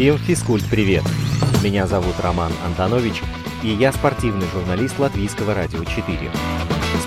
Всем 0.00 0.16
физкульт-привет! 0.16 1.02
Меня 1.62 1.86
зовут 1.86 2.14
Роман 2.20 2.50
Антонович, 2.64 3.20
и 3.62 3.68
я 3.68 3.92
спортивный 3.92 4.46
журналист 4.50 4.98
Латвийского 4.98 5.52
радио 5.52 5.84
4. 5.84 6.30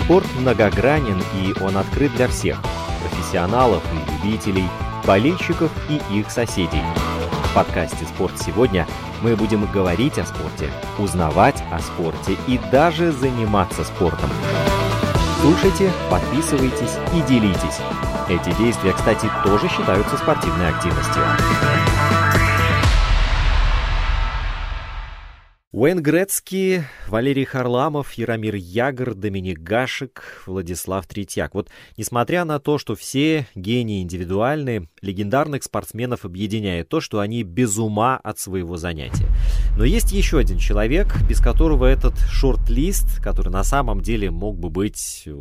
Спорт 0.00 0.26
многогранен, 0.38 1.20
и 1.34 1.60
он 1.60 1.76
открыт 1.76 2.14
для 2.14 2.28
всех– 2.28 2.62
профессионалов 3.02 3.82
и 3.92 4.12
любителей, 4.12 4.68
болельщиков 5.04 5.72
и 5.90 6.00
их 6.16 6.30
соседей. 6.30 6.84
В 7.50 7.54
подкасте 7.56 8.04
«Спорт 8.04 8.40
сегодня» 8.40 8.86
мы 9.22 9.34
будем 9.34 9.68
говорить 9.72 10.16
о 10.20 10.24
спорте, 10.24 10.70
узнавать 10.96 11.64
о 11.72 11.80
спорте 11.80 12.36
и 12.46 12.60
даже 12.70 13.10
заниматься 13.10 13.82
спортом. 13.82 14.30
Слушайте, 15.40 15.90
подписывайтесь 16.08 16.96
и 17.12 17.20
делитесь. 17.22 17.80
Эти 18.28 18.56
действия, 18.56 18.92
кстати, 18.92 19.28
тоже 19.42 19.68
считаются 19.68 20.16
спортивной 20.16 20.68
активностью. 20.68 21.24
Уэйн 25.76 26.00
Грецкий, 26.00 26.82
Валерий 27.08 27.44
Харламов, 27.44 28.12
Яромир 28.12 28.54
Ягор, 28.54 29.14
Доминик 29.14 29.58
Гашек, 29.58 30.44
Владислав 30.46 31.04
Третьяк. 31.04 31.52
Вот 31.52 31.68
несмотря 31.96 32.44
на 32.44 32.60
то, 32.60 32.78
что 32.78 32.94
все 32.94 33.48
гении 33.56 34.00
индивидуальные, 34.00 34.88
легендарных 35.00 35.64
спортсменов 35.64 36.24
объединяет 36.24 36.88
то, 36.88 37.00
что 37.00 37.18
они 37.18 37.42
без 37.42 37.76
ума 37.76 38.20
от 38.22 38.38
своего 38.38 38.76
занятия. 38.76 39.26
Но 39.76 39.84
есть 39.84 40.12
еще 40.12 40.38
один 40.38 40.58
человек, 40.58 41.08
без 41.28 41.40
которого 41.40 41.86
этот 41.86 42.16
шорт-лист, 42.20 43.20
который 43.20 43.50
на 43.50 43.64
самом 43.64 44.00
деле 44.00 44.30
мог 44.30 44.56
бы 44.56 44.70
быть 44.70 45.24
э, 45.26 45.32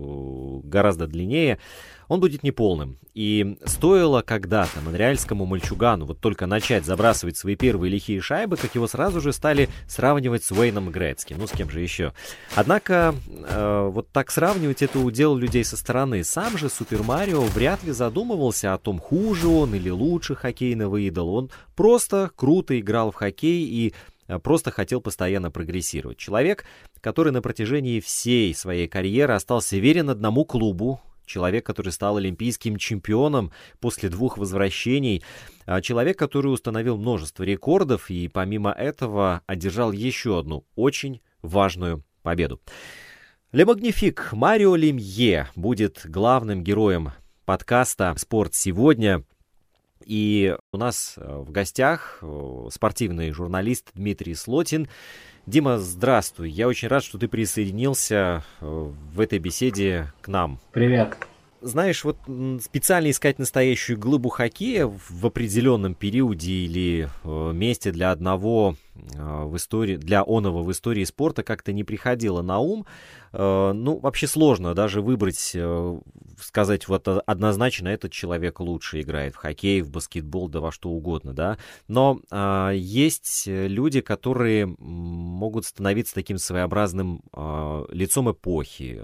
гораздо 0.63 1.05
длиннее, 1.05 1.59
он 2.07 2.19
будет 2.19 2.43
неполным. 2.43 2.97
И 3.13 3.57
стоило 3.65 4.21
когда-то 4.21 4.81
монреальскому 4.81 5.45
мальчугану 5.45 6.05
вот 6.05 6.19
только 6.19 6.47
начать 6.47 6.85
забрасывать 6.85 7.37
свои 7.37 7.55
первые 7.55 7.91
лихие 7.91 8.21
шайбы, 8.21 8.57
как 8.57 8.73
его 8.73 8.87
сразу 8.87 9.21
же 9.21 9.33
стали 9.33 9.69
сравнивать 9.87 10.43
с 10.43 10.51
Уэйном 10.51 10.89
Грецким. 10.89 11.37
Ну, 11.37 11.45
с 11.45 11.51
кем 11.51 11.69
же 11.69 11.79
еще? 11.79 12.13
Однако, 12.55 13.13
э, 13.27 13.89
вот 13.91 14.09
так 14.11 14.31
сравнивать 14.31 14.81
это 14.81 14.99
удел 14.99 15.35
людей 15.35 15.63
со 15.63 15.77
стороны. 15.77 16.23
Сам 16.23 16.57
же 16.57 16.69
Супер 16.69 17.03
Марио 17.03 17.41
вряд 17.41 17.83
ли 17.83 17.91
задумывался 17.91 18.73
о 18.73 18.77
том, 18.79 18.99
хуже 18.99 19.47
он 19.47 19.75
или 19.75 19.89
лучше 19.89 20.35
хоккейного 20.35 20.97
идола. 20.97 21.31
Он 21.31 21.51
просто 21.75 22.31
круто 22.35 22.79
играл 22.79 23.11
в 23.11 23.15
хоккей 23.15 23.63
и 23.63 23.93
э, 24.27 24.39
просто 24.39 24.71
хотел 24.71 25.01
постоянно 25.01 25.51
прогрессировать. 25.51 26.17
Человек, 26.17 26.65
который 26.99 27.31
на 27.31 27.43
протяжении 27.43 27.99
всей 27.99 28.55
своей 28.55 28.87
карьеры 28.87 29.33
остался 29.33 29.77
верен 29.77 30.09
одному 30.09 30.45
клубу, 30.45 30.99
человек, 31.25 31.65
который 31.65 31.91
стал 31.91 32.17
олимпийским 32.17 32.77
чемпионом 32.77 33.51
после 33.79 34.09
двух 34.09 34.37
возвращений, 34.37 35.23
а, 35.65 35.81
человек, 35.81 36.17
который 36.17 36.47
установил 36.53 36.97
множество 36.97 37.43
рекордов 37.43 38.09
и 38.09 38.27
помимо 38.27 38.71
этого 38.71 39.41
одержал 39.47 39.91
еще 39.91 40.39
одну 40.39 40.65
очень 40.75 41.21
важную 41.41 42.03
победу. 42.21 42.59
Ле 43.51 43.65
Магнифик 43.65 44.33
Марио 44.33 44.75
Лемье 44.75 45.49
будет 45.55 46.01
главным 46.05 46.63
героем 46.63 47.11
подкаста 47.45 48.15
«Спорт 48.17 48.55
сегодня». 48.55 49.23
И 50.05 50.55
у 50.71 50.77
нас 50.77 51.15
э, 51.17 51.37
в 51.37 51.51
гостях 51.51 52.19
э, 52.21 52.67
спортивный 52.71 53.31
журналист 53.31 53.91
Дмитрий 53.93 54.35
Слотин. 54.35 54.89
Дима, 55.45 55.77
здравствуй. 55.77 56.49
Я 56.49 56.69
очень 56.69 56.87
рад, 56.87 57.03
что 57.03 57.17
ты 57.17 57.27
присоединился 57.27 58.43
э, 58.61 58.91
в 59.13 59.19
этой 59.19 59.39
беседе 59.39 60.13
к 60.21 60.29
нам. 60.29 60.57
Привет. 60.71 61.17
Знаешь, 61.61 62.03
вот 62.05 62.17
специально 62.61 63.09
искать 63.09 63.39
настоящую 63.39 63.99
глыбу 63.99 64.29
хоккея 64.29 64.85
в 64.87 65.25
определенном 65.25 65.95
периоде 65.95 66.51
или 66.51 67.09
месте 67.23 67.91
для 67.91 68.11
одного 68.11 68.75
в 68.95 69.55
истории, 69.57 69.95
для 69.95 70.23
оного 70.25 70.61
в 70.61 70.71
истории 70.71 71.03
спорта 71.03 71.43
как-то 71.43 71.73
не 71.73 71.83
приходило 71.83 72.41
на 72.41 72.59
ум. 72.59 72.85
Э, 73.33 73.71
ну, 73.73 73.97
вообще 73.97 74.27
сложно 74.27 74.75
даже 74.75 75.01
выбрать, 75.01 75.51
э, 75.55 75.99
сказать 76.39 76.87
вот 76.87 77.07
однозначно 77.07 77.87
этот 77.87 78.11
человек 78.11 78.59
лучше 78.59 79.01
играет 79.01 79.33
в 79.33 79.37
хоккей, 79.37 79.81
в 79.81 79.89
баскетбол, 79.89 80.49
да 80.49 80.59
во 80.59 80.71
что 80.71 80.89
угодно, 80.89 81.33
да. 81.33 81.57
Но 81.87 82.19
а, 82.29 82.71
есть 82.71 83.43
люди, 83.47 84.01
которые 84.01 84.67
могут 84.77 85.65
становиться 85.65 86.13
таким 86.13 86.37
своеобразным 86.37 87.23
а, 87.33 87.85
лицом 87.89 88.31
эпохи, 88.31 89.03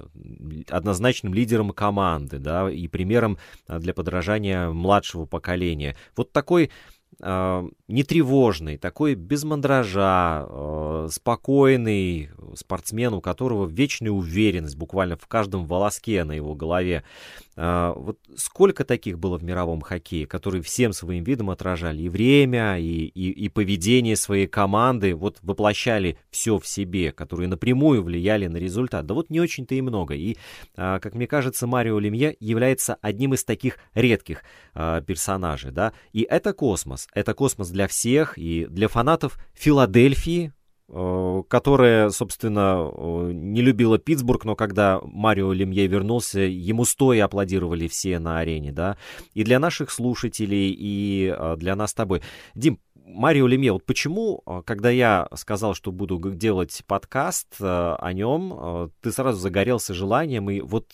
однозначным 0.69 1.33
лидером 1.33 1.71
команды, 1.71 2.37
да, 2.37 2.69
и 2.69 2.87
примером 2.87 3.37
для 3.67 3.93
подражания 3.93 4.69
младшего 4.69 5.25
поколения. 5.25 5.95
Вот 6.15 6.31
такой 6.31 6.69
э, 7.19 7.69
нетревожный, 7.87 8.77
такой 8.77 9.15
без 9.15 9.43
мандража, 9.43 10.45
э, 10.47 11.07
спокойный 11.11 12.29
спортсмен, 12.55 13.13
у 13.13 13.21
которого 13.21 13.67
вечная 13.67 14.11
уверенность 14.11 14.77
буквально 14.77 15.17
в 15.17 15.27
каждом 15.27 15.65
волоске 15.65 16.23
на 16.23 16.33
его 16.33 16.55
голове. 16.55 17.03
Э, 17.61 17.91
вот 17.93 18.19
сколько 18.37 18.85
таких 18.85 19.19
было 19.19 19.37
в 19.37 19.43
мировом 19.43 19.81
хоккее, 19.81 20.25
которые 20.25 20.61
всем 20.61 20.93
своим 20.93 21.25
видом 21.25 21.49
отражали 21.49 22.03
и 22.03 22.07
время, 22.09 22.79
и, 22.79 23.05
и, 23.05 23.31
и 23.31 23.49
поведение 23.49 24.15
своей 24.15 24.47
команды, 24.47 25.13
вот 25.13 25.39
воплощали 25.41 26.17
все 26.31 26.57
в 26.57 26.65
себе, 26.65 27.11
которые 27.11 27.49
напрямую 27.49 28.01
влияли 28.01 28.47
на 28.47 28.55
результат. 28.55 29.05
Да 29.05 29.13
вот 29.13 29.29
не 29.29 29.41
очень-то 29.41 29.75
и 29.75 29.81
много. 29.81 30.13
И, 30.13 30.37
э, 30.77 30.99
как 31.01 31.15
мне 31.15 31.27
кажется, 31.27 31.67
Марио 31.67 31.99
Лемье 31.99 32.37
является 32.39 32.97
одним 33.01 33.33
из 33.33 33.43
таких 33.43 33.77
редких 33.93 34.43
э, 34.73 35.01
персонажей. 35.05 35.71
Да? 35.71 35.91
И 36.13 36.21
это 36.21 36.53
космос. 36.53 37.09
Это 37.13 37.33
космос 37.33 37.69
для 37.71 37.89
всех 37.89 38.37
и 38.37 38.67
для 38.69 38.87
фанатов 38.87 39.37
Филадельфии, 39.53 40.53
которая, 40.89 42.09
собственно, 42.09 42.89
э, 42.91 43.31
не 43.31 43.61
любила 43.61 43.99
Питтсбург, 43.99 44.43
но 44.45 44.55
когда 44.55 44.99
Марио 45.03 45.53
Лемье 45.53 45.85
вернулся, 45.85 46.39
ему 46.39 46.83
стоя 46.83 47.25
аплодировали 47.25 47.87
все 47.87 48.17
на 48.17 48.39
арене, 48.39 48.71
да, 48.71 48.97
и 49.35 49.43
для 49.43 49.59
наших 49.59 49.91
слушателей, 49.91 50.75
и 50.75 51.33
э, 51.37 51.55
для 51.57 51.75
нас 51.75 51.91
с 51.91 51.93
тобой. 51.93 52.21
Дим, 52.55 52.79
Марио 53.05 53.45
Лемье, 53.45 53.73
вот 53.73 53.85
почему, 53.85 54.43
когда 54.65 54.89
я 54.89 55.27
сказал, 55.35 55.73
что 55.73 55.91
буду 55.91 56.19
делать 56.31 56.83
подкаст 56.85 57.55
о 57.59 58.13
нем, 58.13 58.91
ты 59.01 59.11
сразу 59.11 59.39
загорелся 59.39 59.95
желанием 59.95 60.47
и 60.51 60.61
вот 60.61 60.91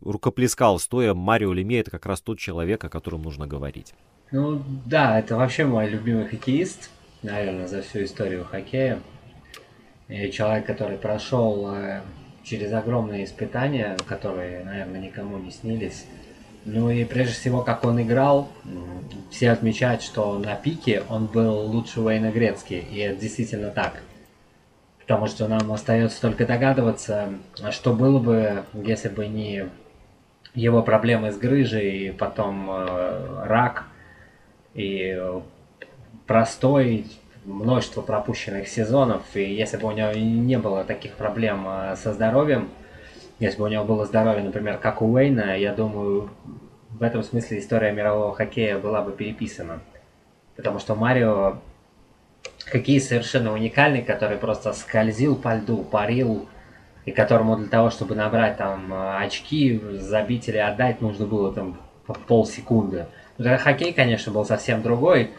рукоплескал 0.00 0.78
стоя, 0.78 1.14
Марио 1.14 1.52
Лемье 1.52 1.80
это 1.80 1.90
как 1.90 2.06
раз 2.06 2.20
тот 2.20 2.38
человек, 2.38 2.84
о 2.84 2.88
котором 2.88 3.22
нужно 3.22 3.48
говорить. 3.48 3.94
Ну 4.30 4.62
да, 4.86 5.18
это 5.18 5.36
вообще 5.36 5.64
мой 5.64 5.88
любимый 5.88 6.28
хоккеист, 6.28 6.90
наверное, 7.22 7.66
за 7.66 7.82
всю 7.82 8.04
историю 8.04 8.44
хоккея. 8.44 9.00
И 10.08 10.30
человек, 10.30 10.66
который 10.66 10.96
прошел 10.96 11.74
э, 11.74 12.00
через 12.42 12.72
огромные 12.72 13.24
испытания, 13.24 13.96
которые, 14.06 14.64
наверное, 14.64 15.00
никому 15.00 15.38
не 15.38 15.50
снились. 15.50 16.06
Ну 16.64 16.90
и 16.90 17.04
прежде 17.04 17.34
всего, 17.34 17.62
как 17.62 17.84
он 17.84 18.00
играл, 18.00 18.48
все 19.30 19.50
отмечают, 19.50 20.02
что 20.02 20.38
на 20.38 20.54
пике 20.54 21.02
он 21.08 21.26
был 21.26 21.60
лучше 21.60 22.00
Уэйна 22.00 22.30
Грецки, 22.30 22.84
и 22.90 22.98
это 22.98 23.20
действительно 23.20 23.70
так. 23.70 24.02
Потому 25.00 25.26
что 25.26 25.48
нам 25.48 25.70
остается 25.72 26.20
только 26.20 26.46
догадываться, 26.46 27.34
что 27.70 27.94
было 27.94 28.18
бы, 28.18 28.64
если 28.74 29.08
бы 29.08 29.26
не 29.26 29.66
его 30.54 30.82
проблемы 30.82 31.32
с 31.32 31.36
грыжей, 31.38 32.08
и 32.08 32.10
потом 32.10 32.70
э, 32.70 33.44
рак– 33.44 33.84
и 34.78 35.20
простой, 36.28 37.06
множество 37.44 38.02
пропущенных 38.02 38.68
сезонов, 38.68 39.22
и 39.34 39.42
если 39.42 39.78
бы 39.78 39.88
у 39.88 39.92
него 39.92 40.12
не 40.12 40.58
было 40.58 40.84
таких 40.84 41.14
проблем 41.14 41.66
э, 41.66 41.96
со 41.96 42.12
здоровьем, 42.12 42.68
если 43.40 43.58
бы 43.58 43.64
у 43.64 43.68
него 43.68 43.84
было 43.84 44.04
здоровье, 44.04 44.44
например, 44.44 44.78
как 44.78 45.00
у 45.00 45.06
Уэйна, 45.06 45.58
я 45.58 45.72
думаю, 45.72 46.30
в 46.90 47.02
этом 47.02 47.22
смысле 47.22 47.58
история 47.58 47.92
мирового 47.92 48.34
хоккея 48.34 48.78
была 48.78 49.00
бы 49.00 49.12
переписана. 49.12 49.80
Потому 50.56 50.78
что 50.78 50.94
Марио 50.94 51.58
хоккеист 52.66 53.08
совершенно 53.08 53.52
уникальный, 53.52 54.02
который 54.02 54.36
просто 54.36 54.72
скользил 54.74 55.34
по 55.34 55.54
льду, 55.54 55.78
парил, 55.78 56.46
и 57.06 57.10
которому 57.10 57.56
для 57.56 57.68
того, 57.68 57.88
чтобы 57.88 58.14
набрать 58.14 58.58
там 58.58 58.92
э, 58.92 59.16
очки, 59.18 59.80
забить 59.94 60.48
или 60.48 60.58
отдать, 60.58 61.00
нужно 61.00 61.24
было 61.26 61.54
там 61.54 61.80
полсекунды. 62.26 63.06
Хоккей, 63.38 63.94
конечно, 63.94 64.32
был 64.32 64.44
совсем 64.44 64.82
другой, 64.82 65.30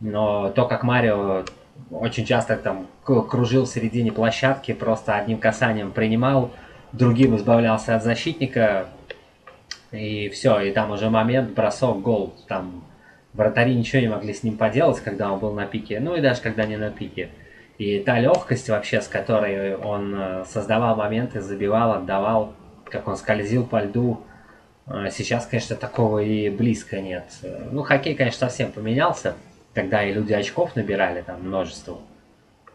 но 0.00 0.50
то, 0.50 0.66
как 0.66 0.82
Марио 0.82 1.44
очень 1.90 2.24
часто 2.24 2.56
там 2.56 2.86
кружил 3.04 3.64
в 3.64 3.68
середине 3.68 4.12
площадки, 4.12 4.72
просто 4.72 5.16
одним 5.16 5.38
касанием 5.38 5.92
принимал, 5.92 6.50
другим 6.92 7.36
избавлялся 7.36 7.96
от 7.96 8.02
защитника, 8.02 8.88
и 9.92 10.28
все, 10.28 10.60
и 10.60 10.72
там 10.72 10.90
уже 10.90 11.10
момент, 11.10 11.54
бросок, 11.54 12.00
гол, 12.00 12.34
там 12.48 12.84
вратари 13.32 13.74
ничего 13.74 14.02
не 14.02 14.08
могли 14.08 14.32
с 14.32 14.42
ним 14.42 14.56
поделать, 14.56 15.00
когда 15.00 15.30
он 15.30 15.38
был 15.38 15.52
на 15.52 15.66
пике, 15.66 16.00
ну 16.00 16.16
и 16.16 16.20
даже 16.20 16.40
когда 16.40 16.66
не 16.66 16.76
на 16.76 16.90
пике. 16.90 17.30
И 17.78 18.00
та 18.00 18.18
легкость 18.18 18.70
вообще, 18.70 19.02
с 19.02 19.08
которой 19.08 19.76
он 19.76 20.14
э, 20.18 20.44
создавал 20.46 20.96
моменты, 20.96 21.42
забивал, 21.42 21.92
отдавал, 21.92 22.54
как 22.86 23.06
он 23.06 23.16
скользил 23.18 23.66
по 23.66 23.82
льду, 23.82 24.22
а, 24.86 25.10
сейчас, 25.10 25.46
конечно, 25.46 25.76
такого 25.76 26.20
и 26.20 26.48
близко 26.48 27.00
нет. 27.00 27.24
Ну, 27.72 27.82
хоккей, 27.82 28.14
конечно, 28.14 28.48
совсем 28.48 28.70
поменялся. 28.70 29.34
Тогда 29.76 30.02
и 30.02 30.12
люди 30.12 30.32
очков 30.32 30.74
набирали 30.74 31.20
там 31.20 31.42
множество. 31.42 31.98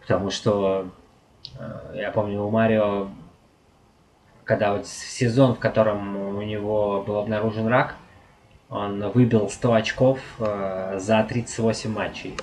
Потому 0.02 0.30
что 0.30 0.92
э, 1.58 1.96
я 1.96 2.12
помню 2.12 2.44
у 2.44 2.52
Марио, 2.52 3.10
когда 4.44 4.74
вот 4.74 4.86
сезон, 4.86 5.56
в 5.56 5.60
котором 5.60 6.16
у 6.38 6.42
него 6.44 7.02
был 7.02 7.18
обнаружен 7.18 7.68
рак, 7.68 7.96
он 8.70 9.10
выбил 9.10 9.50
100 9.50 9.74
очков 9.74 10.20
э, 10.38 11.00
за 11.00 11.24
38 11.24 11.92
матчей. 11.92 12.38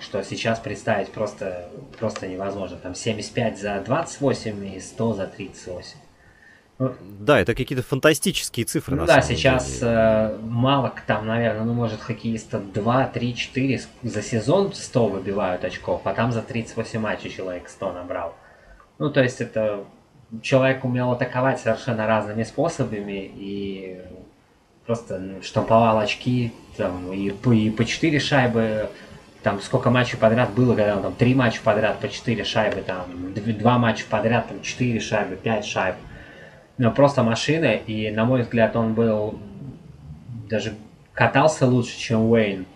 Что 0.00 0.22
сейчас 0.24 0.58
представить 0.58 1.12
просто, 1.12 1.68
просто 1.98 2.28
невозможно. 2.28 2.78
Там 2.78 2.94
75 2.94 3.58
за 3.58 3.80
28 3.84 4.74
и 4.74 4.80
100 4.80 5.12
за 5.12 5.26
38. 5.26 5.98
Да, 6.78 7.40
это 7.40 7.54
какие-то 7.54 7.82
фантастические 7.82 8.66
цифры. 8.66 8.96
Ну 8.96 9.06
да, 9.06 9.22
сейчас 9.22 9.78
э, 9.80 10.38
мало 10.42 10.92
там, 11.06 11.26
наверное, 11.26 11.64
ну 11.64 11.72
может 11.72 12.00
хоккеиста 12.00 12.58
2, 12.58 13.06
3, 13.06 13.34
4 13.34 13.80
за 14.02 14.22
сезон 14.22 14.74
100 14.74 15.06
выбивают 15.06 15.64
очков, 15.64 16.02
а 16.04 16.12
там 16.12 16.32
за 16.32 16.42
38 16.42 17.00
матчей 17.00 17.30
человек 17.30 17.68
100 17.68 17.92
набрал. 17.92 18.34
Ну 18.98 19.10
то 19.10 19.22
есть 19.22 19.40
это 19.40 19.84
человек 20.42 20.84
умел 20.84 21.12
атаковать 21.12 21.60
совершенно 21.60 22.06
разными 22.06 22.42
способами 22.42 23.30
и 23.34 24.02
просто 24.84 25.18
ну, 25.18 25.42
штамповал 25.42 25.98
очки 25.98 26.52
там, 26.76 27.10
и, 27.10 27.28
и 27.28 27.70
по 27.70 27.84
4 27.86 28.20
шайбы 28.20 28.90
там 29.42 29.62
сколько 29.62 29.90
матчей 29.90 30.18
подряд 30.18 30.50
было, 30.50 30.74
когда 30.74 30.96
он 30.96 31.02
там 31.02 31.14
3 31.14 31.34
матча 31.34 31.60
подряд 31.62 32.00
по 32.00 32.08
4 32.08 32.44
шайбы, 32.44 32.82
там 32.82 33.32
2 33.34 33.78
матча 33.78 34.04
подряд, 34.10 34.48
там 34.48 34.60
4 34.60 35.00
шайбы, 35.00 35.36
5 35.36 35.64
шайб 35.64 35.94
просто 36.90 37.22
машина, 37.22 37.74
и, 37.74 38.10
на 38.10 38.24
мой 38.24 38.42
взгляд, 38.42 38.76
он 38.76 38.94
был 38.94 39.38
даже 40.48 40.74
катался 41.12 41.66
лучше, 41.66 41.98
чем 41.98 42.30
Уэйн. 42.30 42.66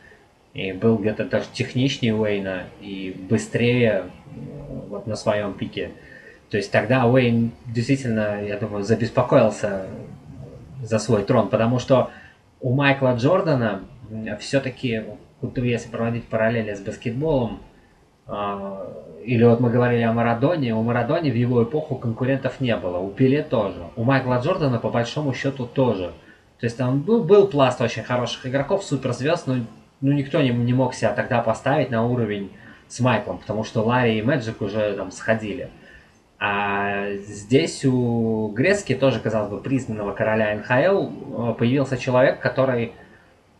И 0.54 0.72
был 0.72 0.96
где-то 0.96 1.26
даже 1.26 1.46
техничнее 1.52 2.14
Уэйна 2.16 2.64
и 2.80 3.14
быстрее 3.28 4.04
вот 4.88 5.06
на 5.06 5.14
своем 5.14 5.54
пике. 5.54 5.92
То 6.50 6.56
есть 6.56 6.72
тогда 6.72 7.06
Уэйн 7.06 7.52
действительно, 7.66 8.42
я 8.42 8.56
думаю, 8.56 8.82
забеспокоился 8.82 9.86
за 10.82 10.98
свой 10.98 11.22
трон, 11.22 11.48
потому 11.48 11.78
что 11.78 12.10
у 12.60 12.74
Майкла 12.74 13.14
Джордана 13.16 13.82
все-таки, 14.40 15.04
если 15.54 15.88
проводить 15.88 16.24
параллели 16.24 16.74
с 16.74 16.80
баскетболом, 16.80 17.60
а, 18.26 18.92
или 19.24 19.44
вот 19.44 19.60
мы 19.60 19.70
говорили 19.70 20.02
о 20.02 20.12
Марадоне, 20.12 20.74
у 20.74 20.82
Марадоне 20.82 21.30
в 21.30 21.34
его 21.34 21.62
эпоху 21.62 21.96
конкурентов 21.96 22.60
не 22.60 22.76
было, 22.76 22.98
у 22.98 23.10
Пеле 23.10 23.42
тоже, 23.42 23.82
у 23.96 24.04
Майкла 24.04 24.40
Джордана 24.42 24.78
по 24.78 24.90
большому 24.90 25.34
счету 25.34 25.66
тоже. 25.66 26.12
То 26.58 26.66
есть 26.66 26.76
там 26.76 27.00
был, 27.00 27.24
был 27.24 27.46
пласт 27.46 27.80
очень 27.80 28.02
хороших 28.02 28.46
игроков, 28.46 28.84
суперзвезд, 28.84 29.46
но 29.46 29.56
ну, 30.00 30.12
никто 30.12 30.40
не, 30.40 30.50
не 30.50 30.72
мог 30.72 30.94
себя 30.94 31.12
тогда 31.12 31.42
поставить 31.42 31.90
на 31.90 32.04
уровень 32.04 32.50
с 32.88 33.00
Майклом, 33.00 33.38
потому 33.38 33.64
что 33.64 33.82
Ларри 33.82 34.18
и 34.18 34.22
Мэджик 34.22 34.60
уже 34.60 34.94
там 34.94 35.10
сходили. 35.10 35.70
А 36.38 37.12
здесь 37.16 37.84
у 37.84 38.48
Грецки, 38.48 38.94
тоже, 38.94 39.20
казалось 39.20 39.50
бы, 39.50 39.60
признанного 39.60 40.12
короля 40.12 40.56
НХЛ, 40.56 41.52
появился 41.54 41.98
человек, 41.98 42.40
который, 42.40 42.92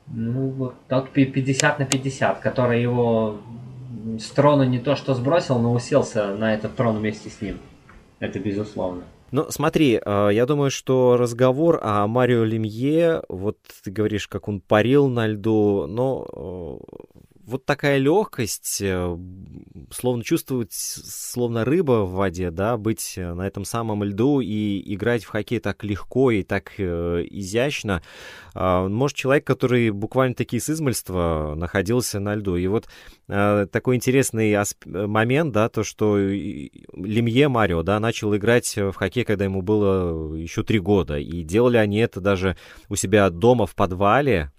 ну, 0.07 0.49
вот 0.49 1.11
50 1.11 1.79
на 1.79 1.85
50, 1.85 2.41
который 2.41 2.81
его 2.81 3.39
с 4.19 4.31
трона 4.31 4.63
не 4.63 4.79
то 4.79 4.97
что 4.97 5.15
сбросил, 5.15 5.59
но 5.59 5.73
уселся 5.73 6.35
на 6.37 6.55
этот 6.55 6.77
трон 6.77 6.99
вместе 6.99 7.31
с 7.31 7.41
ним. 7.41 7.59
Это 8.19 8.39
безусловно. 8.39 9.03
Ну, 9.33 9.47
смотри, 9.49 10.01
э, 10.05 10.31
я 10.33 10.45
думаю, 10.45 10.71
что 10.71 11.17
разговор 11.17 11.79
о 11.83 12.07
Марио 12.09 12.43
Лемье, 12.43 13.23
вот 13.29 13.59
ты 13.85 13.91
говоришь, 13.91 14.27
как 14.27 14.49
он 14.49 14.61
парил 14.61 15.09
на 15.09 15.29
льду, 15.29 15.87
но 15.87 16.27
э, 16.33 17.20
вот 17.51 17.67
такая 17.67 17.99
легкость, 17.99 18.81
э, 18.81 19.19
словно 19.91 20.23
чувствовать, 20.23 20.73
словно 20.73 21.65
рыба 21.65 22.05
в 22.05 22.13
воде, 22.13 22.51
да, 22.51 22.77
быть 22.77 23.15
на 23.17 23.47
этом 23.47 23.65
самом 23.65 24.05
льду 24.05 24.41
и 24.41 24.95
играть 24.95 25.25
в 25.25 25.29
хоккей 25.29 25.59
так 25.59 25.83
легко 25.83 26.31
и 26.31 26.43
так 26.43 26.73
э, 26.79 27.25
изящно. 27.29 28.03
Э, 28.55 28.87
может, 28.87 29.17
человек, 29.17 29.45
который 29.47 29.91
буквально 29.91 30.35
таки 30.35 30.61
с 30.61 30.71
измальства 30.71 31.55
находился 31.57 32.21
на 32.21 32.37
льду. 32.37 32.57
И 32.57 32.67
вот 32.69 32.89
э, 33.29 33.67
такой 33.71 33.97
интересный 33.97 34.57
момент, 34.85 35.53
да, 35.53 35.69
то, 35.69 35.83
что 35.83 36.19
Лемье 36.19 37.49
Марио, 37.49 37.83
да, 37.83 37.99
начал 37.99 38.35
играть 38.37 38.77
в 38.77 38.93
хоккей, 38.93 39.25
когда 39.25 39.45
ему 39.45 39.63
было 39.63 40.35
еще 40.37 40.63
три 40.63 40.79
года. 40.79 41.19
И 41.19 41.43
делали 41.43 41.79
они 41.79 41.99
это 41.99 42.21
даже 42.21 42.57
у 42.89 42.95
себя 42.95 43.29
дома 43.31 43.67
в 43.67 43.75
подвале, 43.75 44.53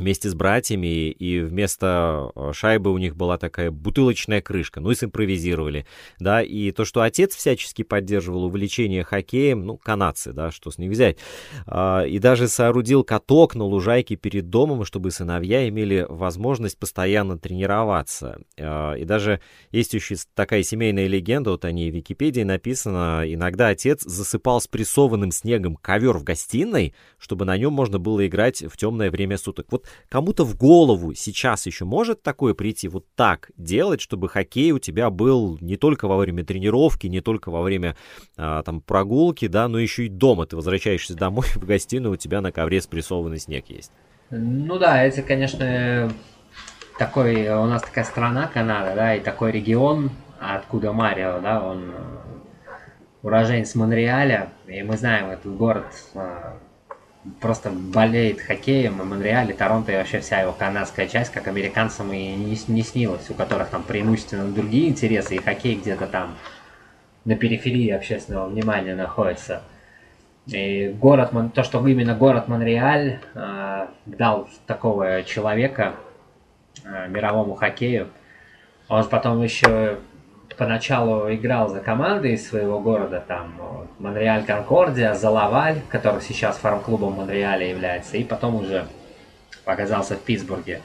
вместе 0.00 0.28
с 0.28 0.34
братьями, 0.34 1.10
и 1.10 1.40
вместо 1.40 2.32
э, 2.34 2.52
шайбы 2.52 2.90
у 2.92 2.98
них 2.98 3.14
была 3.16 3.38
такая 3.38 3.70
бутылочная 3.70 4.40
крышка, 4.40 4.80
ну 4.80 4.90
и 4.90 4.94
симпровизировали, 4.94 5.86
да, 6.18 6.42
и 6.42 6.72
то, 6.72 6.84
что 6.84 7.02
отец 7.02 7.36
всячески 7.36 7.82
поддерживал 7.82 8.44
увлечение 8.44 9.04
хоккеем, 9.04 9.64
ну, 9.64 9.76
канадцы, 9.76 10.32
да, 10.32 10.50
что 10.50 10.70
с 10.70 10.78
них 10.78 10.90
взять, 10.90 11.18
а, 11.66 12.02
и 12.02 12.18
даже 12.18 12.48
соорудил 12.48 13.04
каток 13.04 13.54
на 13.54 13.64
лужайке 13.64 14.16
перед 14.16 14.48
домом, 14.48 14.84
чтобы 14.84 15.10
сыновья 15.10 15.68
имели 15.68 16.06
возможность 16.08 16.78
постоянно 16.78 17.38
тренироваться, 17.38 18.40
а, 18.58 18.94
и 18.94 19.04
даже 19.04 19.40
есть 19.70 19.94
еще 19.94 20.16
такая 20.34 20.62
семейная 20.62 21.06
легенда, 21.06 21.50
вот 21.50 21.64
о 21.64 21.72
ней 21.72 21.90
в 21.90 21.94
Википедии 21.94 22.42
написано, 22.42 23.22
иногда 23.26 23.68
отец 23.68 24.02
засыпал 24.02 24.60
спрессованным 24.60 25.30
снегом 25.30 25.76
ковер 25.76 26.16
в 26.16 26.24
гостиной, 26.24 26.94
чтобы 27.18 27.44
на 27.44 27.56
нем 27.58 27.72
можно 27.74 27.98
было 27.98 28.26
играть 28.26 28.62
в 28.62 28.76
темное 28.76 29.10
время 29.10 29.36
суток. 29.36 29.66
Вот 29.70 29.89
кому-то 30.08 30.44
в 30.44 30.56
голову 30.56 31.14
сейчас 31.14 31.66
еще 31.66 31.84
может 31.84 32.22
такое 32.22 32.54
прийти, 32.54 32.88
вот 32.88 33.06
так 33.14 33.50
делать, 33.56 34.00
чтобы 34.00 34.28
хоккей 34.28 34.72
у 34.72 34.78
тебя 34.78 35.10
был 35.10 35.58
не 35.60 35.76
только 35.76 36.08
во 36.08 36.16
время 36.16 36.44
тренировки, 36.44 37.06
не 37.06 37.20
только 37.20 37.50
во 37.50 37.62
время 37.62 37.96
а, 38.36 38.62
там 38.62 38.80
прогулки, 38.80 39.46
да, 39.46 39.68
но 39.68 39.78
еще 39.78 40.06
и 40.06 40.08
дома. 40.08 40.46
Ты 40.46 40.56
возвращаешься 40.56 41.14
домой 41.14 41.46
в 41.54 41.64
гостиную, 41.64 42.14
у 42.14 42.16
тебя 42.16 42.40
на 42.40 42.52
ковре 42.52 42.80
спрессованный 42.80 43.38
снег 43.38 43.66
есть. 43.68 43.92
Ну 44.30 44.78
да, 44.78 45.02
это, 45.02 45.22
конечно, 45.22 46.12
такой, 46.98 47.48
у 47.48 47.64
нас 47.66 47.82
такая 47.82 48.04
страна 48.04 48.46
Канада, 48.46 48.94
да, 48.94 49.14
и 49.16 49.20
такой 49.20 49.50
регион, 49.52 50.10
откуда 50.38 50.92
Марио, 50.92 51.40
да, 51.40 51.62
он 51.62 51.92
уроженец 53.22 53.74
Монреаля, 53.74 54.50
и 54.66 54.82
мы 54.82 54.96
знаем 54.96 55.30
этот 55.30 55.56
город 55.56 55.86
а, 56.14 56.58
просто 57.40 57.70
болеет 57.70 58.40
хоккеем, 58.40 59.00
и 59.00 59.04
Монреаль, 59.04 59.52
Торонто, 59.54 59.92
и 59.92 59.96
вообще 59.96 60.20
вся 60.20 60.40
его 60.40 60.52
канадская 60.52 61.06
часть, 61.06 61.30
как 61.30 61.48
американцам 61.48 62.12
и 62.12 62.34
не, 62.34 62.58
не 62.68 62.82
снилось, 62.82 63.28
у 63.30 63.34
которых 63.34 63.68
там 63.68 63.82
преимущественно 63.82 64.50
другие 64.50 64.88
интересы, 64.88 65.36
и 65.36 65.38
хоккей 65.38 65.76
где-то 65.76 66.06
там 66.06 66.36
на 67.24 67.36
периферии 67.36 67.90
общественного 67.90 68.48
внимания 68.48 68.94
находится. 68.94 69.62
И 70.46 70.88
город, 70.88 71.30
то, 71.54 71.62
что 71.62 71.86
именно 71.86 72.14
город 72.14 72.48
Монреаль 72.48 73.20
э, 73.34 73.86
дал 74.06 74.48
такого 74.66 75.22
человека 75.22 75.94
э, 76.82 77.08
мировому 77.08 77.54
хоккею, 77.54 78.08
он 78.88 79.06
потом 79.08 79.42
еще 79.42 79.98
поначалу 80.60 81.32
играл 81.32 81.70
за 81.70 81.80
команды 81.80 82.34
из 82.34 82.46
своего 82.46 82.80
города, 82.80 83.24
там 83.26 83.54
Монреаль 83.98 84.44
Конкордия, 84.44 85.14
Залаваль, 85.14 85.80
который 85.88 86.20
сейчас 86.20 86.58
фарм-клубом 86.58 87.14
Монреаля 87.14 87.66
является, 87.66 88.18
и 88.18 88.24
потом 88.24 88.56
уже 88.56 88.86
оказался 89.64 90.16
в 90.16 90.20
Питтсбурге. 90.20 90.82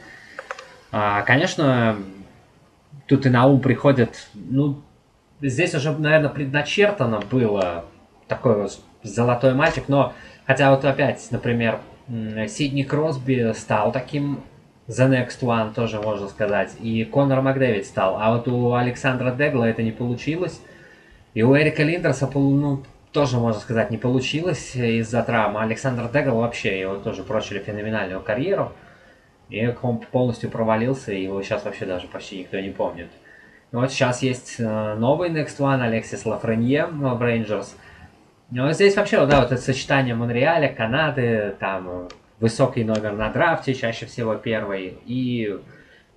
А, 0.93 1.23
конечно, 1.23 1.97
тут 3.05 3.25
и 3.25 3.29
на 3.29 3.47
ум 3.47 3.59
приходит, 3.59 4.29
ну, 4.33 4.81
здесь 5.41 5.75
уже, 5.75 5.91
наверное, 5.91 6.29
предначертано 6.29 7.19
было 7.19 7.83
такой 8.29 8.61
вот 8.61 8.79
золотой 9.03 9.55
мальчик, 9.55 9.89
но 9.89 10.13
хотя 10.47 10.71
вот 10.71 10.85
опять, 10.85 11.27
например, 11.31 11.79
Сидни 12.47 12.83
Кросби 12.83 13.51
стал 13.51 13.91
таким 13.91 14.39
The 14.87 15.09
Next 15.09 15.41
One 15.41 15.73
тоже 15.73 15.99
можно 15.99 16.27
сказать. 16.27 16.73
И 16.79 17.03
Конор 17.05 17.41
Макдэвид 17.41 17.85
стал. 17.85 18.17
А 18.19 18.35
вот 18.35 18.47
у 18.47 18.73
Александра 18.73 19.31
Дегла 19.31 19.67
это 19.69 19.81
не 19.81 19.91
получилось. 19.91 20.61
И 21.33 21.43
у 21.43 21.55
Эрика 21.57 21.83
Линдерса, 21.83 22.29
ну, 22.33 22.83
тоже, 23.11 23.37
можно 23.37 23.59
сказать, 23.59 23.91
не 23.91 23.97
получилось 23.97 24.75
из-за 24.75 25.23
травмы. 25.23 25.61
Александр 25.61 26.09
Дегл 26.11 26.37
вообще, 26.37 26.79
его 26.79 26.97
тоже 26.97 27.23
прочили 27.23 27.59
феноменальную 27.59 28.21
карьеру. 28.21 28.73
И 29.49 29.73
он 29.81 29.99
полностью 29.99 30.49
провалился, 30.49 31.13
и 31.13 31.23
его 31.23 31.41
сейчас 31.41 31.65
вообще 31.65 31.85
даже 31.85 32.07
почти 32.07 32.39
никто 32.39 32.59
не 32.59 32.71
помнит. 32.71 33.09
И 33.71 33.75
вот 33.75 33.91
сейчас 33.91 34.21
есть 34.21 34.55
э, 34.59 34.95
новый 34.95 35.29
Next 35.29 35.57
One, 35.59 35.81
Алексис 35.81 36.25
Лафренье 36.25 36.87
в 36.87 37.21
Rangers. 37.21 37.67
Но 38.51 38.71
здесь 38.71 38.95
вообще, 38.95 39.25
да, 39.25 39.41
вот 39.41 39.51
это 39.51 39.61
сочетание 39.61 40.15
Монреаля, 40.15 40.73
Канады, 40.73 41.55
там 41.59 42.07
высокий 42.39 42.83
номер 42.83 43.13
на 43.13 43.29
драфте, 43.29 43.73
чаще 43.73 44.05
всего 44.05 44.35
первый, 44.35 44.97
и 45.05 45.57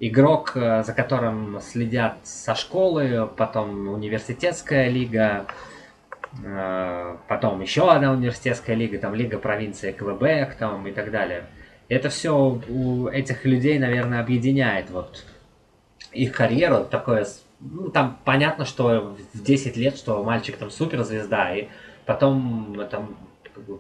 игрок, 0.01 0.53
э, 0.55 0.83
за 0.83 0.93
которым 0.93 1.61
следят 1.61 2.19
со 2.25 2.55
школы, 2.55 3.29
потом 3.37 3.89
университетская 3.89 4.89
лига, 4.89 5.47
э, 6.45 7.17
потом 7.29 7.61
еще 7.61 7.91
одна 7.91 8.13
университетская 8.13 8.77
лига, 8.77 8.99
там 8.99 9.15
лига 9.15 9.39
провинции 9.39 9.93
Квебек 9.93 10.55
там, 10.57 10.87
и 10.87 10.93
так 10.93 11.11
далее. 11.11 11.45
Это 11.89 12.11
все 12.11 12.61
у 12.69 13.09
этих 13.09 13.45
людей, 13.45 13.79
наверное, 13.79 14.21
объединяет 14.21 14.91
вот 14.91 15.25
их 16.13 16.33
карьеру. 16.33 16.85
Такое, 16.85 17.27
ну, 17.61 17.89
там 17.89 18.19
понятно, 18.25 18.67
что 18.67 19.17
в 19.33 19.43
10 19.43 19.77
лет, 19.77 19.97
что 19.97 20.23
мальчик 20.23 20.57
там 20.59 20.71
суперзвезда, 20.71 21.55
и 21.55 21.69
потом 22.05 22.77
там 22.91 23.17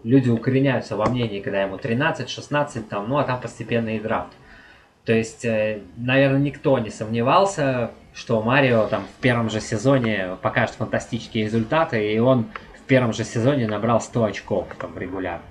люди 0.05 0.29
укореняются 0.29 0.97
во 0.97 1.07
мнении, 1.07 1.41
когда 1.41 1.63
ему 1.63 1.79
13, 1.79 2.29
16, 2.29 2.89
там, 2.89 3.09
ну 3.09 3.19
а 3.19 3.25
там 3.25 3.41
постепенно 3.41 3.97
и 3.97 4.01
драфт. 4.01 4.33
То 5.05 5.13
есть, 5.13 5.45
э, 5.45 5.81
наверное, 5.97 6.41
никто 6.41 6.79
не 6.79 6.91
сомневался, 6.91 7.93
что 8.13 8.43
Марио 8.43 8.87
там 8.89 9.05
в 9.05 9.21
первом 9.23 9.49
же 9.49 9.61
сезоне 9.61 10.37
покажет 10.43 10.75
фантастические 10.75 11.45
результаты, 11.45 12.13
и 12.13 12.19
он 12.19 12.47
в 12.77 12.83
первом 12.87 13.13
же 13.13 13.25
сезоне 13.25 13.67
набрал 13.67 14.01
100 14.01 14.25
очков 14.25 14.67
там 14.79 14.99
регулярно. 14.99 15.45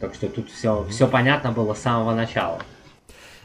Так 0.00 0.14
что 0.14 0.28
тут 0.28 0.50
все, 0.50 0.84
все 0.90 1.06
понятно 1.06 1.52
было 1.52 1.74
с 1.74 1.80
самого 1.80 2.14
начала. 2.14 2.60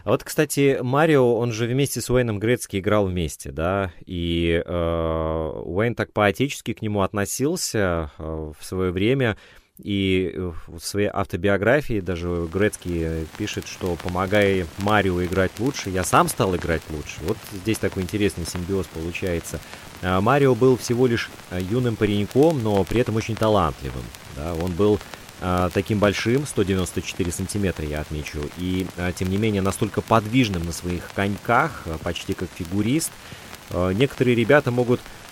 А 0.06 0.12
вот, 0.12 0.24
кстати, 0.24 0.78
Марио, 0.82 1.36
он 1.36 1.52
же 1.52 1.66
вместе 1.66 2.00
с 2.00 2.12
Уэйном 2.12 2.38
Грецки 2.38 2.78
играл 2.78 3.08
вместе, 3.08 3.52
да, 3.52 3.92
и 4.06 4.62
э, 4.64 5.62
Уэйн 5.66 5.96
так 5.96 6.14
по-отечески 6.14 6.74
к 6.74 6.84
нему 6.84 7.02
относился 7.02 8.12
э, 8.20 8.52
в 8.58 8.64
свое 8.64 8.92
время, 8.92 9.36
и 9.78 10.32
э, 10.34 10.52
в 10.68 10.80
своей 10.80 11.10
автобиографии 11.12 12.00
даже 12.00 12.48
Грецкий 12.52 13.28
пишет, 13.38 13.68
что 13.68 13.96
помогая 13.96 14.68
Марио 14.80 15.24
играть 15.24 15.52
лучше, 15.60 15.90
я 15.90 16.04
сам 16.04 16.30
стал 16.30 16.56
играть 16.56 16.82
лучше. 16.90 17.18
Вот 17.22 17.38
здесь 17.52 17.78
такой 17.78 18.04
интересный 18.04 18.46
симбиоз 18.46 18.88
получается. 18.88 19.60
А 20.02 20.22
Марио 20.22 20.56
был 20.56 20.78
всего 20.78 21.08
лишь 21.08 21.30
э, 21.52 21.60
юным 21.62 21.96
пареньком, 21.96 22.64
но 22.64 22.84
при 22.84 23.02
этом 23.02 23.16
очень 23.16 23.36
талантливым. 23.36 24.04
Да? 24.36 24.54
Он 24.56 24.72
был 24.72 25.00
таким 25.74 26.00
большим, 26.00 26.48
194 26.48 27.30
сантиметра 27.30 27.86
я 27.86 28.00
отмечу, 28.00 28.40
и 28.58 28.88
тем 29.18 29.30
не 29.30 29.38
менее 29.38 29.62
настолько 29.62 30.00
подвижным 30.00 30.66
на 30.66 30.72
своих 30.72 31.12
коньках, 31.14 31.86
почти 32.04 32.34
как 32.34 32.48
фигурист. 32.56 33.12
Некоторые 33.70 34.34
ребята 34.34 34.72
могут 34.72 35.02
Э, 35.02 35.25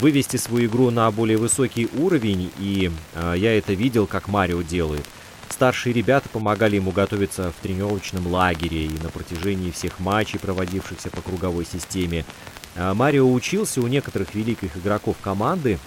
вывести 0.00 0.36
свою 0.36 0.68
игру 0.68 0.90
на 0.90 1.10
более 1.10 1.38
высокий 1.38 1.88
уровень, 1.96 2.50
и 2.58 2.90
э, 3.14 3.34
я 3.36 3.56
это 3.56 3.72
видел, 3.74 4.06
как 4.06 4.28
Марио 4.28 4.62
делает. 4.62 5.04
Старшие 5.48 5.92
ребята 5.92 6.28
помогали 6.28 6.76
ему 6.76 6.90
готовиться 6.90 7.52
в 7.52 7.62
тренировочном 7.62 8.26
лагере 8.26 8.86
и 8.86 9.02
на 9.02 9.10
протяжении 9.10 9.70
всех 9.70 10.00
матчей, 10.00 10.40
проводившихся 10.40 11.10
по 11.10 11.22
круговой 11.22 11.64
системе. 11.64 12.24
Э, 12.74 12.92
Марио 12.94 13.30
учился 13.32 13.80
у 13.80 13.86
некоторых 13.86 14.34
великих 14.34 14.76
игроков 14.76 15.16
команды, 15.22 15.78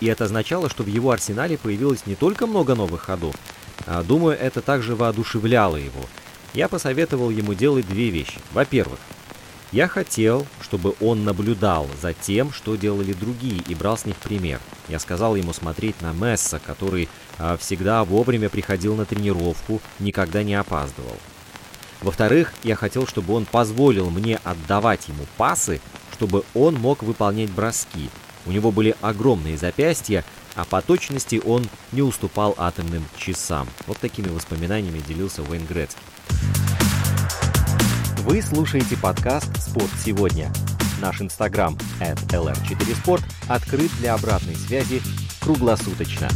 и 0.00 0.06
это 0.06 0.24
означало, 0.24 0.68
что 0.68 0.82
в 0.82 0.88
его 0.88 1.12
арсенале 1.12 1.56
появилось 1.56 2.06
не 2.06 2.16
только 2.16 2.46
много 2.46 2.74
новых 2.74 3.02
ходов, 3.02 3.34
думаю, 4.04 4.36
это 4.38 4.60
также 4.60 4.96
воодушевляло 4.96 5.76
его. 5.76 6.04
Я 6.52 6.68
посоветовал 6.68 7.30
ему 7.30 7.54
делать 7.54 7.88
две 7.88 8.10
вещи. 8.10 8.38
Во-первых, 8.52 8.98
я 9.72 9.88
хотел, 9.88 10.46
чтобы 10.74 10.96
он 11.00 11.24
наблюдал 11.24 11.86
за 12.02 12.14
тем, 12.14 12.52
что 12.52 12.74
делали 12.74 13.12
другие, 13.12 13.62
и 13.68 13.76
брал 13.76 13.96
с 13.96 14.06
них 14.06 14.16
пример. 14.16 14.58
Я 14.88 14.98
сказал 14.98 15.36
ему 15.36 15.52
смотреть 15.52 16.02
на 16.02 16.12
Месса, 16.12 16.58
который 16.58 17.08
а, 17.38 17.56
всегда 17.56 18.02
вовремя 18.02 18.48
приходил 18.48 18.96
на 18.96 19.04
тренировку, 19.04 19.80
никогда 20.00 20.42
не 20.42 20.56
опаздывал. 20.56 21.16
Во-вторых, 22.00 22.52
я 22.64 22.74
хотел, 22.74 23.06
чтобы 23.06 23.34
он 23.34 23.44
позволил 23.44 24.10
мне 24.10 24.40
отдавать 24.42 25.06
ему 25.06 25.26
пасы, 25.36 25.80
чтобы 26.12 26.42
он 26.54 26.74
мог 26.74 27.04
выполнять 27.04 27.50
броски. 27.50 28.10
У 28.44 28.50
него 28.50 28.72
были 28.72 28.96
огромные 29.00 29.56
запястья, 29.56 30.24
а 30.56 30.64
по 30.64 30.82
точности 30.82 31.40
он 31.44 31.68
не 31.92 32.02
уступал 32.02 32.56
атомным 32.58 33.04
часам. 33.16 33.68
Вот 33.86 33.98
такими 33.98 34.26
воспоминаниями 34.26 35.00
делился 35.06 35.42
Уэйн 35.42 35.66
Грецкий. 35.66 36.02
Вы 38.24 38.40
слушаете 38.40 38.96
подкаст 38.96 39.54
«Спорт 39.60 39.90
сегодня». 40.02 40.50
Наш 40.98 41.20
инстаграм 41.20 41.76
at 42.00 42.16
lr4sport 42.28 43.20
открыт 43.50 43.90
для 44.00 44.14
обратной 44.14 44.54
связи 44.54 45.02
круглосуточно. 45.42 46.30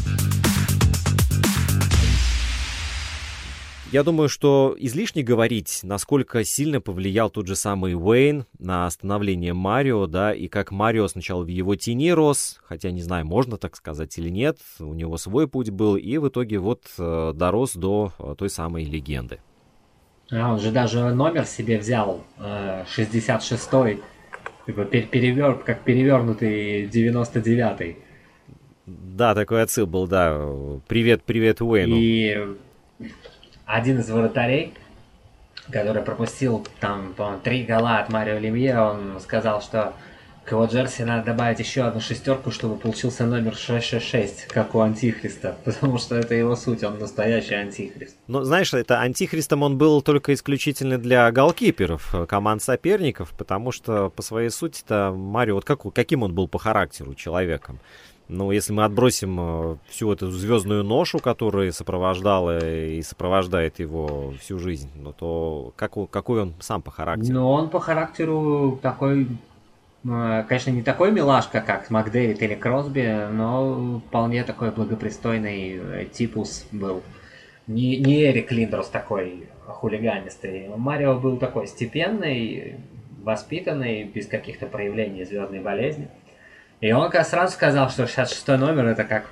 Я 3.90 4.02
думаю, 4.02 4.28
что 4.28 4.76
излишне 4.78 5.22
говорить, 5.22 5.80
насколько 5.82 6.44
сильно 6.44 6.82
повлиял 6.82 7.30
тот 7.30 7.46
же 7.46 7.56
самый 7.56 7.94
Уэйн 7.94 8.44
на 8.58 8.90
становление 8.90 9.54
Марио, 9.54 10.06
да, 10.06 10.34
и 10.34 10.46
как 10.48 10.70
Марио 10.70 11.08
сначала 11.08 11.42
в 11.42 11.46
его 11.48 11.74
тени 11.74 12.10
рос, 12.10 12.60
хотя 12.64 12.90
не 12.90 13.00
знаю, 13.00 13.24
можно 13.24 13.56
так 13.56 13.74
сказать 13.76 14.18
или 14.18 14.28
нет, 14.28 14.58
у 14.78 14.92
него 14.92 15.16
свой 15.16 15.48
путь 15.48 15.70
был, 15.70 15.96
и 15.96 16.18
в 16.18 16.28
итоге 16.28 16.58
вот 16.58 16.84
э, 16.98 17.32
дорос 17.34 17.72
до 17.72 18.12
э, 18.18 18.34
той 18.36 18.50
самой 18.50 18.84
легенды. 18.84 19.40
А, 20.30 20.52
он 20.52 20.60
же 20.60 20.70
даже 20.70 21.12
номер 21.14 21.46
себе 21.46 21.78
взял, 21.78 22.22
66-й, 22.38 24.02
типа 24.66 24.84
перевер, 24.84 25.54
как 25.54 25.80
перевернутый 25.80 26.86
99-й. 26.86 27.96
Да, 28.86 29.34
такой 29.34 29.62
отсыл 29.62 29.86
был, 29.86 30.06
да. 30.06 30.38
Привет, 30.86 31.22
привет 31.22 31.60
Уэйну. 31.60 31.94
И 31.96 32.56
один 33.64 34.00
из 34.00 34.10
вратарей, 34.10 34.74
который 35.70 36.02
пропустил 36.02 36.66
там, 36.80 37.14
по-моему, 37.14 37.40
три 37.42 37.64
гола 37.64 37.98
от 37.98 38.10
Марио 38.10 38.38
Лемье, 38.38 38.80
он 38.80 39.20
сказал, 39.20 39.60
что 39.60 39.94
к 40.48 40.52
его 40.52 40.64
джерси 40.64 41.02
надо 41.02 41.26
добавить 41.26 41.58
еще 41.58 41.82
одну 41.82 42.00
шестерку, 42.00 42.50
чтобы 42.50 42.76
получился 42.76 43.26
номер 43.26 43.54
666, 43.54 44.46
как 44.46 44.74
у 44.74 44.80
Антихриста. 44.80 45.56
Потому 45.64 45.98
что 45.98 46.16
это 46.16 46.34
его 46.34 46.56
суть, 46.56 46.82
он 46.82 46.98
настоящий 46.98 47.54
Антихрист. 47.54 48.16
Ну, 48.26 48.42
знаешь, 48.44 48.72
это 48.72 49.00
Антихристом 49.00 49.62
он 49.62 49.76
был 49.76 50.00
только 50.00 50.32
исключительно 50.32 50.96
для 50.96 51.30
голкиперов, 51.30 52.14
э, 52.14 52.24
команд 52.26 52.62
соперников, 52.62 53.32
потому 53.36 53.72
что 53.72 54.08
по 54.08 54.22
своей 54.22 54.48
сути-то 54.48 55.12
Марио, 55.14 55.56
вот 55.56 55.64
как, 55.66 55.82
каким 55.92 56.22
он 56.22 56.34
был 56.34 56.48
по 56.48 56.58
характеру 56.58 57.14
человеком? 57.14 57.78
Ну, 58.28 58.50
если 58.50 58.72
мы 58.72 58.84
отбросим 58.84 59.38
э, 59.40 59.76
всю 59.88 60.12
эту 60.12 60.30
звездную 60.30 60.84
ношу, 60.84 61.18
которая 61.18 61.72
сопровождала 61.72 62.58
и 62.58 63.02
сопровождает 63.02 63.78
его 63.78 64.34
всю 64.40 64.58
жизнь, 64.58 64.90
ну, 64.94 65.12
то 65.12 65.72
как, 65.76 65.92
какой 66.10 66.42
он 66.42 66.54
сам 66.60 66.82
по 66.82 66.90
характеру? 66.90 67.32
Ну, 67.32 67.50
он 67.50 67.70
по 67.70 67.80
характеру 67.80 68.78
такой 68.82 69.28
конечно, 70.04 70.70
не 70.70 70.82
такой 70.82 71.10
милашка, 71.12 71.60
как 71.60 71.90
Макдэвид 71.90 72.42
или 72.42 72.54
Кросби, 72.54 73.28
но 73.32 74.00
вполне 74.06 74.44
такой 74.44 74.70
благопристойный 74.70 76.06
типус 76.06 76.66
был. 76.70 77.02
Не, 77.66 77.98
не 77.98 78.24
Эрик 78.24 78.50
Линдрос 78.50 78.88
такой 78.88 79.48
хулиганистый. 79.66 80.68
Марио 80.74 81.18
был 81.18 81.36
такой 81.36 81.66
степенный, 81.66 82.76
воспитанный, 83.22 84.04
без 84.04 84.26
каких-то 84.26 84.66
проявлений 84.66 85.24
звездной 85.24 85.60
болезни. 85.60 86.08
И 86.80 86.92
он 86.92 87.10
как 87.10 87.26
сразу 87.26 87.52
сказал, 87.52 87.90
что 87.90 88.06
66 88.06 88.48
номер 88.58 88.86
это 88.86 89.04
как 89.04 89.30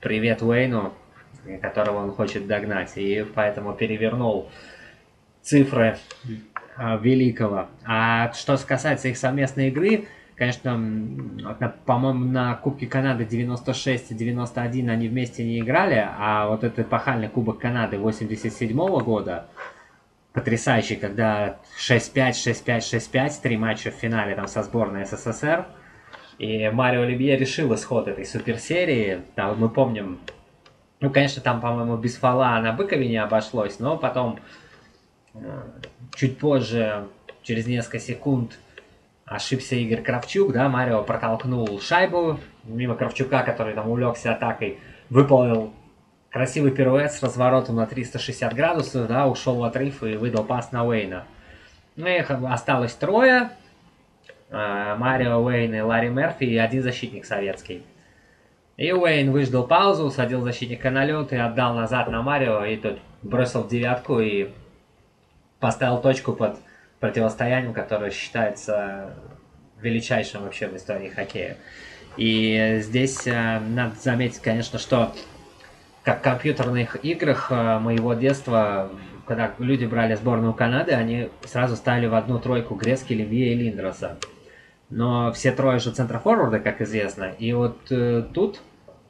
привет 0.00 0.42
Уэйну, 0.42 0.94
которого 1.60 2.04
он 2.04 2.12
хочет 2.12 2.46
догнать. 2.46 2.92
И 2.96 3.24
поэтому 3.34 3.74
перевернул 3.74 4.48
цифры 5.42 5.98
а, 6.53 6.53
великого. 6.78 7.68
А 7.84 8.32
что 8.32 8.56
касается 8.58 9.08
их 9.08 9.16
совместной 9.16 9.68
игры, 9.68 10.06
конечно, 10.36 10.72
по-моему, 11.86 12.24
на 12.24 12.54
Кубке 12.54 12.86
Канады 12.86 13.24
96 13.24 14.10
и 14.10 14.14
91 14.14 14.90
они 14.90 15.08
вместе 15.08 15.44
не 15.44 15.60
играли, 15.60 16.06
а 16.18 16.48
вот 16.48 16.64
этот 16.64 16.80
эпохальный 16.80 17.28
Кубок 17.28 17.58
Канады 17.60 17.98
87 17.98 18.76
года, 19.00 19.46
потрясающий, 20.32 20.96
когда 20.96 21.60
6-5, 21.78 22.30
6-5, 22.30 22.78
6-5, 22.78 23.32
три 23.40 23.56
матча 23.56 23.92
в 23.92 23.94
финале 23.94 24.34
там 24.34 24.48
со 24.48 24.64
сборной 24.64 25.04
СССР, 25.04 25.66
и 26.38 26.68
Марио 26.70 27.02
Оливье 27.02 27.36
решил 27.36 27.72
исход 27.74 28.08
этой 28.08 28.24
суперсерии. 28.24 29.20
Там 29.36 29.56
мы 29.60 29.68
помним, 29.68 30.18
ну, 30.98 31.10
конечно, 31.10 31.40
там, 31.40 31.60
по-моему, 31.60 31.96
без 31.96 32.16
фола 32.16 32.58
на 32.60 32.72
Быкове 32.72 33.08
не 33.08 33.18
обошлось, 33.18 33.78
но 33.78 33.96
потом 33.96 34.40
чуть 36.14 36.38
позже, 36.38 37.08
через 37.42 37.66
несколько 37.66 37.98
секунд, 37.98 38.58
ошибся 39.24 39.74
Игорь 39.76 40.02
Кравчук, 40.02 40.52
да, 40.52 40.68
Марио 40.68 41.02
протолкнул 41.02 41.80
шайбу 41.80 42.38
мимо 42.64 42.94
Кравчука, 42.94 43.42
который 43.42 43.74
там 43.74 43.88
увлекся 43.88 44.32
атакой, 44.32 44.78
выполнил 45.10 45.72
красивый 46.30 46.72
пируэт 46.72 47.12
с 47.12 47.22
разворотом 47.22 47.76
на 47.76 47.86
360 47.86 48.54
градусов, 48.54 49.06
да, 49.06 49.26
ушел 49.26 49.56
в 49.56 49.64
отрыв 49.64 50.02
и 50.02 50.16
выдал 50.16 50.44
пас 50.44 50.72
на 50.72 50.84
Уэйна. 50.84 51.24
Ну, 51.96 52.06
их 52.06 52.30
осталось 52.30 52.92
трое. 52.94 53.50
Э, 54.50 54.96
Марио, 54.98 55.38
Уэйн 55.38 55.74
и 55.74 55.80
Ларри 55.80 56.08
Мерфи 56.08 56.44
и 56.44 56.56
один 56.56 56.82
защитник 56.82 57.24
советский. 57.24 57.84
И 58.76 58.90
Уэйн 58.90 59.30
выждал 59.30 59.66
паузу, 59.66 60.10
садил 60.10 60.40
защитника 60.40 60.90
на 60.90 61.04
лед 61.04 61.32
и 61.32 61.36
отдал 61.36 61.74
назад 61.74 62.08
на 62.08 62.22
Марио, 62.22 62.64
и 62.64 62.76
тот 62.76 62.98
бросил 63.22 63.66
девятку 63.68 64.18
и 64.18 64.48
поставил 65.64 66.02
точку 66.02 66.34
под 66.34 66.58
противостоянием, 67.00 67.72
которое 67.72 68.10
считается 68.10 69.14
величайшим 69.80 70.42
вообще 70.42 70.68
в 70.68 70.76
истории 70.76 71.08
хоккея. 71.08 71.56
И 72.18 72.80
здесь 72.82 73.26
э, 73.26 73.60
надо 73.60 73.94
заметить, 73.96 74.40
конечно, 74.40 74.78
что 74.78 75.14
как 76.02 76.18
в 76.18 76.22
компьютерных 76.22 77.02
играх 77.02 77.50
э, 77.50 77.78
моего 77.78 78.12
детства 78.12 78.90
когда 79.26 79.54
люди 79.58 79.86
брали 79.86 80.16
сборную 80.16 80.52
Канады, 80.52 80.92
они 80.92 81.30
сразу 81.46 81.76
ставили 81.76 82.08
в 82.08 82.14
одну 82.14 82.38
тройку 82.38 82.74
Грески, 82.74 83.14
Левье 83.14 83.54
и 83.54 83.56
Линдроса. 83.56 84.18
Но 84.90 85.32
все 85.32 85.50
трое 85.50 85.78
же 85.78 85.92
центрофорварда, 85.92 86.58
как 86.60 86.82
известно. 86.82 87.32
И 87.38 87.54
вот 87.54 87.78
э, 87.88 88.22
тут 88.34 88.60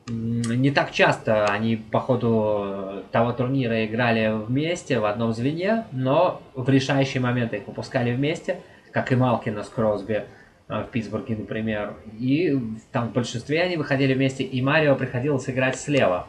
не 0.06 0.70
так 0.70 0.92
часто 0.92 1.46
они 1.46 1.76
по 1.76 2.00
ходу 2.00 3.04
того 3.10 3.32
турнира 3.32 3.86
играли 3.86 4.32
вместе 4.32 4.98
в 4.98 5.04
одном 5.06 5.32
звене, 5.32 5.86
но 5.92 6.42
в 6.54 6.68
решающие 6.68 7.22
моменты 7.22 7.56
их 7.58 7.66
выпускали 7.66 8.14
вместе, 8.14 8.60
как 8.92 9.12
и 9.12 9.16
Малкина 9.16 9.62
с 9.62 9.68
Кросби 9.68 10.24
э, 10.68 10.82
в 10.82 10.90
Питтсбурге, 10.90 11.36
например. 11.36 11.94
И 12.18 12.58
там 12.92 13.08
в 13.08 13.12
большинстве 13.12 13.62
они 13.62 13.76
выходили 13.76 14.14
вместе, 14.14 14.44
и 14.44 14.60
Марио 14.60 14.94
приходилось 14.94 15.48
играть 15.48 15.76
слева. 15.76 16.26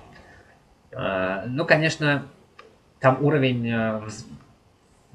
Э, 0.91 1.43
ну, 1.47 1.65
конечно, 1.65 2.27
там 2.99 3.23
уровень 3.23 3.69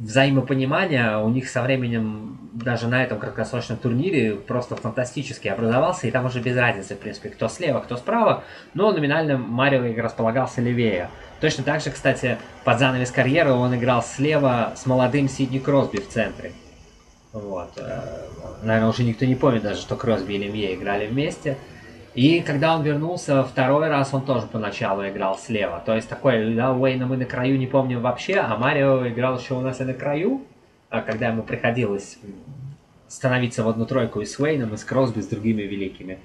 взаимопонимания 0.00 1.19
у 1.19 1.28
них 1.28 1.49
со 1.49 1.62
временем 1.62 2.38
даже 2.52 2.88
на 2.88 3.04
этом 3.04 3.19
краткосрочном 3.19 3.78
турнире 3.78 4.35
просто 4.35 4.75
фантастически 4.75 5.49
образовался, 5.49 6.07
и 6.07 6.11
там 6.11 6.25
уже 6.25 6.40
без 6.40 6.57
разницы, 6.57 6.95
в 6.95 6.99
принципе, 6.99 7.28
кто 7.28 7.49
слева, 7.49 7.80
кто 7.80 7.97
справа, 7.97 8.42
но 8.75 8.90
номинально 8.90 9.38
Марио 9.38 10.02
располагался 10.02 10.61
левее. 10.61 11.11
Точно 11.40 11.62
так 11.62 11.80
же, 11.80 11.90
кстати, 11.90 12.38
под 12.64 12.78
занавес 12.78 13.11
карьеры 13.11 13.52
он 13.52 13.75
играл 13.76 14.02
слева 14.02 14.73
с 14.76 14.85
молодым 14.87 15.28
Сидни 15.28 15.59
Кросби 15.59 15.99
в 15.99 16.09
центре. 16.09 16.52
Вот. 17.33 17.73
Э, 17.76 18.26
наверное, 18.62 18.90
уже 18.90 19.04
никто 19.04 19.25
не 19.25 19.37
помнит 19.37 19.62
даже, 19.62 19.80
что 19.80 19.97
Кросби 19.97 20.35
и 20.35 20.38
Лемье 20.38 20.75
играли 20.75 21.07
вместе. 21.07 21.57
И 22.14 22.40
когда 22.40 22.76
он 22.76 22.83
вернулся 22.83 23.45
второй 23.45 23.88
раз, 23.88 24.12
он 24.12 24.23
тоже 24.25 24.47
поначалу 24.47 25.07
играл 25.07 25.38
слева. 25.38 25.83
То 25.85 25.95
есть 25.95 26.09
такой, 26.09 26.55
да, 26.55 26.73
Уэйна 26.73 27.07
мы 27.07 27.17
на 27.17 27.25
краю 27.25 27.57
не 27.57 27.67
помним 27.67 28.00
вообще, 28.00 28.37
а 28.37 28.57
Марио 28.57 29.07
играл 29.09 29.38
еще 29.38 29.55
у 29.55 29.61
нас 29.61 29.81
и 29.81 29.85
на 29.85 29.95
краю, 29.95 30.43
а 30.88 31.02
когда 31.02 31.29
ему 31.29 31.43
приходилось 31.43 32.19
становиться 33.07 33.62
в 33.62 33.69
одну 33.69 33.87
тройку 33.87 34.21
и 34.21 34.25
с 34.25 34.38
Уэйном, 34.38 34.75
и 34.75 34.76
с 34.76 34.85
Кросби, 34.85 35.21
с 35.21 35.29
другими 35.29 35.62
великими. 35.62 36.19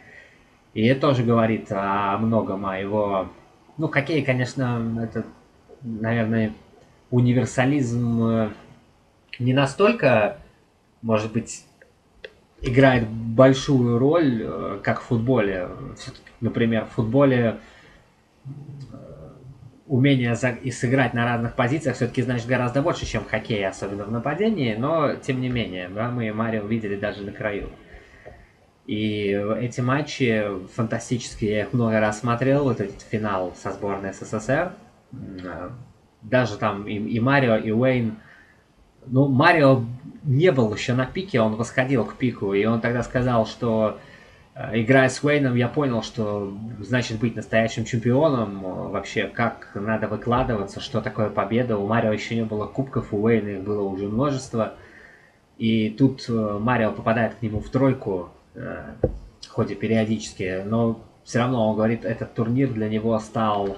И 0.73 0.85
это 0.85 1.01
тоже 1.01 1.23
говорит 1.23 1.71
о 1.71 2.17
многом, 2.17 2.65
о 2.65 2.77
его... 2.77 3.29
Ну, 3.77 3.87
хоккей, 3.87 4.23
конечно, 4.23 4.99
это, 5.01 5.25
наверное, 5.81 6.53
универсализм 7.11 8.23
э, 8.23 8.49
не 9.39 9.53
настолько, 9.53 10.37
может 11.01 11.31
быть, 11.31 11.65
играет 12.65 13.07
большую 13.07 13.99
роль, 13.99 14.41
э, 14.43 14.79
как 14.83 15.01
в 15.01 15.05
футболе. 15.05 15.69
Например, 16.41 16.85
в 16.85 16.89
футболе 16.89 17.59
э, 18.45 18.49
умение 19.87 20.35
и 20.63 20.71
сыграть 20.71 21.13
на 21.13 21.25
разных 21.25 21.55
позициях 21.55 21.95
все-таки 21.95 22.23
значит 22.23 22.47
гораздо 22.47 22.81
больше, 22.81 23.05
чем 23.05 23.23
в 23.23 23.29
хоккее, 23.29 23.67
особенно 23.67 24.05
в 24.05 24.11
нападении, 24.11 24.75
но 24.75 25.15
тем 25.15 25.41
не 25.41 25.49
менее, 25.49 25.89
да, 25.89 26.09
мы 26.09 26.31
Марио 26.33 26.65
видели 26.65 26.95
даже 26.95 27.23
на 27.23 27.31
краю. 27.31 27.69
И 28.87 29.29
эти 29.59 29.81
матчи 29.81 30.45
фантастические, 30.75 31.51
я 31.51 31.61
их 31.61 31.73
много 31.73 31.99
раз 31.99 32.19
смотрел, 32.19 32.65
вот 32.65 32.81
этот 32.81 33.01
финал 33.01 33.53
со 33.55 33.71
сборной 33.71 34.13
СССР, 34.13 34.73
э, 35.11 35.69
даже 36.21 36.57
там 36.57 36.87
и, 36.87 36.95
и 36.95 37.19
Марио, 37.19 37.57
и 37.57 37.71
Уэйн, 37.71 38.17
ну, 39.07 39.27
Марио 39.27 39.83
не 40.23 40.51
был 40.51 40.73
еще 40.73 40.93
на 40.93 41.05
пике, 41.05 41.39
он 41.39 41.55
восходил 41.55 42.05
к 42.05 42.15
пику, 42.15 42.53
и 42.53 42.65
он 42.65 42.81
тогда 42.81 43.03
сказал, 43.03 43.45
что 43.45 43.99
э, 44.55 44.81
играя 44.81 45.09
с 45.09 45.23
Уэйном, 45.23 45.55
я 45.55 45.67
понял, 45.67 46.01
что 46.01 46.57
значит 46.79 47.19
быть 47.19 47.35
настоящим 47.35 47.85
чемпионом, 47.85 48.65
э, 48.65 48.87
вообще 48.89 49.27
как 49.27 49.71
надо 49.75 50.07
выкладываться, 50.07 50.79
что 50.79 51.01
такое 51.01 51.29
победа. 51.29 51.77
У 51.77 51.87
Марио 51.87 52.11
еще 52.11 52.35
не 52.35 52.43
было 52.43 52.65
кубков, 52.65 53.13
у 53.13 53.21
Уэйна 53.21 53.49
их 53.49 53.63
было 53.63 53.83
уже 53.83 54.07
множество. 54.07 54.73
И 55.57 55.89
тут 55.91 56.25
э, 56.27 56.59
Марио 56.59 56.91
попадает 56.91 57.35
к 57.35 57.41
нему 57.41 57.59
в 57.59 57.69
тройку, 57.69 58.29
в 58.55 59.49
ходе 59.49 59.75
периодически, 59.75 60.63
но 60.65 61.01
все 61.25 61.39
равно 61.39 61.69
он 61.69 61.75
говорит, 61.75 62.05
этот 62.05 62.33
турнир 62.33 62.69
для 62.69 62.87
него 62.87 63.19
стал 63.19 63.77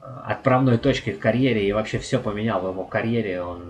отправной 0.00 0.78
точкой 0.78 1.12
в 1.12 1.20
карьере 1.20 1.68
и 1.68 1.72
вообще 1.72 2.00
все 2.00 2.18
поменял 2.18 2.60
в 2.60 2.68
его 2.68 2.82
карьере. 2.82 3.42
Он 3.42 3.60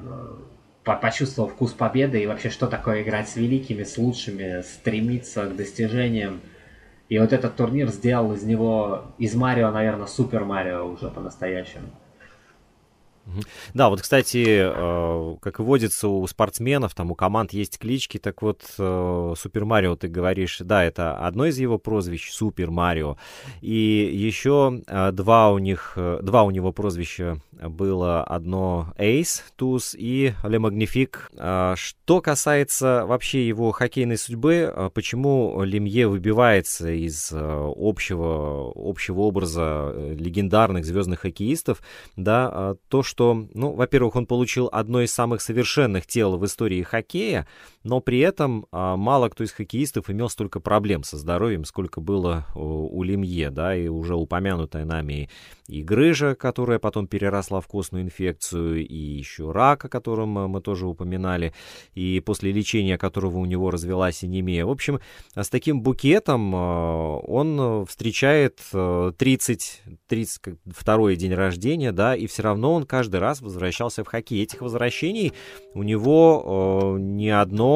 почувствовал 0.85 1.49
вкус 1.49 1.73
победы 1.73 2.23
и 2.23 2.27
вообще, 2.27 2.51
что 2.51 2.67
такое 2.67 3.03
играть 3.03 3.29
с 3.29 3.37
великими, 3.37 3.85
с 3.85 3.99
лучшими, 3.99 4.63
стремиться 4.63 5.47
к 5.47 5.57
достижениям. 5.57 6.41
И 7.09 7.19
вот 7.19 7.33
этот 7.33 7.57
турнир 7.57 7.89
сделал 7.89 8.33
из 8.33 8.43
него, 8.43 9.13
из 9.19 9.35
Марио, 9.35 9.71
наверное, 9.71 10.07
Супер 10.07 10.45
Марио 10.45 10.85
уже 10.85 11.09
по-настоящему. 11.09 11.91
Да, 13.75 13.89
вот, 13.89 14.03
кстати, 14.03 14.45
э, 14.47 15.37
как 15.41 15.61
и 15.61 15.63
водится 15.63 16.09
у 16.09 16.27
спортсменов, 16.27 16.95
там 16.95 17.11
у 17.13 17.15
команд 17.15 17.53
есть 17.53 17.79
клички, 17.79 18.19
так 18.19 18.43
вот, 18.43 18.63
э, 18.79 19.35
Супер 19.37 19.65
Марио, 19.65 19.97
ты 19.97 20.09
говоришь, 20.09 20.59
да, 20.61 20.85
это 20.85 21.17
одно 21.17 21.47
из 21.47 21.59
его 21.59 21.79
прозвищ, 21.79 22.33
Супер 22.33 22.71
Марио, 22.71 23.17
и 23.61 24.11
еще 24.13 24.83
э, 24.87 25.13
два 25.13 25.51
у 25.53 25.59
них, 25.59 25.97
два 25.97 26.43
у 26.43 26.51
него 26.51 26.73
прозвища 26.73 27.41
было, 27.53 28.25
одно 28.25 28.93
Эйс, 28.99 29.45
Туз 29.57 29.95
и 29.97 30.35
Ле 30.43 30.59
Магнифик. 30.59 31.31
Что 31.33 32.21
касается 32.21 33.05
вообще 33.07 33.47
его 33.47 33.71
хоккейной 33.71 34.19
судьбы, 34.19 34.91
почему 34.95 35.63
Лемье 35.63 36.09
выбивается 36.09 36.91
из 36.91 37.33
общего, 37.33 38.73
общего 38.75 39.21
образа 39.21 39.95
легендарных 40.19 40.85
звездных 40.85 41.21
хоккеистов, 41.21 41.83
да, 42.17 42.75
то, 42.89 43.03
что, 43.05 43.12
ну, 43.55 43.73
во-первых, 43.73 44.17
он 44.17 44.27
получил 44.27 44.69
одно 44.73 45.03
из 45.03 45.13
самых 45.13 45.41
совершенных 45.41 46.07
тел 46.07 46.39
в 46.39 46.45
истории 46.45 46.83
хоккея, 46.83 47.47
но 47.85 48.01
при 48.01 48.21
этом 48.21 48.67
а, 48.71 48.97
мало 48.97 49.29
кто 49.29 49.45
из 49.45 49.53
хоккеистов 49.53 50.11
имел 50.11 50.29
столько 50.29 50.61
проблем 50.61 51.03
со 51.03 51.17
здоровьем, 51.17 51.65
сколько 51.65 52.01
было 52.01 52.47
у, 52.55 53.03
Лемье, 53.03 53.51
да, 53.51 53.75
и 53.75 53.89
уже 53.89 54.15
упомянутая 54.15 54.85
нами 54.85 55.29
и 55.67 55.83
грыжа, 55.83 56.35
которая 56.35 56.79
потом 56.79 57.07
переросла 57.07 57.61
в 57.61 57.67
костную 57.67 58.05
инфекцию, 58.05 58.87
и 58.87 58.95
еще 58.95 59.51
рак, 59.51 59.85
о 59.85 59.89
котором 59.89 60.29
мы 60.31 60.61
тоже 60.61 60.87
упоминали, 60.87 61.53
и 61.95 62.21
после 62.21 62.53
лечения 62.53 62.99
которого 62.99 63.39
у 63.39 63.45
него 63.45 63.71
развелась 63.71 64.23
анемия. 64.23 64.65
В 64.65 64.71
общем, 64.71 65.01
с 65.35 65.49
таким 65.49 65.83
букетом 65.83 66.53
а, 66.55 67.17
он 67.17 67.87
встречает 67.87 68.61
30, 68.71 69.83
32 70.07 71.15
день 71.17 71.35
рождения, 71.35 71.91
да, 71.91 72.15
и 72.15 72.27
все 72.27 72.43
равно 72.43 72.75
он 72.75 72.87
каждый 72.87 73.21
раз 73.21 73.41
возвращался 73.41 74.05
в 74.05 74.07
хоккей. 74.07 74.43
Этих 74.43 74.61
возвращений 74.61 75.33
у 75.75 75.83
него 75.83 76.97
не 76.99 77.31
одно, 77.31 77.72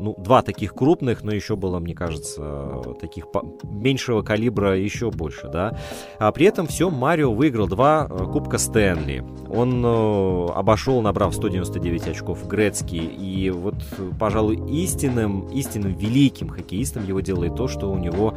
ну, 0.00 0.14
два 0.18 0.42
таких 0.42 0.74
крупных, 0.74 1.22
но 1.22 1.32
еще 1.32 1.56
было, 1.56 1.78
мне 1.78 1.94
кажется, 1.94 2.82
таких 3.00 3.26
меньшего 3.64 4.22
калибра 4.22 4.78
еще 4.78 5.10
больше, 5.10 5.48
да. 5.48 5.78
А 6.18 6.32
при 6.32 6.46
этом 6.46 6.66
все 6.66 6.90
Марио 6.90 7.32
выиграл 7.32 7.66
два 7.66 8.06
э, 8.08 8.24
Кубка 8.32 8.58
Стэнли. 8.58 9.24
Он 9.48 9.84
э, 9.84 10.46
обошел, 10.54 11.00
набрав 11.02 11.34
199 11.34 12.08
очков 12.08 12.46
Грецки. 12.46 12.96
И 12.96 13.50
вот, 13.50 13.74
пожалуй, 14.18 14.56
истинным, 14.70 15.48
истинным 15.48 15.92
великим 15.94 16.48
хоккеистом 16.48 17.06
его 17.06 17.20
делает 17.20 17.56
то, 17.56 17.68
что 17.68 17.90
у 17.90 17.98
него 17.98 18.34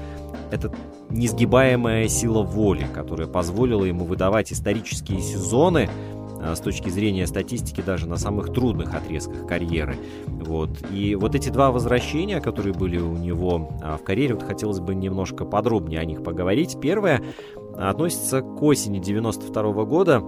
эта 0.52 0.72
несгибаемая 1.10 2.08
сила 2.08 2.44
воли, 2.44 2.86
которая 2.94 3.28
позволила 3.28 3.84
ему 3.84 4.06
выдавать 4.06 4.52
исторические 4.52 5.22
сезоны 5.22 5.90
э, 5.90 6.19
с 6.42 6.60
точки 6.60 6.90
зрения 6.90 7.28
статистики 7.28 7.82
даже 7.82 8.08
на 8.08 8.18
самых 8.18 8.54
трудных 8.54 8.94
отрезках 8.94 9.48
карьеры. 9.48 9.98
Вот. 10.28 10.70
И 10.92 11.16
вот 11.16 11.36
эти 11.36 11.50
два 11.50 11.72
возвращения, 11.72 12.40
которые 12.42 12.74
были 12.74 12.98
у 12.98 13.18
него 13.18 13.72
в 13.82 14.04
карьере, 14.04 14.36
вот 14.36 14.44
хотелось 14.44 14.80
бы 14.80 14.96
немножко 14.96 15.46
подробнее 15.46 16.00
о 16.00 16.06
них 16.06 16.24
поговорить. 16.24 16.78
Первое 16.82 17.22
относится 17.78 18.42
к 18.42 18.62
осени 18.62 19.00
92 19.00 19.86
года 19.86 20.24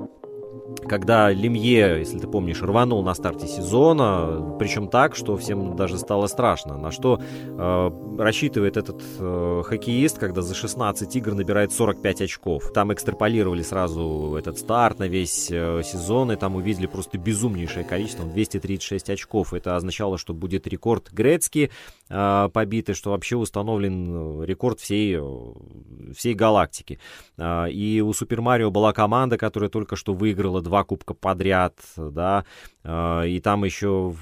когда 0.87 1.31
Лемье, 1.31 1.99
если 1.99 2.19
ты 2.19 2.27
помнишь, 2.27 2.61
рванул 2.61 3.03
на 3.03 3.13
старте 3.13 3.47
сезона, 3.47 4.55
причем 4.59 4.87
так, 4.87 5.15
что 5.15 5.37
всем 5.37 5.75
даже 5.75 5.97
стало 5.97 6.27
страшно. 6.27 6.77
На 6.77 6.91
что 6.91 7.21
э, 7.21 7.91
рассчитывает 8.17 8.77
этот 8.77 9.01
э, 9.19 9.63
хоккеист, 9.65 10.17
когда 10.17 10.41
за 10.41 10.53
16 10.53 11.15
игр 11.15 11.33
набирает 11.33 11.71
45 11.71 12.21
очков. 12.21 12.71
Там 12.73 12.93
экстраполировали 12.93 13.61
сразу 13.61 14.35
этот 14.37 14.57
старт 14.57 14.99
на 14.99 15.07
весь 15.07 15.49
э, 15.51 15.81
сезон, 15.83 16.31
и 16.31 16.35
там 16.35 16.55
увидели 16.55 16.87
просто 16.87 17.17
безумнейшее 17.17 17.85
количество, 17.85 18.25
236 18.25 19.09
очков. 19.09 19.53
Это 19.53 19.75
означало, 19.75 20.17
что 20.17 20.33
будет 20.33 20.67
рекорд 20.67 21.11
Грецки 21.11 21.71
э, 22.11 22.49
побитый, 22.51 22.95
что 22.95 23.11
вообще 23.11 23.37
установлен 23.37 24.43
рекорд 24.43 24.79
всей, 24.79 25.17
э, 25.19 26.13
всей 26.15 26.33
галактики. 26.33 26.99
Э, 27.37 27.69
и 27.69 28.01
у 28.01 28.11
Супер 28.13 28.41
Марио 28.41 28.69
была 28.69 28.93
команда, 28.93 29.37
которая 29.37 29.69
только 29.69 29.95
что 29.95 30.13
выиграла 30.13 30.61
два 30.61 30.83
кубка 30.83 31.13
подряд, 31.13 31.75
да, 31.95 32.45
а, 32.83 33.23
и 33.23 33.39
там 33.39 33.63
еще 33.63 34.15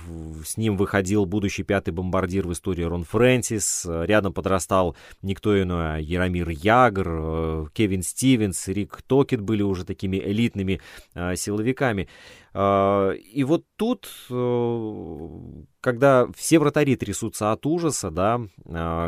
с 0.45 0.58
ним 0.58 0.75
выходил 0.75 1.25
будущий 1.25 1.63
пятый 1.63 1.91
бомбардир 1.91 2.47
в 2.47 2.54
истории 2.54 2.84
Рон 2.84 3.04
Фрэнсис. 3.04 3.86
Рядом 3.88 4.34
подрастал 4.34 4.95
никто 5.21 5.60
иной, 5.62 5.95
а 5.95 5.97
Яромир 5.97 6.49
Ягр, 6.49 7.08
э, 7.10 7.65
Кевин 7.73 8.04
Стивенс, 8.04 8.67
Рик 8.67 9.02
Токет 9.02 9.41
были 9.41 9.62
уже 9.62 9.86
такими 9.86 10.17
элитными 10.17 10.82
а, 11.13 11.36
силовиками. 11.36 12.10
А, 12.53 13.12
и 13.12 13.43
вот 13.43 13.65
тут, 13.75 14.09
э, 14.29 15.29
когда 15.81 16.27
все 16.35 16.59
вратари 16.59 16.95
трясутся 16.95 17.51
от 17.51 17.65
ужаса, 17.65 18.12
да, 18.12 18.41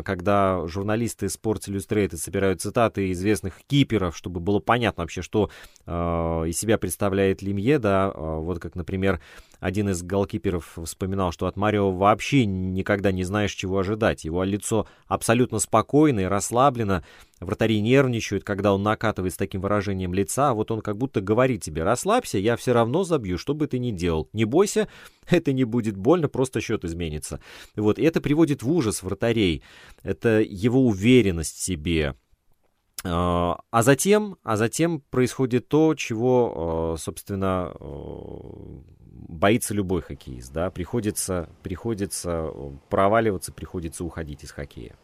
когда 0.03 0.65
журналисты 0.67 1.25
Sports 1.25 1.67
Illustrated 1.67 2.17
собирают 2.17 2.61
цитаты 2.61 3.11
известных 3.11 3.61
киперов, 3.67 4.15
чтобы 4.15 4.39
было 4.39 4.59
понятно 4.59 5.03
вообще, 5.03 5.21
что 5.21 5.49
из 5.85 6.57
себя 6.57 6.77
представляет 6.77 7.41
Лимье, 7.41 7.79
да, 7.79 8.11
вот 8.11 8.59
как, 8.59 8.75
например, 8.75 9.19
один 9.61 9.89
из 9.89 10.01
голкиперов 10.01 10.79
вспоминал, 10.83 11.31
что 11.31 11.45
от 11.45 11.55
Марио 11.55 11.91
вообще 11.91 12.45
никогда 12.45 13.11
не 13.11 13.23
знаешь, 13.23 13.53
чего 13.53 13.77
ожидать. 13.77 14.25
Его 14.25 14.43
лицо 14.43 14.87
абсолютно 15.05 15.59
спокойно 15.59 16.21
и 16.21 16.25
расслаблено. 16.25 17.03
Вратари 17.39 17.79
нервничают, 17.79 18.43
когда 18.43 18.73
он 18.73 18.81
накатывает 18.81 19.33
с 19.33 19.37
таким 19.37 19.61
выражением 19.61 20.15
лица. 20.15 20.49
А 20.49 20.53
вот 20.55 20.71
он 20.71 20.81
как 20.81 20.97
будто 20.97 21.21
говорит 21.21 21.61
тебе, 21.61 21.83
расслабься, 21.83 22.39
я 22.39 22.57
все 22.57 22.73
равно 22.73 23.03
забью, 23.03 23.37
что 23.37 23.53
бы 23.53 23.67
ты 23.67 23.77
ни 23.77 23.91
делал. 23.91 24.29
Не 24.33 24.45
бойся, 24.45 24.87
это 25.29 25.53
не 25.53 25.63
будет 25.63 25.95
больно, 25.95 26.27
просто 26.27 26.59
счет 26.59 26.83
изменится. 26.83 27.39
Вот, 27.75 27.99
и 27.99 28.03
это 28.03 28.19
приводит 28.19 28.63
в 28.63 28.71
ужас 28.71 29.03
вратарей. 29.03 29.61
Это 30.01 30.41
его 30.41 30.87
уверенность 30.87 31.57
в 31.57 31.61
себе, 31.61 32.15
а, 33.03 33.59
а 33.71 33.83
затем, 33.83 34.37
а 34.43 34.57
затем 34.57 35.01
происходит 35.09 35.67
то, 35.67 35.95
чего, 35.95 36.93
а, 36.93 36.97
собственно, 36.97 37.73
боится 39.27 39.73
любой 39.73 40.01
хоккеист, 40.01 40.51
да, 40.51 40.69
приходится, 40.69 41.49
приходится 41.63 42.49
проваливаться, 42.89 43.51
приходится 43.51 44.03
уходить 44.03 44.43
из 44.43 44.51
хоккея. 44.51 44.95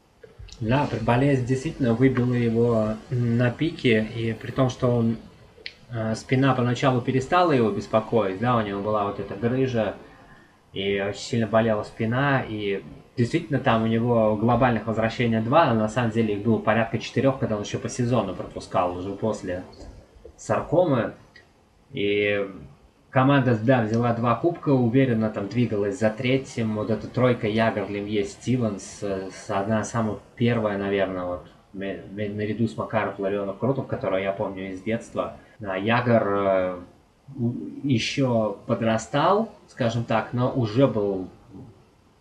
Да, 0.60 0.89
болезнь 1.01 1.45
действительно 1.45 1.93
выбила 1.93 2.34
его 2.34 2.95
на 3.10 3.51
пике, 3.51 4.08
и 4.15 4.34
при 4.34 4.51
том, 4.51 4.69
что 4.69 4.88
он 4.88 5.17
э, 5.91 6.15
спина 6.15 6.56
поначалу 6.56 7.01
перестала 7.01 7.51
его 7.51 7.69
беспокоить, 7.69 8.39
да, 8.39 8.58
у 8.58 8.62
него 8.62 8.82
была 8.82 9.06
вот 9.06 9.19
эта 9.19 9.36
грыжа, 9.36 9.95
и 10.73 10.99
очень 10.99 11.21
сильно 11.21 11.47
болела 11.47 11.84
спина, 11.84 12.43
и 12.47 12.84
действительно 13.15 13.60
там 13.60 13.84
у 13.84 13.88
него 13.88 14.36
глобальных 14.36 14.88
возвращений 14.88 15.41
два, 15.41 15.73
но 15.73 15.82
на 15.82 15.89
самом 15.89 16.12
деле 16.12 16.36
их 16.36 16.43
было 16.43 16.58
порядка 16.58 16.97
четырех, 16.97 17.39
когда 17.39 17.56
он 17.56 17.63
еще 17.63 17.77
по 17.77 17.89
сезону 17.89 18.34
пропускал, 18.36 18.97
уже 18.97 19.12
после 19.12 19.63
саркомы, 20.38 21.13
и 21.91 22.49
Команда, 23.17 23.58
да, 23.63 23.82
взяла 23.82 24.13
два 24.13 24.36
кубка, 24.36 24.69
уверенно 24.69 25.32
там 25.32 25.47
двигалась 25.47 25.97
за 25.97 26.12
третьим. 26.12 26.75
Вот 26.75 26.91
эта 26.91 27.08
тройка 27.08 27.47
Ягор, 27.47 27.89
Лемье, 27.89 28.23
Стивенс, 28.23 29.03
одна 29.47 29.84
самая 29.84 30.17
первая, 30.36 30.77
наверное, 30.77 31.25
вот 31.25 31.47
наряду 31.73 32.67
с 32.67 32.77
Макаров, 32.77 33.17
Ларионов, 33.17 33.58
Крутов, 33.58 33.88
которую 33.88 34.21
я 34.21 34.32
помню 34.34 34.69
из 34.69 34.84
детства. 34.84 35.38
Да, 35.58 35.75
Ягор 35.75 36.27
э, 36.27 36.80
еще 37.82 38.58
подрастал, 38.67 39.49
скажем 39.67 40.03
так, 40.03 40.34
но 40.34 40.53
уже 40.53 40.86
был 40.86 41.27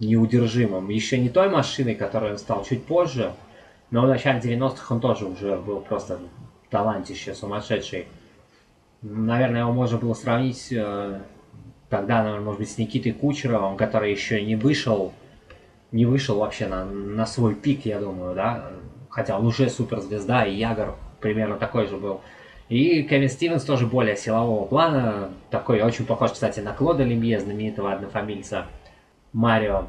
неудержимым. 0.01 0.89
Еще 0.89 1.19
не 1.19 1.29
той 1.29 1.51
машиной, 1.51 1.95
которой 1.95 2.31
он 2.31 2.39
стал 2.39 2.65
чуть 2.65 2.87
позже, 2.87 3.35
но 3.91 4.01
в 4.01 4.07
начале 4.07 4.41
90-х 4.41 4.95
он 4.95 5.03
тоже 5.03 5.27
уже 5.27 5.59
был 5.59 5.81
просто 5.81 6.21
талантище 6.71 7.35
сумасшедший. 7.35 8.07
Наверное, 9.09 9.61
его 9.61 9.73
можно 9.73 9.99
было 9.99 10.15
сравнить 10.15 10.73
э, 10.73 11.21
тогда, 11.89 12.25
наверное, 12.25 12.45
может 12.45 12.59
быть, 12.59 12.71
с 12.71 12.77
Никитой 12.77 13.13
Кучеровым, 13.13 13.77
который 13.77 14.11
еще 14.11 14.43
не 14.43 14.57
вышел, 14.57 15.13
не 15.93 16.07
вышел 16.07 16.39
вообще 16.39 16.67
на, 16.67 16.85
на 16.85 17.25
свой 17.25 17.55
пик, 17.55 17.87
я 17.87 18.01
думаю, 18.01 18.35
да, 18.35 18.73
хотя 19.09 19.39
он 19.39 19.47
уже 19.47 19.71
суперзвезда, 19.71 20.47
и 20.47 20.57
Ягор 20.57 20.97
примерно 21.21 21.57
такой 21.57 21.87
же 21.87 21.97
был. 21.97 22.21
И 22.69 23.05
Кевин 23.05 23.29
Стивенс 23.29 23.63
тоже 23.63 23.87
более 23.87 24.17
силового 24.17 24.65
плана, 24.65 25.31
такой 25.51 25.83
очень 25.83 26.05
похож, 26.05 26.33
кстати, 26.33 26.59
на 26.59 26.73
Клода 26.73 27.05
Лемье, 27.05 27.39
знаменитого 27.39 27.93
однофамильца 27.93 28.67
Марио. 29.33 29.87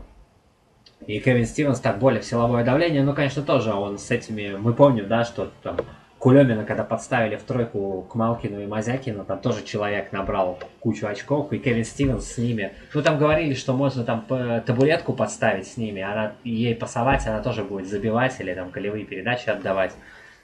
И 1.08 1.20
Кевин 1.20 1.48
Стивенс 1.48 1.80
так 1.80 1.98
более 1.98 2.22
в 2.22 2.26
силовое 2.26 2.64
давление, 2.64 3.04
но, 3.04 3.14
конечно, 3.14 3.42
тоже 3.42 3.74
он 3.74 3.98
с 3.98 4.12
этими, 4.12 4.56
мы 4.60 4.74
помним, 4.74 5.08
да, 5.08 5.26
что 5.26 5.50
там 5.64 5.78
Кулемина, 6.20 6.66
когда 6.66 6.84
подставили 6.84 7.36
в 7.36 7.44
тройку 7.44 8.02
к 8.10 8.16
Малкину 8.16 8.60
и 8.62 8.66
Мазякину, 8.66 9.24
там 9.24 9.40
тоже 9.40 9.64
человек 9.64 10.12
набрал 10.12 10.60
кучу 10.80 11.06
очков, 11.06 11.54
и 11.54 11.60
Кевин 11.60 11.86
Стивенс 11.86 12.26
с 12.26 12.38
ними. 12.40 12.74
Ну, 12.94 13.04
там 13.04 13.20
говорили, 13.20 13.54
что 13.54 13.74
можно 13.74 14.04
там 14.04 14.26
табуретку 14.66 15.14
подставить 15.14 15.68
с 15.68 15.78
ними, 15.78 16.02
она 16.02 16.34
ей 16.44 16.76
пасовать, 16.76 17.28
она 17.28 17.42
тоже 17.42 17.64
будет 17.64 17.88
забивать 17.88 18.36
или 18.40 18.54
там 18.56 18.72
голевые 18.72 19.06
передачи 19.06 19.50
отдавать, 19.50 19.94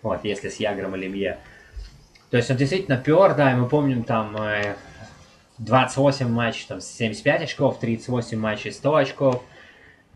вот, 0.03 0.23
если 0.23 0.49
с 0.49 0.57
Ягром 0.57 0.95
или 0.95 1.07
Мье. 1.07 1.37
То 2.29 2.37
есть 2.37 2.51
он 2.51 2.57
действительно 2.57 2.97
пер, 2.97 3.33
да, 3.35 3.51
и 3.51 3.55
мы 3.55 3.67
помним 3.67 4.03
там 4.03 4.35
28 5.57 6.25
э, 6.25 6.29
матчей, 6.29 6.65
там 6.67 6.81
75 6.81 7.43
очков, 7.43 7.79
38 7.79 8.39
матчей, 8.39 8.71
100 8.71 8.95
очков. 8.95 9.43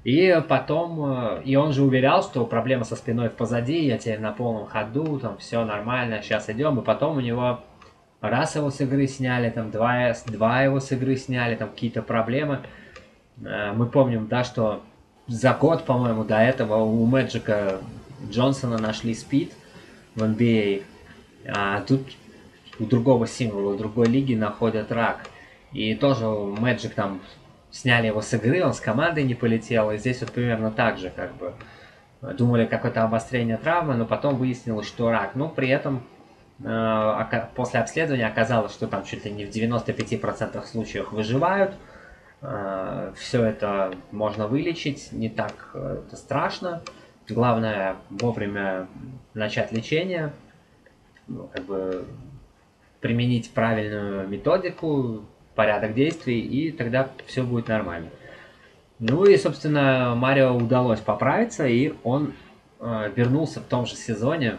И 0.07 0.41
потом, 0.47 1.03
э, 1.03 1.41
и 1.43 1.57
он 1.57 1.73
же 1.73 1.83
уверял, 1.83 2.23
что 2.23 2.45
проблема 2.45 2.85
со 2.85 2.95
спиной 2.95 3.29
позади, 3.29 3.85
я 3.85 3.97
теперь 3.97 4.21
на 4.21 4.31
полном 4.31 4.65
ходу, 4.65 5.19
там 5.19 5.37
все 5.37 5.65
нормально, 5.65 6.21
сейчас 6.23 6.49
идем. 6.49 6.79
И 6.79 6.81
потом 6.81 7.17
у 7.17 7.19
него 7.19 7.59
раз 8.21 8.55
его 8.55 8.69
с 8.69 8.79
игры 8.79 9.05
сняли, 9.07 9.49
там 9.49 9.69
два, 9.69 10.13
два 10.27 10.61
его 10.61 10.79
с 10.79 10.93
игры 10.93 11.17
сняли, 11.17 11.55
там 11.55 11.67
какие-то 11.67 12.01
проблемы. 12.01 12.61
Э, 13.43 13.73
мы 13.73 13.85
помним, 13.85 14.27
да, 14.29 14.45
что 14.45 14.81
за 15.27 15.53
год, 15.53 15.83
по-моему, 15.83 16.23
до 16.23 16.37
этого 16.37 16.77
у 16.77 17.05
Мэджика 17.05 17.81
Джонсона 18.29 18.77
нашли 18.77 19.13
спид 19.13 19.51
в 20.15 20.23
NBA, 20.23 20.83
а 21.53 21.81
тут 21.81 21.99
у 22.79 22.85
другого 22.85 23.27
символа, 23.27 23.73
у 23.73 23.77
другой 23.77 24.07
лиги 24.07 24.35
находят 24.35 24.89
рак. 24.89 25.25
И 25.73 25.95
тоже 25.95 26.27
Мэджик 26.27 26.93
там 26.93 27.19
сняли 27.77 28.07
его 28.07 28.21
с 28.21 28.33
игры, 28.33 28.63
он 28.63 28.73
с 28.73 28.79
командой 28.79 29.23
не 29.23 29.35
полетел, 29.35 29.91
и 29.91 29.97
здесь 29.97 30.21
вот 30.21 30.31
примерно 30.31 30.71
так 30.71 30.97
же, 30.97 31.11
как 31.11 31.35
бы, 31.35 31.53
думали 32.21 32.65
какое-то 32.65 33.03
обострение 33.03 33.57
травмы, 33.57 33.95
но 33.95 34.05
потом 34.05 34.35
выяснилось, 34.35 34.87
что 34.87 35.11
рак. 35.11 35.35
Но 35.35 35.47
при 35.47 35.69
этом 35.69 36.03
э, 36.63 37.45
после 37.55 37.79
обследования 37.79 38.25
оказалось, 38.25 38.73
что 38.73 38.87
там 38.87 39.03
чуть 39.03 39.25
ли 39.25 39.31
не 39.31 39.45
в 39.45 39.49
95% 39.49 40.65
случаев 40.65 41.11
выживают, 41.11 41.75
э, 42.41 43.13
все 43.15 43.43
это 43.43 43.93
можно 44.11 44.47
вылечить, 44.47 45.11
не 45.11 45.29
так 45.29 45.69
э, 45.75 46.03
это 46.07 46.15
страшно. 46.15 46.81
Главное 47.29 47.97
вовремя 48.09 48.87
начать 49.35 49.71
лечение, 49.71 50.33
ну, 51.27 51.49
как 51.53 51.65
бы 51.65 52.07
применить 53.01 53.51
правильную 53.51 54.27
методику, 54.27 55.25
порядок 55.57 55.95
действий, 55.95 56.39
и 56.39 56.71
тогда 56.71 57.09
все 57.25 57.43
будет 57.43 57.67
нормально. 57.67 58.09
Ну 58.99 59.25
и, 59.25 59.35
собственно, 59.37 60.13
Марио 60.15 60.55
удалось 60.55 60.99
поправиться, 60.99 61.67
и 61.67 61.93
он 62.03 62.33
э, 62.79 63.11
вернулся 63.15 63.59
в 63.59 63.63
том 63.63 63.85
же 63.85 63.95
сезоне, 63.95 64.57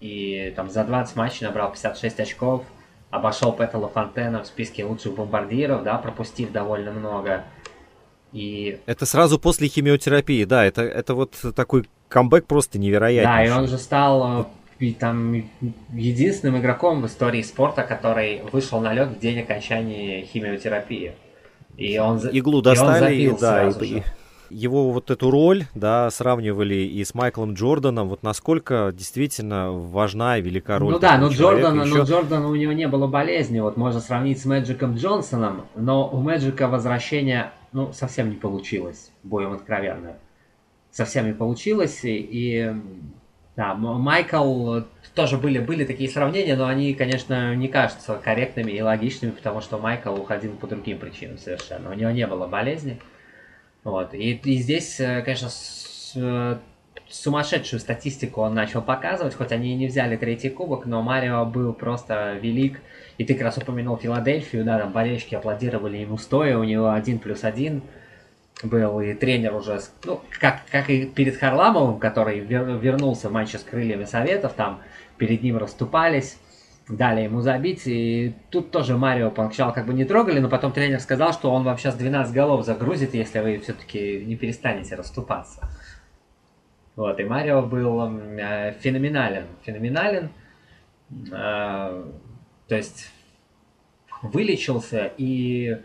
и 0.00 0.52
там 0.56 0.68
за 0.68 0.84
20 0.84 1.16
матчей 1.16 1.46
набрал 1.46 1.72
56 1.72 2.20
очков, 2.20 2.64
обошел 3.10 3.52
Петела 3.52 3.88
Фонтена 3.88 4.42
в 4.42 4.46
списке 4.46 4.84
лучших 4.84 5.14
бомбардиров, 5.14 5.84
да, 5.84 5.96
пропустив 5.96 6.50
довольно 6.52 6.90
много. 6.90 7.44
И... 8.32 8.80
Это 8.86 9.06
сразу 9.06 9.38
после 9.38 9.68
химиотерапии, 9.68 10.44
да, 10.44 10.64
это, 10.64 10.82
это 10.82 11.14
вот 11.14 11.36
такой 11.54 11.88
камбэк 12.08 12.46
просто 12.46 12.78
невероятный. 12.78 13.32
Да, 13.32 13.44
и 13.44 13.50
он 13.50 13.68
же 13.68 13.78
стал 13.78 14.42
э, 14.42 14.44
и 14.78 14.92
там 14.92 15.44
единственным 15.92 16.58
игроком 16.58 17.02
в 17.02 17.06
истории 17.06 17.42
спорта, 17.42 17.82
который 17.82 18.42
вышел 18.52 18.80
на 18.80 18.92
лед 18.92 19.08
в 19.08 19.18
день 19.18 19.40
окончания 19.40 20.22
химиотерапии. 20.22 21.12
И 21.76 21.98
он 21.98 22.18
иглу 22.28 22.62
достали, 22.62 23.14
и 23.14 23.28
он 23.28 23.36
да, 23.38 23.68
и, 23.68 24.02
его 24.50 24.90
вот 24.90 25.10
эту 25.10 25.30
роль, 25.30 25.64
да, 25.74 26.10
сравнивали 26.10 26.74
и 26.74 27.04
с 27.04 27.14
Майклом 27.14 27.54
Джорданом, 27.54 28.08
вот 28.08 28.22
насколько 28.22 28.92
действительно 28.94 29.72
важна 29.72 30.38
и 30.38 30.42
велика 30.42 30.78
роль. 30.78 30.92
Ну 30.92 30.98
да, 30.98 31.18
но 31.18 31.28
Джордана, 31.28 31.82
еще... 31.82 31.98
но 31.98 32.04
Джордана 32.04 32.48
у 32.48 32.54
него 32.54 32.72
не 32.72 32.88
было 32.88 33.06
болезни, 33.06 33.60
вот 33.60 33.76
можно 33.76 34.00
сравнить 34.00 34.40
с 34.40 34.44
Мэджиком 34.44 34.94
Джонсоном, 34.94 35.66
но 35.74 36.08
у 36.08 36.20
Мэджика 36.20 36.68
возвращение, 36.68 37.50
ну, 37.72 37.92
совсем 37.92 38.30
не 38.30 38.36
получилось, 38.36 39.10
боем 39.22 39.52
откровенно. 39.52 40.16
Совсем 40.90 41.26
не 41.26 41.34
получилось, 41.34 42.04
и, 42.04 42.16
и 42.16 42.72
да, 43.56 43.74
Майкл, 43.74 44.80
тоже 45.14 45.38
были, 45.38 45.58
были 45.58 45.86
такие 45.86 46.10
сравнения, 46.10 46.56
но 46.56 46.66
они, 46.66 46.92
конечно, 46.92 47.54
не 47.54 47.68
кажутся 47.68 48.20
корректными 48.22 48.70
и 48.70 48.82
логичными, 48.82 49.30
потому 49.30 49.62
что 49.62 49.78
Майкл 49.78 50.14
уходил 50.14 50.52
по 50.52 50.66
другим 50.66 50.98
причинам 50.98 51.38
совершенно. 51.38 51.90
У 51.90 51.94
него 51.94 52.10
не 52.10 52.26
было 52.26 52.46
болезни. 52.46 53.00
Вот. 53.82 54.12
И, 54.12 54.32
и 54.32 54.56
здесь, 54.58 55.00
э, 55.00 55.22
конечно, 55.22 55.48
с, 55.48 56.12
э, 56.16 56.58
сумасшедшую 57.08 57.80
статистику 57.80 58.42
он 58.42 58.52
начал 58.52 58.82
показывать, 58.82 59.34
хоть 59.34 59.52
они 59.52 59.72
и 59.72 59.76
не 59.76 59.86
взяли 59.86 60.16
третий 60.16 60.50
кубок, 60.50 60.84
но 60.84 61.00
Марио 61.00 61.46
был 61.46 61.72
просто 61.72 62.34
велик. 62.34 62.80
И 63.16 63.24
ты 63.24 63.32
как 63.34 63.44
раз 63.44 63.56
упомянул 63.56 63.96
Филадельфию, 63.96 64.64
да, 64.64 64.78
там 64.78 64.92
болельщики 64.92 65.34
аплодировали 65.34 65.96
ему 65.96 66.18
стоя, 66.18 66.58
у 66.58 66.64
него 66.64 66.90
один 66.90 67.18
плюс 67.18 67.42
один 67.42 67.82
был, 68.62 69.00
и 69.00 69.14
тренер 69.14 69.54
уже, 69.54 69.80
ну, 70.04 70.20
как, 70.40 70.62
как 70.70 70.88
и 70.88 71.06
перед 71.06 71.36
Харламовым, 71.36 71.98
который 71.98 72.40
вер, 72.40 72.64
вернулся 72.64 73.28
в 73.28 73.32
матче 73.32 73.58
с 73.58 73.62
крыльями 73.62 74.04
Советов, 74.04 74.54
там 74.54 74.80
перед 75.18 75.42
ним 75.42 75.58
расступались, 75.58 76.38
дали 76.88 77.22
ему 77.22 77.40
забить, 77.40 77.82
и 77.86 78.34
тут 78.50 78.70
тоже 78.70 78.96
Марио 78.96 79.30
поначалу 79.30 79.72
как 79.72 79.86
бы 79.86 79.92
не 79.92 80.04
трогали, 80.04 80.38
но 80.38 80.48
потом 80.48 80.72
тренер 80.72 81.00
сказал, 81.00 81.32
что 81.32 81.50
он 81.50 81.64
вам 81.64 81.76
сейчас 81.76 81.96
12 81.96 82.32
голов 82.34 82.64
загрузит, 82.64 83.14
если 83.14 83.40
вы 83.40 83.58
все-таки 83.58 84.24
не 84.24 84.36
перестанете 84.36 84.94
расступаться. 84.94 85.68
Вот, 86.94 87.20
и 87.20 87.24
Марио 87.24 87.62
был 87.62 88.10
э, 88.38 88.74
феноменален, 88.80 89.44
феноменален, 89.64 90.30
э, 91.10 92.04
то 92.68 92.74
есть 92.74 93.10
вылечился 94.22 95.12
и 95.18 95.76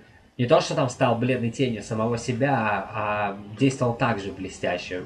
не 0.41 0.47
то, 0.47 0.59
что 0.59 0.73
там 0.73 0.89
стал 0.89 1.19
бледной 1.19 1.51
тенью 1.51 1.83
самого 1.83 2.17
себя, 2.17 2.89
а 2.91 3.37
действовал 3.59 3.93
так 3.93 4.17
же 4.17 4.31
блестяще. 4.31 5.03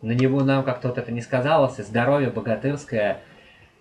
На 0.00 0.12
него 0.12 0.42
нам 0.42 0.64
как-то 0.64 0.88
вот 0.88 0.96
это 0.96 1.12
не 1.12 1.20
сказалось, 1.20 1.78
и 1.78 1.82
здоровье 1.82 2.30
богатырское, 2.30 3.18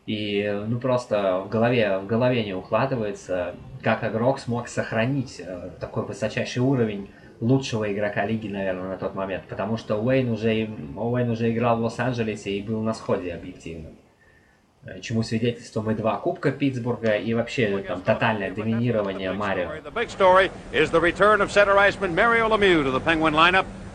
и 0.06 0.63
ну 0.67 0.82
просто 0.82 1.43
в 1.45 1.49
голове, 1.49 1.97
в 1.99 2.08
голове 2.08 2.43
не 2.43 2.54
укладывается, 2.54 3.56
как 3.82 4.04
игрок 4.04 4.39
смог 4.39 4.67
сохранить 4.67 5.39
э, 5.39 5.69
такой 5.80 6.04
высочайший 6.04 6.62
уровень 6.62 7.10
лучшего 7.39 7.89
игрока 7.89 8.25
лиги, 8.25 8.49
наверное, 8.49 8.89
на 8.89 8.97
тот 8.97 9.15
момент, 9.15 9.45
потому 9.47 9.77
что 9.77 9.95
Уэйн 9.95 10.30
уже, 10.30 10.69
Уэйн 10.97 11.30
уже 11.30 11.54
играл 11.54 11.77
в 11.77 11.84
Лос-Анджелесе 11.84 12.51
и 12.51 12.62
был 12.62 12.82
на 12.82 12.93
сходе 12.93 13.34
объективно. 13.34 13.91
Э, 14.83 14.99
чему 14.99 15.21
свидетельством 15.21 15.91
и 15.91 15.93
два 15.93 16.17
кубка 16.17 16.51
Питтсбурга 16.51 17.15
и 17.17 17.35
вообще 17.35 17.83
там 17.87 18.01
тотальное 18.01 18.49
доминирование 18.49 19.31
Марио. 19.31 19.69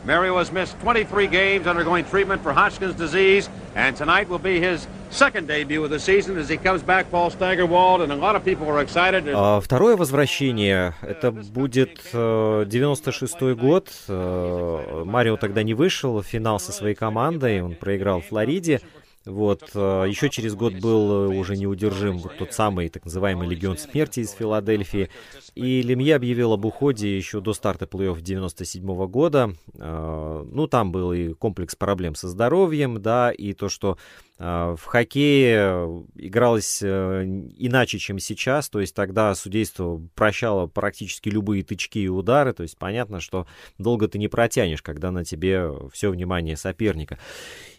Mario 0.07 0.38
has 0.38 0.53
missed 0.53 0.79
23 0.83 1.27
games 1.27 1.66
undergoing 1.66 2.05
treatment 2.05 2.40
for 2.40 2.53
Hodgkin's 2.53 2.94
disease, 2.94 3.51
and 3.75 3.96
tonight 3.96 4.29
will 4.29 4.38
be 4.38 4.61
his 4.61 4.87
second 5.11 5.49
debut 5.49 5.83
of 5.83 5.90
the 5.90 5.99
season 5.99 6.38
as 6.38 6.49
he 6.49 6.57
comes 6.57 6.81
back, 6.81 7.11
Paul 7.11 7.29
Staggerwald, 7.29 8.03
and 8.03 8.12
a 8.12 8.14
lot 8.14 8.37
of 8.37 8.44
people 8.44 8.68
are 8.68 8.81
excited. 8.81 9.25
А 9.35 9.61
второе 9.61 9.96
возвращение, 9.96 10.94
это 11.03 11.33
будет 11.33 11.99
96-й 12.14 13.51
э, 13.51 13.55
год. 13.57 13.88
Э, 14.07 15.03
Марио 15.05 15.37
тогда 15.37 15.64
не 15.64 15.75
вышел 15.75 16.22
в 16.22 16.25
финал 16.25 16.61
со 16.61 16.70
своей 16.70 16.94
командой, 16.94 17.61
он 17.61 17.75
проиграл 17.75 18.20
в 18.20 18.27
Флориде. 18.27 18.81
Вот, 19.27 19.71
э, 19.75 20.05
еще 20.09 20.31
через 20.31 20.55
год 20.55 20.75
был 20.75 21.33
э, 21.33 21.37
уже 21.37 21.57
неудержим 21.57 22.19
вот 22.19 22.39
тот 22.39 22.53
самый 22.53 22.89
так 22.89 23.05
называемый 23.05 23.49
Легион 23.49 23.77
Смерти 23.77 24.21
из 24.21 24.31
Филадельфии. 24.31 25.11
И 25.57 25.83
Лемье 25.83 26.14
объявил 26.14 26.53
об 26.53 26.64
уходе 26.64 27.16
еще 27.16 27.40
до 27.40 27.55
старта 27.55 27.87
плей-офф 27.87 28.21
97 28.21 29.07
года. 29.07 29.53
Э, 29.75 30.47
ну, 30.49 30.66
там 30.69 30.92
был 30.92 31.12
и 31.12 31.33
комплекс 31.33 31.75
проблем 31.75 32.14
со 32.14 32.29
здоровьем, 32.29 33.03
да, 33.03 33.33
и 33.33 33.53
то, 33.53 33.69
что 33.69 33.99
в 34.38 34.81
хоккее 34.85 36.05
игралось 36.14 36.83
иначе, 36.83 37.99
чем 37.99 38.19
сейчас, 38.19 38.69
то 38.69 38.81
есть 38.81 38.95
тогда 38.95 39.35
судейство 39.35 40.03
прощало 40.14 40.66
практически 40.66 41.31
любые 41.31 41.64
тычки 41.64 42.01
и 42.01 42.09
удары, 42.09 42.53
то 42.53 42.62
есть 42.62 42.77
понятно, 42.77 43.21
что 43.21 43.47
долго 43.79 44.09
ты 44.09 44.19
не 44.19 44.29
протянешь, 44.29 44.83
когда 44.83 45.11
на 45.11 45.25
тебе 45.25 45.73
все 45.90 46.11
внимание 46.11 46.59
соперника. 46.59 47.19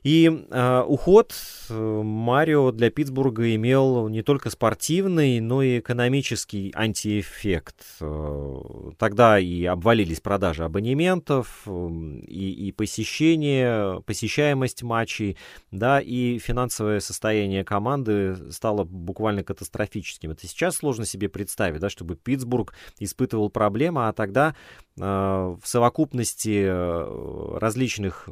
И 0.08 0.32
э, 0.50 0.84
уход 0.88 1.36
э, 1.70 2.02
Марио 2.02 2.72
для 2.72 2.90
Питтсбурга 2.90 3.54
имел 3.56 4.08
не 4.08 4.22
только 4.22 4.50
спортивный, 4.50 5.42
но 5.42 5.62
и 5.62 5.80
экономический 5.80 6.72
антиэффект. 6.74 7.67
Э, 8.00 8.92
тогда 8.98 9.40
и 9.40 9.66
обвалились 9.66 10.20
продажи 10.20 10.64
абонементов, 10.64 11.64
э, 11.66 11.90
и, 12.28 12.68
и 12.68 12.72
посещение, 12.72 14.02
посещаемость 14.02 14.84
матчей, 14.84 15.38
да, 15.72 16.00
и 16.00 16.40
финансовое 16.40 17.00
состояние 17.00 17.64
команды 17.64 18.52
стало 18.52 18.84
буквально 18.84 19.44
катастрофическим. 19.44 20.32
Это 20.32 20.48
сейчас 20.48 20.78
сложно 20.78 21.06
себе 21.06 21.30
представить, 21.30 21.80
да, 21.80 21.90
чтобы 21.90 22.16
Питтсбург 22.16 22.74
испытывал 23.00 23.50
проблемы, 23.50 24.08
а 24.08 24.14
тогда 24.14 24.56
э, 24.98 25.02
в 25.02 25.62
совокупности 25.64 26.66
э, 26.68 27.58
различных 27.58 28.30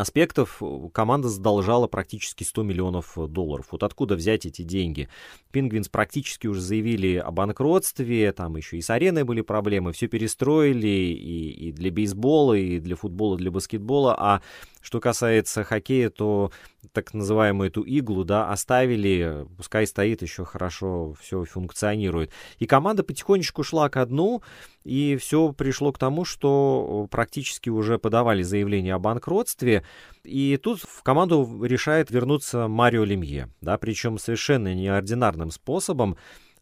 аспектов 0.00 0.62
команда 0.92 1.28
задолжала 1.28 1.86
практически 1.86 2.44
100 2.44 2.62
миллионов 2.62 3.16
долларов. 3.16 3.68
Вот 3.70 3.82
откуда 3.82 4.16
взять 4.16 4.46
эти 4.46 4.62
деньги? 4.62 5.08
Пингвинс 5.50 5.88
практически 5.88 6.46
уже 6.46 6.60
заявили 6.60 7.16
о 7.16 7.30
банкротстве, 7.30 8.32
там 8.32 8.56
еще 8.56 8.78
и 8.78 8.82
с 8.82 8.90
ареной 8.90 9.24
были 9.24 9.40
проблемы, 9.40 9.92
все 9.92 10.06
перестроили 10.08 10.86
и, 10.86 11.68
и 11.68 11.72
для 11.72 11.90
бейсбола, 11.90 12.54
и 12.54 12.80
для 12.80 12.96
футбола, 12.96 13.36
для 13.36 13.50
баскетбола, 13.50 14.14
а 14.18 14.42
что 14.80 15.00
касается 15.00 15.64
хоккея, 15.64 16.10
то 16.10 16.50
так 16.92 17.12
называемую 17.12 17.68
эту 17.68 17.82
иглу, 17.82 18.24
да, 18.24 18.50
оставили, 18.50 19.46
пускай 19.56 19.86
стоит 19.86 20.22
еще 20.22 20.44
хорошо, 20.44 21.14
все 21.20 21.44
функционирует. 21.44 22.30
И 22.58 22.66
команда 22.66 23.02
потихонечку 23.02 23.62
шла 23.62 23.88
ко 23.88 24.06
дну, 24.06 24.42
и 24.84 25.16
все 25.16 25.52
пришло 25.52 25.92
к 25.92 25.98
тому, 25.98 26.24
что 26.24 27.08
практически 27.10 27.68
уже 27.68 27.98
подавали 27.98 28.42
заявление 28.42 28.94
о 28.94 28.98
банкротстве, 28.98 29.84
и 30.22 30.58
тут 30.62 30.80
в 30.80 31.02
команду 31.02 31.64
решает 31.64 32.10
вернуться 32.10 32.68
Марио 32.68 33.04
Лемье, 33.04 33.48
да, 33.60 33.78
причем 33.78 34.18
совершенно 34.18 34.74
неординарным 34.74 35.50
способом 35.50 36.16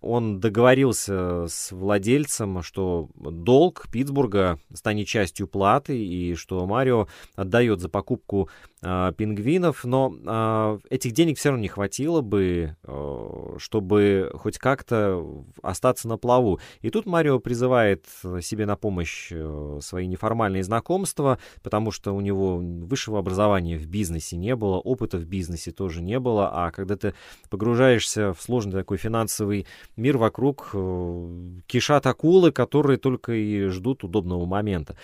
он 0.04 0.38
договорился 0.38 1.46
с 1.48 1.72
владельцем, 1.72 2.62
что 2.62 3.08
долг 3.16 3.86
Питтсбурга 3.90 4.58
станет 4.72 5.06
частью 5.06 5.48
платы 5.48 5.98
и 5.98 6.34
что 6.34 6.66
Марио 6.66 7.08
отдает 7.34 7.80
за 7.80 7.88
покупку 7.88 8.50
э, 8.84 9.12
пингвинов, 9.16 9.84
но 9.84 10.14
э, 10.14 10.78
этих 10.90 11.12
денег 11.12 11.38
все 11.38 11.50
равно 11.50 11.62
не 11.62 11.68
хватило 11.68 12.20
бы, 12.20 12.76
э, 12.82 13.54
чтобы 13.58 14.30
хоть 14.34 14.58
как-то 14.58 15.44
остаться 15.62 16.08
на 16.08 16.18
плаву. 16.18 16.60
И 16.82 16.90
тут 16.90 17.06
Марио 17.06 17.38
призывает 17.38 18.04
себе 18.40 18.66
на 18.66 18.76
помощь 18.76 19.28
э, 19.32 19.78
свои 19.80 20.06
неформальные 20.06 20.62
знакомства, 20.62 21.38
потому 21.62 21.90
что 21.90 22.12
у 22.12 22.20
него 22.20 22.56
высшего 22.56 23.18
образования 23.18 23.78
в 23.78 23.86
бизнесе 23.86 24.36
не 24.36 24.54
было, 24.56 24.76
опыта 24.76 25.18
в 25.18 25.24
бизнесе 25.24 25.70
тоже 25.70 26.02
не 26.02 26.20
было, 26.20 26.50
а 26.52 26.70
когда 26.70 26.96
ты 26.96 27.14
погружаешься 27.50 28.32
в 28.32 28.42
сложный 28.42 28.72
такой 28.72 28.98
финансовый 28.98 29.66
мир 29.96 30.18
вокруг 30.18 30.70
э, 30.74 31.28
кишат 31.66 32.06
акулы, 32.06 32.52
которые 32.52 32.98
только 32.98 33.32
и 33.32 33.66
ждут 33.66 34.04
удобного 34.04 34.44
момента. 34.46 34.96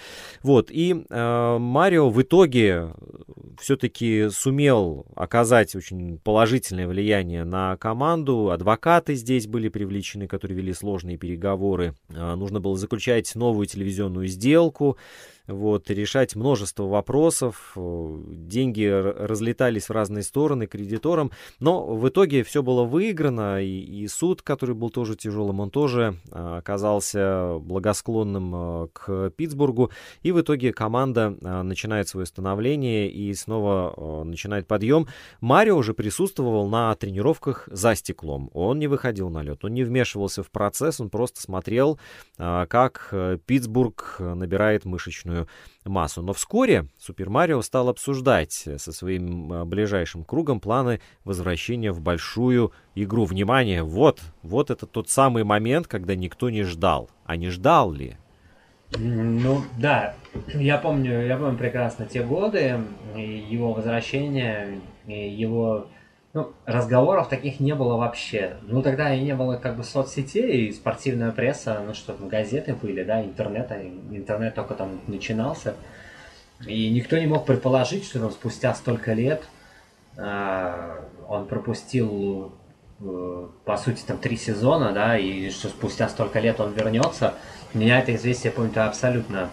Вот, 0.42 0.70
и 0.70 1.04
э, 1.08 1.58
Марио 1.58 2.10
в 2.10 2.20
итоге 2.20 2.92
все-таки 3.70 4.30
сумел 4.30 5.06
оказать 5.14 5.76
очень 5.76 6.18
положительное 6.18 6.88
влияние 6.88 7.44
на 7.44 7.76
команду. 7.76 8.50
Адвокаты 8.50 9.14
здесь 9.14 9.46
были 9.46 9.68
привлечены, 9.68 10.26
которые 10.26 10.58
вели 10.58 10.72
сложные 10.72 11.16
переговоры. 11.16 11.94
Э, 12.08 12.34
нужно 12.34 12.58
было 12.58 12.76
заключать 12.76 13.32
новую 13.36 13.66
телевизионную 13.66 14.26
сделку 14.26 14.98
вот, 15.50 15.90
решать 15.90 16.36
множество 16.36 16.84
вопросов, 16.84 17.72
деньги 17.76 18.84
разлетались 18.84 19.88
в 19.88 19.92
разные 19.92 20.22
стороны 20.22 20.66
кредиторам, 20.66 21.30
но 21.58 21.86
в 21.86 22.08
итоге 22.08 22.42
все 22.44 22.62
было 22.62 22.84
выиграно, 22.84 23.62
и, 23.62 23.68
и 23.68 24.08
суд, 24.08 24.42
который 24.42 24.74
был 24.74 24.90
тоже 24.90 25.16
тяжелым, 25.16 25.60
он 25.60 25.70
тоже 25.70 26.16
а, 26.30 26.58
оказался 26.58 27.58
благосклонным 27.60 28.52
а, 28.54 28.88
к 28.92 29.30
Питтсбургу, 29.30 29.90
и 30.22 30.32
в 30.32 30.40
итоге 30.40 30.72
команда 30.72 31.36
а, 31.42 31.62
начинает 31.62 32.08
свое 32.08 32.26
становление 32.26 33.10
и 33.10 33.32
снова 33.34 34.24
начинает 34.24 34.66
подъем. 34.66 35.08
Марио 35.40 35.76
уже 35.76 35.94
присутствовал 35.94 36.68
на 36.68 36.94
тренировках 36.94 37.68
за 37.70 37.94
стеклом, 37.94 38.50
он 38.54 38.78
не 38.78 38.86
выходил 38.86 39.30
на 39.30 39.42
лед, 39.42 39.64
он 39.64 39.74
не 39.74 39.84
вмешивался 39.84 40.42
в 40.42 40.50
процесс, 40.50 41.00
он 41.00 41.10
просто 41.10 41.40
смотрел, 41.40 41.98
как 42.36 43.08
э, 43.12 43.38
Питтсбург 43.44 44.16
набирает 44.18 44.84
мышечную 44.84 45.39
критическую 45.44 45.92
массу. 45.92 46.22
Но 46.22 46.32
вскоре 46.32 46.86
Супер 46.98 47.30
Марио 47.30 47.62
стал 47.62 47.88
обсуждать 47.88 48.52
со 48.52 48.92
своим 48.92 49.52
а, 49.52 49.64
ближайшим 49.64 50.24
кругом 50.24 50.60
планы 50.60 51.00
возвращения 51.24 51.92
в 51.92 52.00
большую 52.00 52.72
игру. 52.94 53.24
Внимание, 53.24 53.82
вот, 53.82 54.20
вот 54.42 54.70
это 54.70 54.86
тот 54.86 55.08
самый 55.08 55.44
момент, 55.44 55.86
когда 55.86 56.14
никто 56.14 56.50
не 56.50 56.62
ждал. 56.62 57.10
А 57.24 57.36
не 57.36 57.50
ждал 57.50 57.92
ли? 57.92 58.16
Ну, 58.98 59.62
да, 59.78 60.14
я 60.48 60.76
помню, 60.76 61.24
я 61.24 61.36
помню 61.36 61.56
прекрасно 61.56 62.06
те 62.06 62.24
годы, 62.24 62.80
его 63.14 63.72
возвращение, 63.72 64.80
его 65.06 65.86
ну, 66.32 66.52
разговоров 66.64 67.28
таких 67.28 67.58
не 67.58 67.74
было 67.74 67.96
вообще. 67.96 68.56
Ну, 68.62 68.82
тогда 68.82 69.12
и 69.12 69.20
не 69.20 69.34
было 69.34 69.56
как 69.56 69.76
бы 69.76 69.82
соцсетей, 69.82 70.68
и 70.68 70.72
спортивная 70.72 71.32
пресса, 71.32 71.82
ну 71.84 71.92
что, 71.92 72.14
газеты 72.14 72.74
были, 72.74 73.02
да, 73.02 73.22
интернета, 73.22 73.80
интернет 74.10 74.54
только 74.54 74.74
там 74.74 75.00
начинался. 75.08 75.74
И 76.66 76.90
никто 76.90 77.18
не 77.18 77.26
мог 77.26 77.46
предположить, 77.46 78.04
что 78.04 78.20
там 78.20 78.30
спустя 78.30 78.74
столько 78.74 79.12
лет 79.12 79.42
э, 80.16 80.96
он 81.26 81.46
пропустил, 81.46 82.52
э, 83.00 83.48
по 83.64 83.76
сути, 83.76 84.02
там 84.02 84.18
три 84.18 84.36
сезона, 84.36 84.92
да, 84.92 85.18
и 85.18 85.50
что 85.50 85.68
спустя 85.68 86.08
столько 86.08 86.38
лет 86.38 86.60
он 86.60 86.74
вернется. 86.74 87.34
Меня 87.72 88.00
это 88.00 88.14
известие, 88.14 88.52
помню, 88.52 88.86
абсолютно 88.86 89.48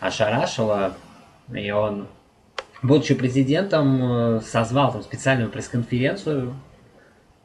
ошарашило. 0.00 0.94
И 1.54 1.70
он, 1.70 2.08
будучи 2.82 3.14
президентом, 3.14 4.36
э, 4.36 4.40
созвал 4.40 4.92
там 4.92 5.02
специальную 5.02 5.50
пресс-конференцию. 5.50 6.54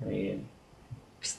И 0.05 0.43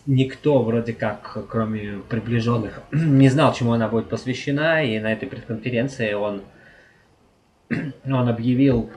никто 0.06 0.62
вроде 0.62 0.92
как, 0.92 1.46
кроме 1.48 1.98
приближенных, 2.08 2.82
не 2.92 3.28
знал, 3.28 3.52
чему 3.52 3.72
она 3.72 3.88
будет 3.88 4.08
посвящена. 4.08 4.84
И 4.84 4.98
на 4.98 5.12
этой 5.12 5.28
пресс-конференции 5.28 6.12
он 6.12 6.42
он 8.04 8.28
объявил, 8.28 8.90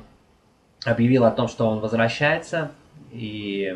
объявил 0.85 1.25
о 1.25 1.31
том, 1.31 1.47
что 1.47 1.67
он 1.67 1.79
возвращается 1.79 2.71
и 3.11 3.75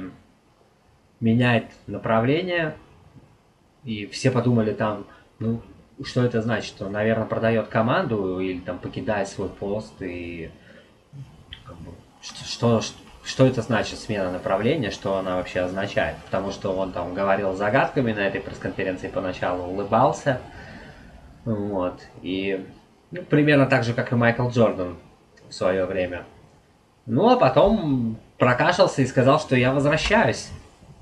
меняет 1.20 1.66
направление. 1.88 2.76
И 3.84 4.06
все 4.08 4.32
подумали 4.32 4.74
там, 4.74 5.06
ну, 5.40 5.62
что 6.04 6.24
это 6.24 6.42
значит? 6.42 6.76
Что, 6.76 6.90
наверное, 6.90 7.26
продает 7.26 7.68
команду 7.68 8.40
или 8.40 8.60
там 8.60 8.80
покидает 8.80 9.28
свой 9.28 9.50
пост 9.50 10.02
и 10.02 10.52
что, 12.24 12.46
что, 12.46 12.82
что 13.24 13.46
это 13.46 13.62
значит 13.62 14.00
смена 14.00 14.32
направления, 14.32 14.90
что 14.90 15.18
она 15.18 15.36
вообще 15.36 15.60
означает? 15.60 16.16
Потому 16.26 16.52
что 16.52 16.72
он 16.72 16.92
там 16.92 17.14
говорил 17.14 17.54
загадками 17.54 18.14
на 18.14 18.22
этой 18.22 18.42
пресс-конференции 18.42 19.10
поначалу, 19.10 19.66
улыбался, 19.66 20.40
вот, 21.46 22.00
и 22.22 22.66
ну, 23.12 23.22
примерно 23.24 23.66
так 23.66 23.84
же, 23.84 23.94
как 23.94 24.12
и 24.12 24.16
Майкл 24.16 24.50
Джордан 24.50 24.98
в 25.50 25.54
свое 25.54 25.86
время. 25.86 26.24
Ну, 27.06 27.30
а 27.30 27.36
потом 27.36 28.18
прокашлялся 28.38 29.02
и 29.02 29.06
сказал, 29.06 29.40
что 29.40 29.58
я 29.58 29.74
возвращаюсь. 29.74 30.50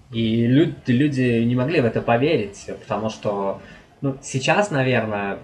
И 0.09 0.45
люди, 0.47 0.91
люди 0.91 1.43
не 1.43 1.55
могли 1.55 1.79
в 1.79 1.85
это 1.85 2.01
поверить, 2.01 2.69
потому 2.81 3.09
что 3.09 3.61
ну, 4.01 4.17
сейчас, 4.21 4.71
наверное, 4.71 5.37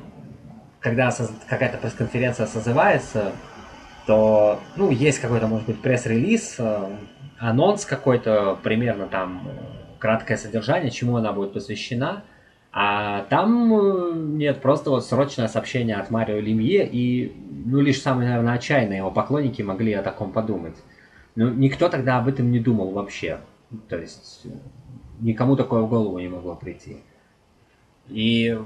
когда 0.79 1.11
какая-то 1.47 1.77
пресс-конференция 1.77 2.47
созывается, 2.47 3.33
то, 4.07 4.59
ну, 4.75 4.89
есть 4.89 5.19
какой-то, 5.19 5.47
может 5.47 5.67
быть, 5.67 5.81
пресс-релиз, 5.81 6.55
э, 6.59 6.97
анонс 7.37 7.85
какой-то, 7.85 8.57
примерно 8.63 9.05
там 9.07 9.47
краткое 9.99 10.37
содержание, 10.37 10.89
чему 10.89 11.17
она 11.17 11.33
будет 11.33 11.53
посвящена– 11.53 12.23
а 12.79 13.23
там 13.23 13.73
э, 13.73 14.13
нет, 14.13 14.61
просто 14.61 14.91
вот 14.91 15.03
срочное 15.03 15.47
сообщение 15.47 15.95
от 15.95 16.11
Марио 16.11 16.39
Лемье, 16.39 16.87
и 16.87 17.35
ну 17.65 17.81
лишь 17.81 17.99
самые, 17.99 18.29
наверное, 18.29 18.53
отчаянные 18.53 18.99
его 18.99 19.09
поклонники 19.09 19.63
могли 19.63 19.93
о 19.93 20.03
таком 20.03 20.31
подумать. 20.31 20.75
Ну, 21.35 21.49
никто 21.49 21.89
тогда 21.89 22.19
об 22.19 22.27
этом 22.27 22.51
не 22.51 22.59
думал 22.59 22.91
вообще. 22.91 23.39
То 23.89 23.97
есть 23.97 24.45
никому 25.19 25.55
такое 25.55 25.81
в 25.81 25.89
голову 25.89 26.19
не 26.19 26.27
могло 26.27 26.53
прийти. 26.53 26.97
И 28.09 28.57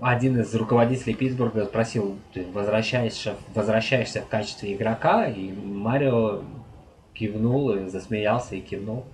один 0.00 0.40
из 0.40 0.54
руководителей 0.54 1.14
Питтсбурга 1.14 1.64
спросил, 1.64 2.18
ты 2.32 2.46
возвращаешься, 2.52 3.36
возвращаешься 3.54 4.22
в 4.22 4.28
качестве 4.28 4.74
игрока? 4.74 5.26
И 5.26 5.50
Марио 5.52 6.42
кивнул, 7.14 7.70
и 7.70 7.88
засмеялся 7.88 8.54
и 8.56 8.60
кивнул. 8.60 9.06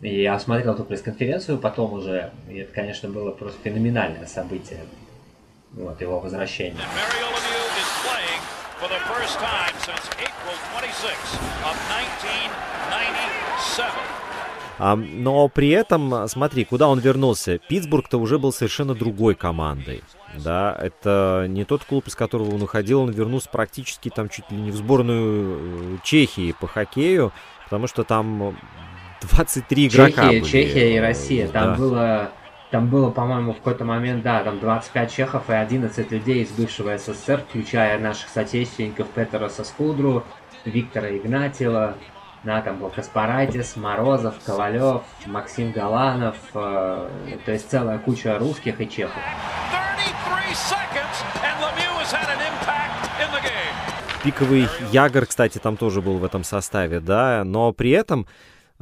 И 0.00 0.22
я 0.22 0.38
смотрел 0.38 0.72
эту 0.72 0.84
пресс-конференцию 0.84 1.58
потом 1.58 1.92
уже, 1.92 2.32
и 2.48 2.56
это, 2.56 2.72
конечно, 2.72 3.10
было 3.10 3.32
просто 3.32 3.58
феноменальное 3.62 4.24
событие, 4.24 4.80
вот 5.74 6.00
его 6.00 6.18
возвращение. 6.20 6.80
А, 13.76 13.99
но 14.80 15.48
при 15.48 15.68
этом, 15.68 16.26
смотри, 16.28 16.64
куда 16.64 16.88
он 16.88 16.98
вернулся? 17.00 17.58
Питтсбург-то 17.58 18.18
уже 18.18 18.38
был 18.38 18.52
совершенно 18.52 18.94
другой 18.94 19.34
командой. 19.34 20.02
Да, 20.36 20.76
это 20.80 21.46
не 21.48 21.64
тот 21.64 21.84
клуб, 21.84 22.06
из 22.06 22.14
которого 22.14 22.54
он 22.54 22.62
уходил, 22.62 23.02
он 23.02 23.10
вернулся 23.10 23.48
практически 23.50 24.10
там 24.10 24.28
чуть 24.28 24.50
ли 24.50 24.56
не 24.56 24.70
в 24.70 24.76
сборную 24.76 25.96
э, 25.96 25.98
Чехии 26.04 26.54
по 26.58 26.68
хоккею, 26.68 27.32
потому 27.64 27.88
что 27.88 28.04
там 28.04 28.56
23 29.22 29.88
игрока 29.88 30.22
Чехия, 30.22 30.40
были. 30.40 30.50
Чехия 30.50 30.96
и 30.96 30.98
Россия. 30.98 31.48
Там 31.48 31.72
да. 31.72 31.74
было, 31.74 32.30
там 32.70 32.88
было, 32.88 33.10
по-моему, 33.10 33.52
в 33.52 33.56
какой-то 33.56 33.84
момент, 33.84 34.22
да, 34.22 34.42
там 34.44 34.60
25 34.60 35.12
чехов 35.12 35.50
и 35.50 35.52
11 35.52 36.10
людей 36.12 36.44
из 36.44 36.50
бывшего 36.50 36.96
СССР, 36.96 37.44
включая 37.48 37.98
наших 37.98 38.28
соотечественников 38.28 39.08
Петера 39.08 39.48
Соскудру, 39.48 40.24
Виктора 40.64 41.10
Игнатьева, 41.10 41.96
да, 42.44 42.60
там 42.62 42.78
был 42.78 42.90
Каспарайтис, 42.90 43.76
Морозов, 43.76 44.34
Ковалев, 44.44 45.02
Максим 45.26 45.72
Галанов, 45.72 46.36
э, 46.54 47.08
то 47.44 47.52
есть 47.52 47.70
целая 47.70 47.98
куча 47.98 48.38
русских 48.38 48.80
и 48.80 48.88
чехов. 48.88 49.22
Пиковый 54.22 54.68
Ягор, 54.92 55.26
кстати, 55.26 55.58
там 55.58 55.76
тоже 55.76 56.02
был 56.02 56.18
в 56.18 56.24
этом 56.24 56.44
составе, 56.44 57.00
да, 57.00 57.42
но 57.44 57.72
при 57.72 57.90
этом 57.90 58.26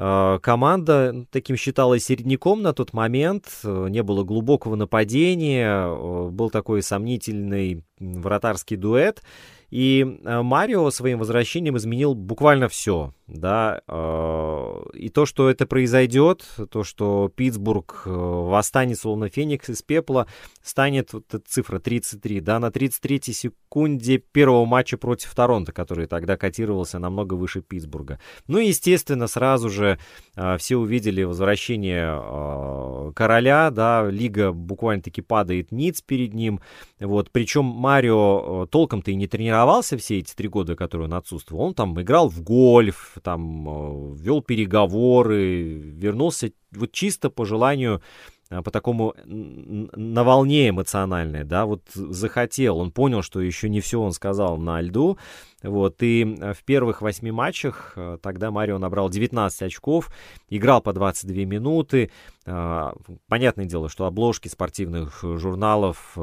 Э, 0.00 0.38
команда 0.40 1.26
таким 1.32 1.56
считалась 1.56 2.04
середняком 2.04 2.62
на 2.62 2.72
тот 2.72 2.92
момент, 2.92 3.46
э, 3.64 3.86
не 3.90 4.04
было 4.04 4.22
глубокого 4.22 4.76
нападения, 4.76 5.88
э, 5.88 6.28
был 6.30 6.50
такой 6.50 6.82
сомнительный 6.82 7.82
вратарский 7.98 8.76
дуэт. 8.76 9.22
И 9.70 10.06
Марио 10.24 10.90
своим 10.90 11.18
возвращением 11.18 11.76
изменил 11.76 12.14
буквально 12.14 12.68
все 12.68 13.12
да, 13.28 13.82
э, 13.86 14.82
и 14.94 15.10
то, 15.10 15.26
что 15.26 15.50
это 15.50 15.66
произойдет, 15.66 16.46
то, 16.70 16.82
что 16.82 17.30
Питтсбург 17.34 18.04
э, 18.06 18.10
восстанет 18.10 18.98
словно 18.98 19.28
феникс 19.28 19.68
из 19.68 19.82
пепла, 19.82 20.26
станет 20.62 21.12
вот 21.12 21.26
эта 21.28 21.44
цифра 21.46 21.78
33, 21.78 22.40
да, 22.40 22.58
на 22.58 22.70
33 22.70 23.20
секунде 23.34 24.16
первого 24.16 24.64
матча 24.64 24.96
против 24.96 25.34
Торонто, 25.34 25.72
который 25.72 26.06
тогда 26.06 26.38
котировался 26.38 26.98
намного 26.98 27.34
выше 27.34 27.60
Питтсбурга. 27.60 28.18
Ну 28.46 28.58
и, 28.58 28.68
естественно, 28.68 29.26
сразу 29.26 29.68
же 29.68 29.98
э, 30.34 30.56
все 30.56 30.76
увидели 30.76 31.22
возвращение 31.22 33.12
короля, 33.14 33.70
да, 33.70 34.08
лига 34.08 34.52
буквально-таки 34.52 35.20
падает 35.20 35.70
ниц 35.70 36.00
перед 36.00 36.32
ним, 36.32 36.60
вот, 36.98 37.30
причем 37.30 37.64
Марио 37.64 38.66
толком-то 38.70 39.10
и 39.10 39.14
не 39.14 39.26
тренировался 39.26 39.98
все 39.98 40.18
эти 40.18 40.34
три 40.34 40.48
года, 40.48 40.76
которые 40.76 41.08
он 41.08 41.14
отсутствовал, 41.14 41.62
он 41.64 41.74
там 41.74 42.00
играл 42.00 42.30
в 42.30 42.40
гольф, 42.42 43.17
там 43.18 43.68
э, 43.68 44.14
вел 44.16 44.42
переговоры, 44.42 45.64
вернулся 45.78 46.52
вот 46.72 46.92
чисто 46.92 47.30
по 47.30 47.44
желанию 47.44 48.02
э, 48.50 48.62
по 48.62 48.70
такому 48.70 49.14
на 49.24 50.24
волне 50.24 50.70
эмоциональной, 50.70 51.44
да, 51.44 51.66
вот 51.66 51.82
захотел, 51.94 52.78
он 52.78 52.90
понял, 52.90 53.22
что 53.22 53.40
еще 53.40 53.68
не 53.68 53.80
все 53.80 54.00
он 54.00 54.12
сказал 54.12 54.58
на 54.58 54.80
льду, 54.80 55.18
вот, 55.62 56.02
и 56.02 56.36
э, 56.40 56.52
в 56.52 56.64
первых 56.64 57.02
восьми 57.02 57.30
матчах 57.30 57.96
тогда 58.22 58.50
Марио 58.50 58.78
набрал 58.78 59.08
19 59.10 59.62
очков, 59.62 60.10
играл 60.48 60.80
по 60.80 60.92
22 60.92 61.44
минуты, 61.44 62.10
понятное 62.44 63.66
дело, 63.66 63.90
что 63.90 64.06
обложки 64.06 64.48
спортивных 64.48 65.22
журналов 65.22 66.16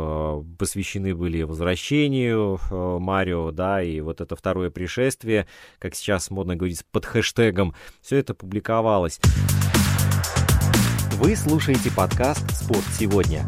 посвящены 0.57 1.13
были 1.13 1.43
возвращению 1.43 2.59
Марио, 2.71 3.51
да, 3.51 3.83
и 3.83 3.99
вот 4.01 4.21
это 4.21 4.35
второе 4.35 4.71
пришествие, 4.71 5.45
как 5.77 5.93
сейчас 5.93 6.31
модно 6.31 6.55
говорить, 6.55 6.83
под 6.91 7.05
хэштегом, 7.05 7.75
все 8.01 8.17
это 8.17 8.33
публиковалось. 8.33 9.19
Вы 11.17 11.35
слушаете 11.37 11.91
подкаст 11.95 12.45
«Спорт 12.51 12.83
сегодня». 12.91 13.45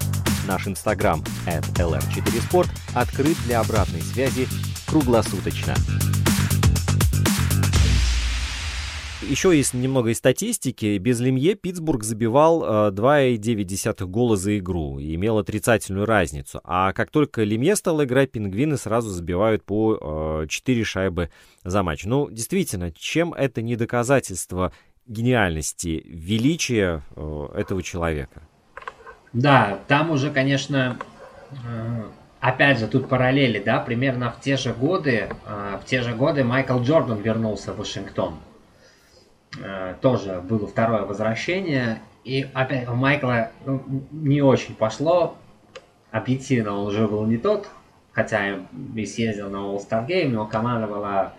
Наш 0.48 0.68
инстаграм 0.68 1.22
at 1.46 1.66
lr4sport 1.76 2.70
открыт 2.96 3.36
для 3.46 3.60
обратной 3.60 4.02
связи 4.02 4.48
круглосуточно. 4.88 5.76
Еще 9.30 9.56
есть 9.56 9.74
немного 9.74 10.12
из 10.12 10.20
статистики. 10.20 10.98
Без 11.00 11.20
Лемье 11.20 11.56
Питтсбург 11.56 12.04
забивал 12.04 12.92
2,9 12.92 13.96
э, 14.00 14.06
гола 14.06 14.38
за 14.38 14.58
игру 14.58 15.00
и 15.00 15.16
имел 15.16 15.38
отрицательную 15.38 16.06
разницу. 16.06 16.62
А 16.64 16.94
как 16.94 17.10
только 17.10 17.44
Лемье 17.44 17.76
стал 17.76 18.02
играть, 18.04 18.32
пингвины 18.32 18.78
сразу 18.78 19.10
забивают 19.10 19.64
по 19.66 20.46
4 20.48 20.82
э, 20.82 20.84
шайбы 20.86 21.30
за 21.66 21.84
матч. 21.84 22.06
Ну, 22.06 22.30
действительно, 22.30 22.92
чем 22.92 23.34
это 23.34 23.62
не 23.62 23.76
доказательство 23.76 24.72
гениальности, 25.08 26.04
величия 26.06 27.02
э, 27.16 27.48
этого 27.56 27.84
человека. 27.84 28.44
Да, 29.34 29.80
там 29.88 30.12
уже, 30.12 30.32
конечно, 30.32 30.98
опять 32.40 32.80
же, 32.80 32.88
тут 32.88 33.10
параллели, 33.10 33.60
да, 33.60 33.80
примерно 33.80 34.32
в 34.32 34.40
те 34.42 34.58
же 34.58 34.74
годы, 34.74 35.30
э, 35.46 35.78
в 35.82 35.86
те 35.86 36.02
же 36.02 36.14
годы 36.14 36.44
Майкл 36.44 36.80
Джордан 36.80 37.20
вернулся 37.22 37.74
в 37.74 37.78
Вашингтон. 37.78 38.36
Тоже 40.02 40.42
было 40.42 40.68
второе 40.68 41.04
возвращение. 41.04 42.00
И 42.24 42.46
опять 42.54 42.88
у 42.90 42.94
Майкла 42.94 43.52
ну, 43.66 43.82
не 44.12 44.42
очень 44.42 44.76
пошло. 44.76 45.38
Объективно 46.12 46.78
он 46.78 46.88
уже 46.88 47.08
был 47.08 47.26
не 47.26 47.38
тот, 47.38 47.70
хотя 48.12 48.58
и 48.96 49.06
съездил 49.06 49.50
на 49.50 49.58
All-Star 49.58 50.06
Game, 50.06 50.30
но 50.30 50.46
команда 50.46 50.88
была 50.88 51.34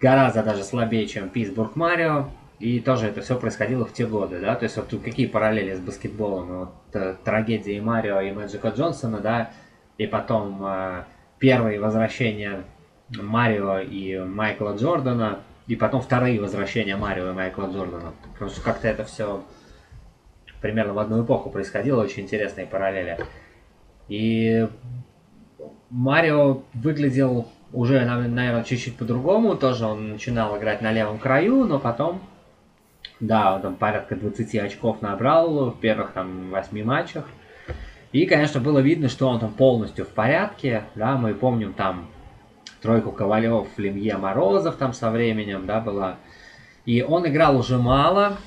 гораздо 0.00 0.42
даже 0.42 0.62
слабее, 0.62 1.06
чем 1.06 1.28
Питтсбург 1.28 1.74
Марио. 1.74 2.28
И 2.60 2.80
тоже 2.80 3.08
это 3.08 3.20
все 3.20 3.36
происходило 3.36 3.84
в 3.84 3.92
те 3.92 4.04
годы, 4.04 4.40
да, 4.40 4.56
то 4.56 4.64
есть 4.64 4.76
вот 4.76 4.88
тут 4.88 5.02
какие 5.02 5.26
параллели 5.26 5.74
с 5.74 5.78
баскетболом, 5.78 6.58
вот 6.58 6.72
э, 6.92 7.14
трагедии 7.24 7.78
Марио 7.78 8.20
и 8.20 8.32
Мэджика 8.32 8.70
Джонсона, 8.70 9.20
да, 9.20 9.50
и 9.98 10.06
потом 10.06 10.64
э, 10.64 11.04
первые 11.38 11.80
возвращения 11.80 12.64
Марио 13.10 13.80
и 13.80 14.18
Майкла 14.18 14.76
Джордана, 14.76 15.40
и 15.66 15.76
потом 15.76 16.00
вторые 16.00 16.40
возвращения 16.40 16.96
Марио 16.96 17.30
и 17.30 17.34
Майкла 17.34 17.66
Джордана. 17.66 18.14
Потому 18.32 18.50
что 18.50 18.62
как-то 18.62 18.88
это 18.88 19.04
все 19.04 19.42
примерно 20.62 20.94
в 20.94 20.98
одну 20.98 21.22
эпоху 21.22 21.50
происходило, 21.50 22.02
очень 22.02 22.22
интересные 22.22 22.66
параллели. 22.66 23.18
И 24.08 24.68
Марио 25.90 26.62
выглядел 26.74 27.48
уже, 27.72 28.04
наверное, 28.04 28.64
чуть-чуть 28.64 28.96
по-другому. 28.96 29.56
Тоже 29.56 29.84
он 29.84 30.10
начинал 30.10 30.56
играть 30.58 30.80
на 30.80 30.92
левом 30.92 31.18
краю, 31.18 31.64
но 31.64 31.78
потом, 31.78 32.20
да, 33.20 33.54
он 33.54 33.62
там 33.62 33.76
порядка 33.76 34.16
20 34.16 34.54
очков 34.56 35.02
набрал 35.02 35.70
в 35.70 35.80
первых 35.80 36.12
там 36.12 36.50
8 36.50 36.84
матчах. 36.84 37.24
И, 38.12 38.24
конечно, 38.26 38.60
было 38.60 38.78
видно, 38.78 39.08
что 39.08 39.28
он 39.28 39.38
там 39.38 39.52
полностью 39.52 40.04
в 40.04 40.08
порядке. 40.08 40.84
Да, 40.94 41.16
мы 41.16 41.34
помним 41.34 41.74
там 41.74 42.08
тройку 42.80 43.12
Ковалев, 43.12 43.68
Лемье, 43.76 44.16
Морозов 44.16 44.76
там 44.76 44.92
со 44.92 45.10
временем, 45.10 45.66
да, 45.66 45.80
была. 45.80 46.16
И 46.86 47.02
он 47.02 47.28
играл 47.28 47.58
уже 47.58 47.76
мало, 47.76 48.38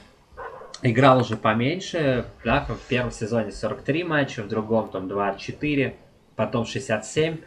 играл 0.81 1.19
уже 1.19 1.37
поменьше, 1.37 2.25
да, 2.43 2.65
в 2.67 2.87
первом 2.87 3.11
сезоне 3.11 3.51
43 3.51 4.03
матча, 4.03 4.41
в 4.41 4.47
другом 4.47 4.89
там 4.89 5.07
24, 5.07 5.95
потом 6.35 6.65
67, 6.65 7.37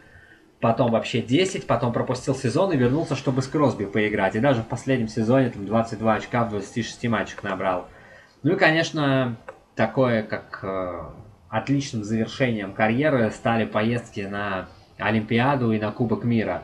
потом 0.61 0.91
вообще 0.91 1.21
10, 1.21 1.67
потом 1.67 1.91
пропустил 1.91 2.33
сезон 2.33 2.71
и 2.71 2.77
вернулся, 2.77 3.15
чтобы 3.17 3.41
с 3.41 3.47
Кросби 3.47 3.85
поиграть. 3.85 4.35
И 4.35 4.39
даже 4.39 4.61
в 4.61 4.67
последнем 4.67 5.09
сезоне 5.09 5.49
там 5.49 5.65
22 5.65 6.13
очка 6.13 6.45
в 6.45 6.51
26 6.51 7.07
матчах 7.09 7.43
набрал. 7.43 7.87
Ну 8.43 8.53
и, 8.53 8.55
конечно, 8.55 9.35
такое, 9.75 10.23
как 10.23 10.59
э, 10.63 11.03
отличным 11.49 12.03
завершением 12.03 12.73
карьеры 12.73 13.31
стали 13.31 13.65
поездки 13.65 14.21
на 14.21 14.67
Олимпиаду 14.97 15.71
и 15.71 15.79
на 15.79 15.91
Кубок 15.91 16.23
мира. 16.23 16.63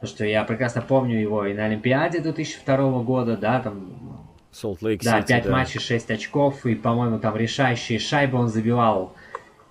Потому 0.00 0.14
что 0.14 0.24
я 0.24 0.44
прекрасно 0.44 0.82
помню 0.82 1.20
его 1.20 1.44
и 1.44 1.54
на 1.54 1.64
Олимпиаде 1.64 2.20
2002 2.20 2.76
года, 3.02 3.36
да, 3.36 3.60
там... 3.60 4.28
Солт 4.52 4.80
Лейк 4.82 5.02
Да, 5.02 5.22
5 5.22 5.44
да. 5.44 5.50
матчей, 5.50 5.80
6 5.80 6.10
очков, 6.10 6.64
и, 6.66 6.74
по-моему, 6.74 7.18
там 7.18 7.36
решающие 7.36 7.98
шайбы 7.98 8.38
он 8.38 8.48
забивал. 8.48 9.14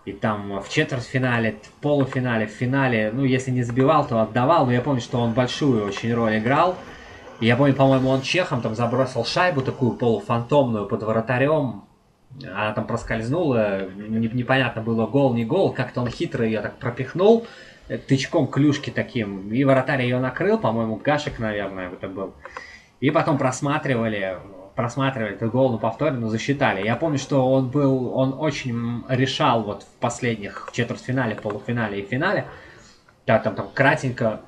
И 0.06 0.14
там 0.14 0.62
в 0.62 0.70
четвертьфинале, 0.70 1.58
в 1.62 1.82
полуфинале, 1.82 2.48
в 2.48 2.52
финале, 2.52 3.12
ну, 3.14 3.26
если 3.26 3.52
не 3.52 3.64
забивал, 3.64 4.08
то 4.08 4.22
отдавал. 4.22 4.66
Но 4.66 4.72
я 4.72 4.82
помню, 4.82 5.02
что 5.02 5.20
он 5.20 5.34
большую 5.34 5.86
очень 5.86 6.14
роль 6.14 6.38
играл. 6.38 6.78
И 7.40 7.46
я 7.46 7.58
помню, 7.58 7.74
по-моему, 7.74 8.10
он 8.10 8.22
чехом 8.22 8.62
там 8.62 8.74
забросил 8.74 9.26
шайбу 9.26 9.62
такую 9.62 9.94
полуфантомную 9.94 10.88
под 10.88 11.04
вратарем. 11.04 11.84
Она 12.44 12.74
там 12.74 12.86
проскользнула, 12.86 13.90
непонятно 13.90 14.82
было 14.82 15.08
гол, 15.08 15.34
не 15.34 15.46
гол. 15.46 15.74
Как-то 15.74 16.02
он 16.02 16.10
хитро 16.10 16.46
ее 16.46 16.62
так 16.62 16.78
пропихнул 16.78 17.48
тычком 18.08 18.48
клюшки 18.48 18.90
таким. 18.90 19.52
И 19.52 19.64
вратарь 19.64 20.04
ее 20.04 20.20
накрыл, 20.20 20.58
по-моему, 20.58 20.98
Гашек, 20.98 21.40
наверное, 21.40 21.90
это 21.90 22.08
был. 22.08 22.34
И 23.00 23.12
потом 23.12 23.38
просматривали, 23.38 24.38
просматривали 24.76 25.36
этот 25.36 25.52
гол 25.52 25.72
на 25.72 25.78
повторе, 25.78 26.18
но 26.18 26.30
засчитали. 26.30 26.86
Я 26.86 26.96
помню, 26.96 27.18
что 27.18 27.50
он 27.50 27.70
был, 27.70 28.14
он 28.14 28.36
очень 28.38 29.04
решал 29.08 29.64
вот 29.64 29.84
в 29.84 30.00
последних, 30.00 30.68
в 30.68 30.72
четвертьфинале, 30.74 31.36
полуфинале 31.36 32.02
и 32.02 32.06
финале. 32.06 32.46
Да, 33.26 33.40
там, 33.40 33.56
там 33.56 33.70
кратенько 33.74 34.42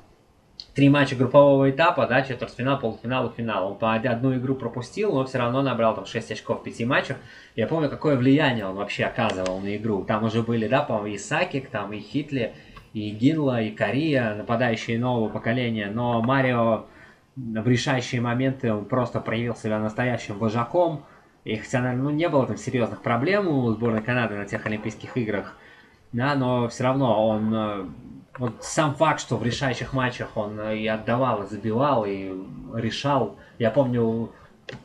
три 0.74 0.88
матча 0.88 1.16
группового 1.16 1.70
этапа, 1.70 2.06
да, 2.06 2.22
четвертьфинал, 2.22 2.78
полуфинал 2.78 3.28
и 3.28 3.36
финал. 3.36 3.72
Он 3.72 3.78
по 3.78 3.94
одну 3.94 4.34
игру 4.36 4.54
пропустил, 4.54 5.12
но 5.12 5.24
все 5.24 5.38
равно 5.38 5.62
набрал 5.62 5.94
там 5.94 6.06
6 6.06 6.32
очков 6.32 6.60
в 6.60 6.62
пяти 6.62 6.84
матчах. 6.84 7.16
Я 7.56 7.66
помню, 7.66 7.88
какое 7.88 8.16
влияние 8.16 8.66
он 8.66 8.76
вообще 8.76 9.04
оказывал 9.04 9.60
на 9.60 9.76
игру. 9.76 10.04
Там 10.04 10.24
уже 10.24 10.42
были, 10.42 10.68
да, 10.68 10.82
по-моему, 10.82 11.14
и 11.14 11.18
Сакик, 11.18 11.68
там 11.68 11.92
и 11.92 11.98
Хитли, 11.98 12.54
и 12.92 13.10
Гинла, 13.10 13.62
и 13.62 13.70
Кория, 13.70 14.34
нападающие 14.34 14.98
нового 14.98 15.28
поколения, 15.28 15.90
но 15.92 16.20
Марио 16.22 16.86
в 17.36 17.68
решающие 17.68 18.20
моменты 18.20 18.72
он 18.72 18.84
просто 18.84 19.20
проявил 19.20 19.54
себя 19.54 19.78
настоящим 19.78 20.38
вожаком, 20.38 21.04
и 21.44 21.56
хотя, 21.56 21.80
ну, 21.92 22.10
не 22.10 22.28
было 22.28 22.46
там 22.46 22.56
серьезных 22.56 23.02
проблем 23.02 23.48
у 23.48 23.70
сборной 23.70 24.02
Канады 24.02 24.36
на 24.36 24.44
тех 24.44 24.66
Олимпийских 24.66 25.16
играх, 25.16 25.56
да, 26.12 26.34
но 26.34 26.68
все 26.68 26.84
равно 26.84 27.28
он, 27.28 27.54
э, 27.54 27.86
вот 28.40 28.64
сам 28.64 28.94
факт, 28.94 29.20
что 29.20 29.36
в 29.36 29.44
решающих 29.44 29.92
матчах 29.92 30.34
он 30.34 30.58
и 30.70 30.86
отдавал, 30.86 31.42
и 31.42 31.46
забивал, 31.46 32.06
и 32.06 32.32
решал, 32.74 33.36
я 33.58 33.70
помню, 33.70 34.32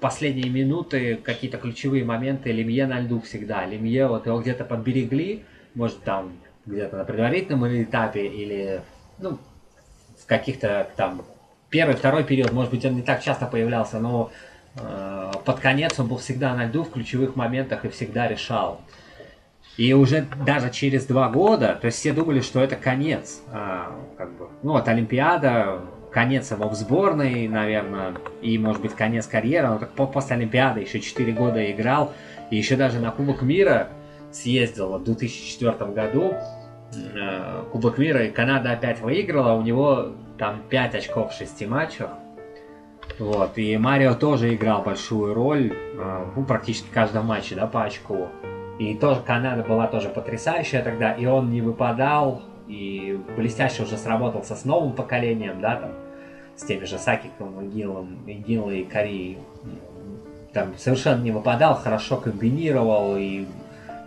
последние 0.01 0.49
минуты, 0.49 1.16
какие-то 1.16 1.58
ключевые 1.58 2.03
моменты, 2.03 2.51
Лемье 2.51 2.86
на 2.86 2.99
льду 2.99 3.22
всегда, 3.22 3.66
Лемье 3.66 4.08
вот 4.08 4.26
его 4.26 4.41
где-то 4.41 4.66
подберегли, 4.66 5.45
может 5.74 6.01
там 6.01 6.34
где-то 6.66 6.97
на 6.97 7.06
предварительном 7.06 7.66
этапе 7.84 8.28
или 8.28 8.82
ну, 9.20 9.39
в 10.22 10.26
каких-то 10.26 10.89
там 10.97 11.24
первый, 11.70 11.95
второй 11.95 12.26
период, 12.26 12.51
может 12.51 12.72
быть, 12.72 12.84
он 12.84 12.95
не 12.95 13.03
так 13.03 13.24
часто 13.24 13.45
появлялся, 13.45 13.99
но 13.99 14.32
э, 14.76 15.32
под 15.45 15.62
конец 15.62 15.97
он 15.97 16.10
был 16.10 16.18
всегда 16.18 16.53
на 16.56 16.66
льду 16.66 16.84
в 16.84 16.91
ключевых 16.91 17.38
моментах 17.38 17.86
и 17.86 17.89
всегда 17.89 18.28
решал. 18.28 18.82
И 19.78 19.93
уже 19.93 20.26
даже 20.45 20.69
через 20.69 21.05
два 21.05 21.30
года, 21.30 21.78
то 21.80 21.88
есть 21.88 21.99
все 21.99 22.13
думали, 22.13 22.39
что 22.39 22.61
это 22.61 22.76
конец. 22.76 23.41
А, 23.51 23.93
как 24.17 24.32
бы, 24.38 24.47
ну 24.63 24.71
вот 24.73 24.88
Олимпиада, 24.88 25.82
конец 26.11 26.51
его 26.51 26.69
в 26.69 26.76
сборной, 26.76 27.49
наверное, 27.49 28.13
и 28.41 28.57
может 28.57 28.82
быть 28.82 28.93
конец 28.93 29.28
карьеры. 29.28 29.71
Он 29.71 29.80
так 29.80 29.91
после 29.91 30.38
Олимпиады 30.38 30.80
еще 30.80 31.01
4 31.01 31.34
года 31.34 31.71
играл, 31.71 32.13
и 32.51 32.55
еще 32.55 32.78
даже 32.78 32.99
на 32.99 33.11
Кубок 33.11 33.41
мира 33.41 33.89
съездил 34.32 34.97
в 34.97 35.03
2004 35.03 35.91
году. 35.91 36.36
Э, 37.13 37.63
Кубок 37.69 37.97
мира, 37.97 38.26
и 38.26 38.32
Канада 38.32 38.71
опять 38.71 39.01
выиграла, 39.01 39.53
у 39.53 39.61
него 39.61 40.13
там 40.38 40.61
5 40.69 40.95
очков 40.95 41.34
в 41.34 41.38
6 41.38 41.67
матчах. 41.67 42.11
Вот, 43.19 43.57
и 43.57 43.76
Марио 43.78 44.15
тоже 44.15 44.55
играл 44.55 44.84
большую 44.84 45.34
роль, 45.34 45.73
э, 45.73 46.26
ну, 46.34 46.45
практически 46.45 46.88
в 46.88 46.91
каждом 46.91 47.26
матче, 47.26 47.55
да, 47.55 47.67
по 47.67 47.84
очку. 47.84 48.30
И 48.80 48.95
тоже 48.95 49.21
Канада 49.21 49.63
была 49.63 49.88
тоже 49.88 50.09
потрясающая 50.09 50.82
тогда, 50.82 51.13
и 51.13 51.26
он 51.26 51.49
не 51.49 51.61
выпадал, 51.61 52.41
и 52.67 53.19
блестяще 53.38 53.84
уже 53.84 53.97
сработался 53.97 54.55
с 54.55 54.65
новым 54.65 54.93
поколением, 54.93 55.61
да, 55.61 55.76
там, 55.78 55.91
с 56.55 56.63
теми 56.63 56.86
же 56.86 56.97
Сакиком, 56.97 57.69
Гиллом, 57.69 58.26
Гиллой 58.26 58.80
и 58.80 58.86
Кори. 58.86 59.38
Там 60.51 60.73
совершенно 60.78 61.21
не 61.21 61.32
выпадал, 61.32 61.76
хорошо 61.76 62.17
комбинировал 62.17 63.17
и 63.17 63.45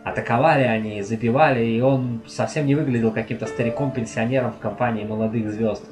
Атаковали 0.09 0.63
они, 0.63 1.03
забивали, 1.03 1.65
и 1.65 1.81
он 1.81 2.23
совсем 2.27 2.67
не 2.67 2.75
выглядел 2.75 3.11
каким-то 3.11 3.47
стариком-пенсионером 3.47 4.53
в 4.53 4.59
компании 4.59 5.05
молодых 5.05 5.51
звезд 5.51 5.85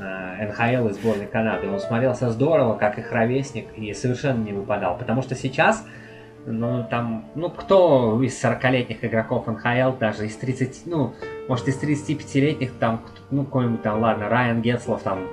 э, 0.00 0.46
НХЛ 0.48 0.88
и 0.88 0.92
сборной 0.92 1.26
Канады. 1.26 1.68
Он 1.68 1.78
смотрелся 1.78 2.30
здорово, 2.30 2.76
как 2.76 2.98
их 2.98 3.12
ровесник, 3.12 3.66
и 3.76 3.92
совершенно 3.94 4.42
не 4.42 4.52
выпадал. 4.52 4.98
Потому 4.98 5.22
что 5.22 5.36
сейчас, 5.36 5.86
ну, 6.46 6.86
там, 6.90 7.26
ну, 7.34 7.50
кто 7.50 8.22
из 8.22 8.42
40-летних 8.42 9.04
игроков 9.04 9.46
НХЛ, 9.46 9.98
даже 9.98 10.26
из 10.26 10.36
30, 10.36 10.82
ну, 10.86 11.14
может, 11.48 11.68
из 11.68 11.80
35-летних, 11.80 12.72
там, 12.78 13.02
ну, 13.30 13.44
какой-нибудь 13.44 13.82
там, 13.82 14.00
ладно, 14.00 14.28
Райан 14.28 14.62
Гетслов 14.62 15.02
там 15.02 15.26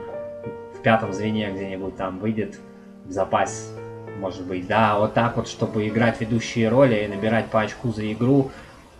в 0.73 0.81
пятом 0.81 1.13
звене 1.13 1.51
где-нибудь 1.51 1.95
там 1.95 2.19
выйдет 2.19 2.59
в 3.05 3.11
запас 3.11 3.73
может 4.19 4.45
быть, 4.45 4.67
да, 4.67 4.97
вот 4.97 5.13
так 5.13 5.37
вот, 5.37 5.47
чтобы 5.47 5.87
играть 5.87 6.19
ведущие 6.19 6.69
роли 6.69 7.03
и 7.03 7.07
набирать 7.07 7.47
по 7.47 7.61
очку 7.61 7.91
за 7.91 8.11
игру. 8.11 8.51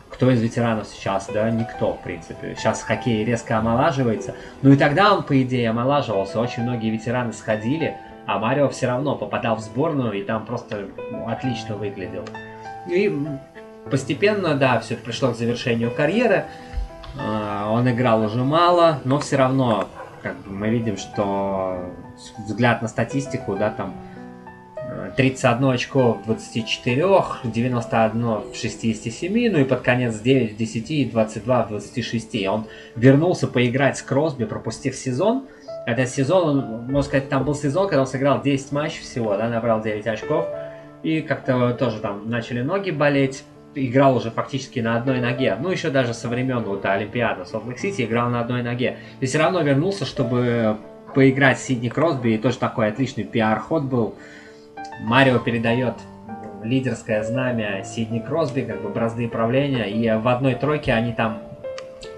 Кто 0.09 0.31
из 0.31 0.41
ветеранов 0.41 0.87
сейчас? 0.87 1.29
Да, 1.33 1.49
никто, 1.49 1.93
в 1.93 2.01
принципе. 2.01 2.55
Сейчас 2.57 2.81
хоккей 2.81 3.25
резко 3.25 3.57
омолаживается. 3.57 4.35
Ну 4.61 4.71
и 4.71 4.77
тогда 4.77 5.13
он, 5.13 5.23
по 5.23 5.41
идее, 5.41 5.69
омолаживался. 5.69 6.39
Очень 6.39 6.63
многие 6.63 6.89
ветераны 6.89 7.33
сходили, 7.33 7.97
а 8.27 8.39
Марио 8.39 8.69
все 8.69 8.87
равно 8.87 9.15
попадал 9.15 9.55
в 9.55 9.61
сборную 9.61 10.13
и 10.13 10.23
там 10.23 10.45
просто 10.45 10.89
ну, 11.11 11.27
отлично 11.27 11.77
выглядел. 11.77 12.25
И 12.87 13.11
постепенно, 13.89 14.53
да, 14.55 14.79
все 14.79 14.95
пришло 14.95 15.31
к 15.31 15.37
завершению 15.37 15.91
карьеры. 15.91 16.45
А, 17.17 17.71
он 17.71 17.89
играл 17.89 18.21
уже 18.21 18.43
мало, 18.43 18.99
но 19.05 19.19
все 19.19 19.37
равно, 19.37 19.87
как 20.21 20.35
бы 20.41 20.51
мы 20.51 20.69
видим, 20.69 20.97
что 20.97 21.93
взгляд 22.45 22.81
на 22.81 22.89
статистику, 22.89 23.55
да, 23.55 23.69
там 23.69 23.93
31 25.15 25.69
очко 25.71 26.13
в 26.13 26.25
24, 26.25 27.05
91 27.43 28.23
в 28.51 28.55
67, 28.55 29.51
ну 29.51 29.59
и 29.59 29.63
под 29.63 29.81
конец 29.81 30.19
9 30.19 30.53
в 30.53 30.57
10 30.57 30.91
и 30.91 31.05
22 31.05 31.63
в 31.63 31.69
26. 31.69 32.47
Он 32.47 32.65
вернулся 32.95 33.47
поиграть 33.47 33.97
с 33.97 34.01
Кросби, 34.01 34.45
пропустив 34.45 34.95
сезон. 34.95 35.47
Этот 35.87 36.09
сезон, 36.09 36.83
можно 36.87 37.01
сказать, 37.01 37.29
там 37.29 37.45
был 37.45 37.55
сезон, 37.55 37.87
когда 37.87 38.01
он 38.01 38.07
сыграл 38.07 38.41
10 38.41 38.73
матчей 38.73 38.99
всего, 38.99 39.37
да, 39.37 39.47
набрал 39.47 39.81
9 39.81 40.05
очков. 40.05 40.45
И 41.01 41.21
как-то 41.21 41.73
тоже 41.75 42.01
там 42.01 42.29
начали 42.29 42.61
ноги 42.61 42.91
болеть. 42.91 43.45
играл 43.73 44.17
уже 44.17 44.29
фактически 44.29 44.81
на 44.81 44.97
одной 44.97 45.21
ноге. 45.21 45.55
Ну, 45.57 45.69
еще 45.69 45.89
даже 45.89 46.13
со 46.13 46.27
времен 46.27 46.59
вот 46.63 46.85
Олимпиады 46.85 47.45
в 47.45 47.47
Солт-Лейк-Сити 47.47 48.01
играл 48.01 48.29
на 48.29 48.41
одной 48.41 48.63
ноге. 48.63 48.97
И 49.21 49.25
все 49.27 49.37
равно 49.37 49.61
вернулся, 49.61 50.03
чтобы 50.03 50.75
поиграть 51.15 51.57
Сидни 51.57 51.87
Кросби, 51.87 52.31
и 52.31 52.37
тоже 52.37 52.57
такой 52.57 52.89
отличный 52.89 53.23
пиар-ход 53.23 53.83
был. 53.83 54.15
Марио 54.99 55.39
передает 55.39 55.93
лидерское 56.63 57.23
знамя 57.23 57.85
Сидни 57.85 58.19
Кросби, 58.19 58.61
как 58.61 58.81
бы 58.81 58.89
бразды 58.89 59.29
правления, 59.29 59.85
и 59.85 60.19
в 60.19 60.27
одной 60.27 60.55
тройке 60.55 60.91
они 60.91 61.13
там 61.13 61.39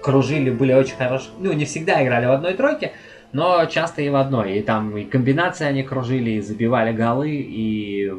кружили, 0.02 0.50
были 0.50 0.72
очень 0.72 0.96
хорошие, 0.96 1.30
ну, 1.38 1.52
не 1.52 1.66
всегда 1.66 2.02
играли 2.02 2.26
в 2.26 2.32
одной 2.32 2.54
тройке, 2.54 2.92
но 3.32 3.64
часто 3.66 4.02
и 4.02 4.08
в 4.08 4.16
одной. 4.16 4.58
И 4.58 4.62
там 4.62 4.96
и 4.96 5.04
комбинации 5.04 5.66
они 5.66 5.82
кружили, 5.82 6.30
и 6.30 6.40
забивали 6.40 6.92
голы, 6.92 7.30
и 7.30 8.12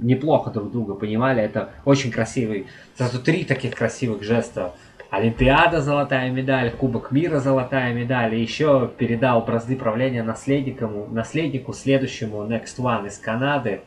неплохо 0.00 0.50
друг 0.50 0.72
друга 0.72 0.94
понимали. 0.94 1.42
Это 1.42 1.70
очень 1.84 2.10
красивый. 2.10 2.66
Сразу 2.96 3.22
три 3.22 3.44
таких 3.44 3.74
красивых 3.74 4.22
жеста. 4.22 4.74
Олимпиада 5.10 5.80
золотая 5.80 6.30
медаль, 6.30 6.72
Кубок 6.72 7.12
мира 7.12 7.38
золотая 7.38 7.94
медаль. 7.94 8.34
И 8.34 8.40
еще 8.40 8.90
передал 8.98 9.42
бразды 9.42 9.76
правления 9.76 10.22
наследнику, 10.22 11.08
наследнику 11.10 11.72
следующему 11.72 12.44
Next 12.44 12.78
One 12.78 13.06
из 13.06 13.18
Канады. 13.18 13.82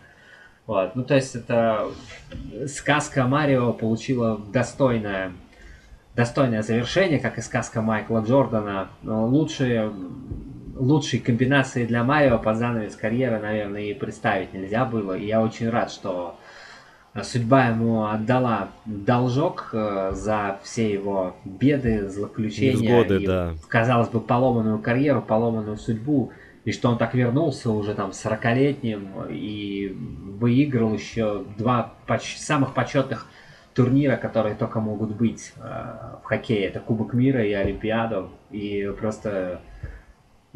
Вот. 0.65 0.95
Ну, 0.95 1.03
то 1.03 1.15
есть 1.15 1.35
это 1.35 1.87
сказка 2.67 3.25
Марио 3.25 3.73
получила 3.73 4.37
достойное, 4.37 5.31
достойное 6.15 6.61
завершение, 6.61 7.19
как 7.19 7.37
и 7.37 7.41
сказка 7.41 7.81
Майкла 7.81 8.19
Джордана. 8.19 8.89
Лучшие 9.03 9.91
лучшей 10.79 11.19
комбинации 11.19 11.85
для 11.85 12.03
Марио 12.03 12.37
под 12.39 12.57
занавес 12.57 12.95
карьеры, 12.95 13.39
наверное, 13.39 13.81
и 13.81 13.93
представить 13.93 14.53
нельзя 14.53 14.85
было. 14.85 15.17
И 15.17 15.25
я 15.25 15.41
очень 15.41 15.69
рад, 15.69 15.91
что 15.91 16.37
судьба 17.23 17.67
ему 17.67 18.05
отдала 18.05 18.69
должок 18.85 19.69
э, 19.73 20.11
за 20.13 20.59
все 20.63 20.91
его 20.91 21.35
беды, 21.45 22.07
злоключения. 22.09 22.73
Невзгоды, 22.73 23.23
и, 23.23 23.25
да. 23.25 23.53
Казалось 23.67 24.09
бы, 24.09 24.19
поломанную 24.19 24.79
карьеру, 24.79 25.21
поломанную 25.21 25.77
судьбу. 25.77 26.31
И 26.65 26.73
что 26.73 26.89
он 26.89 26.97
так 26.97 27.13
вернулся 27.13 27.71
уже 27.71 27.93
там 27.93 28.09
40-летним 28.09 29.07
и 29.29 29.95
выиграл 29.95 30.93
еще 30.93 31.45
два 31.57 31.93
поч- 32.05 32.35
самых 32.37 32.73
почетных 32.73 33.25
турнира, 33.73 34.17
которые 34.17 34.55
только 34.55 34.81
могут 34.81 35.15
быть 35.15 35.53
э, 35.55 35.59
в 36.21 36.25
хоккее. 36.25 36.65
Это 36.65 36.79
Кубок 36.79 37.13
мира 37.13 37.45
и 37.45 37.53
Олимпиаду. 37.53 38.31
И 38.51 38.91
просто 38.99 39.61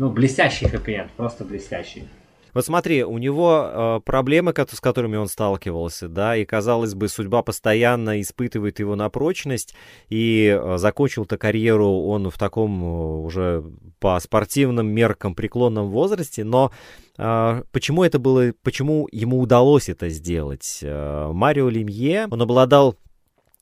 ну, 0.02 0.10
блестящий 0.10 0.68
хэппи 0.68 1.10
просто 1.16 1.46
блестящий. 1.46 2.08
Вот 2.56 2.66
смотри, 2.66 3.04
у 3.04 3.20
него 3.20 3.70
э, 3.72 4.00
проблемы, 4.04 4.52
с 4.52 4.80
которыми 4.82 5.16
он 5.16 5.28
сталкивался, 5.28 6.10
да, 6.10 6.36
и, 6.36 6.44
казалось 6.44 6.96
бы, 6.96 7.08
судьба 7.08 7.44
постоянно 7.44 8.20
испытывает 8.20 8.80
его 8.80 8.96
на 8.96 9.10
прочность, 9.10 9.76
и 10.10 10.60
э, 10.60 10.78
закончил-то 10.78 11.38
карьеру 11.38 11.88
он 12.08 12.32
в 12.32 12.38
таком 12.40 12.84
э, 12.84 13.26
уже 13.26 13.64
по 14.00 14.20
спортивным 14.20 14.88
меркам 14.88 15.36
преклонном 15.36 15.90
возрасте, 15.90 16.44
но 16.44 16.72
э, 17.20 17.64
почему 17.72 18.04
это 18.04 18.18
было, 18.18 18.54
почему 18.64 19.08
ему 19.12 19.40
удалось 19.40 19.88
это 19.88 20.10
сделать? 20.10 20.80
Э, 20.82 21.30
Марио 21.32 21.70
Лемье, 21.70 22.28
он 22.32 22.42
обладал 22.42 22.98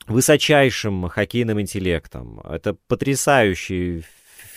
высочайшим 0.07 1.09
хоккейным 1.09 1.59
интеллектом. 1.59 2.39
Это 2.39 2.75
потрясающий 2.87 4.03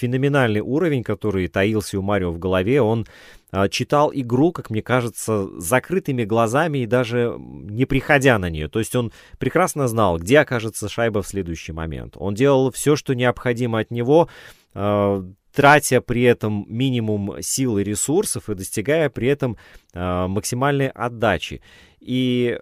феноменальный 0.02 0.60
уровень, 0.60 1.04
который 1.04 1.46
таился 1.46 1.98
у 1.98 2.02
Марио 2.02 2.32
в 2.32 2.38
голове. 2.38 2.82
Он 2.82 3.06
а, 3.52 3.68
читал 3.68 4.10
игру, 4.12 4.50
как 4.50 4.70
мне 4.70 4.82
кажется, 4.82 5.48
закрытыми 5.60 6.24
глазами 6.24 6.78
и 6.78 6.86
даже 6.86 7.36
не 7.38 7.84
приходя 7.84 8.38
на 8.38 8.50
нее. 8.50 8.68
То 8.68 8.80
есть 8.80 8.96
он 8.96 9.12
прекрасно 9.38 9.86
знал, 9.86 10.18
где 10.18 10.40
окажется 10.40 10.88
шайба 10.88 11.22
в 11.22 11.28
следующий 11.28 11.72
момент. 11.72 12.14
Он 12.16 12.34
делал 12.34 12.72
все, 12.72 12.96
что 12.96 13.14
необходимо 13.14 13.78
от 13.78 13.92
него, 13.92 14.28
а, 14.74 15.24
тратя 15.54 16.00
при 16.00 16.22
этом 16.22 16.64
минимум 16.68 17.36
сил 17.40 17.78
и 17.78 17.84
ресурсов 17.84 18.50
и 18.50 18.54
достигая 18.54 19.08
при 19.08 19.28
этом 19.28 19.56
а, 19.94 20.26
максимальной 20.26 20.88
отдачи. 20.88 21.62
И 22.00 22.58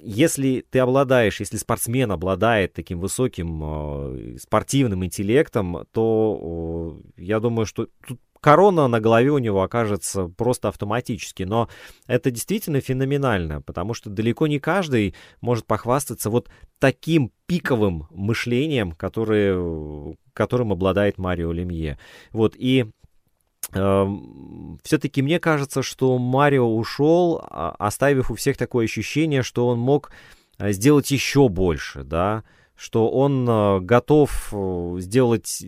если 0.00 0.64
ты 0.70 0.78
обладаешь, 0.78 1.40
если 1.40 1.56
спортсмен 1.56 2.10
обладает 2.12 2.72
таким 2.72 3.00
высоким 3.00 3.60
э, 3.62 4.36
спортивным 4.38 5.04
интеллектом, 5.04 5.86
то 5.92 7.00
э, 7.16 7.22
я 7.22 7.40
думаю, 7.40 7.66
что 7.66 7.88
тут 8.06 8.20
корона 8.40 8.88
на 8.88 9.00
голове 9.00 9.30
у 9.30 9.38
него 9.38 9.62
окажется 9.62 10.28
просто 10.28 10.68
автоматически. 10.68 11.42
Но 11.42 11.68
это 12.06 12.30
действительно 12.30 12.80
феноменально, 12.80 13.62
потому 13.62 13.94
что 13.94 14.10
далеко 14.10 14.46
не 14.46 14.58
каждый 14.58 15.14
может 15.40 15.66
похвастаться 15.66 16.30
вот 16.30 16.48
таким 16.78 17.32
пиковым 17.46 18.06
мышлением, 18.10 18.92
который, 18.92 20.16
которым 20.32 20.72
обладает 20.72 21.18
Марио 21.18 21.52
Лемье. 21.52 21.98
Вот, 22.32 22.54
и 22.56 22.86
все-таки 23.70 25.22
мне 25.22 25.38
кажется, 25.38 25.82
что 25.82 26.16
Марио 26.18 26.74
ушел, 26.74 27.42
а, 27.42 27.74
оставив 27.78 28.30
у 28.30 28.34
всех 28.34 28.56
такое 28.56 28.86
ощущение, 28.86 29.42
что 29.42 29.68
он 29.68 29.78
мог 29.78 30.10
э, 30.58 30.72
сделать 30.72 31.10
еще 31.10 31.48
больше, 31.48 32.02
да, 32.02 32.44
что 32.76 33.10
он 33.10 33.46
э, 33.48 33.80
готов 33.80 34.48
э, 34.52 34.96
сделать, 35.00 35.66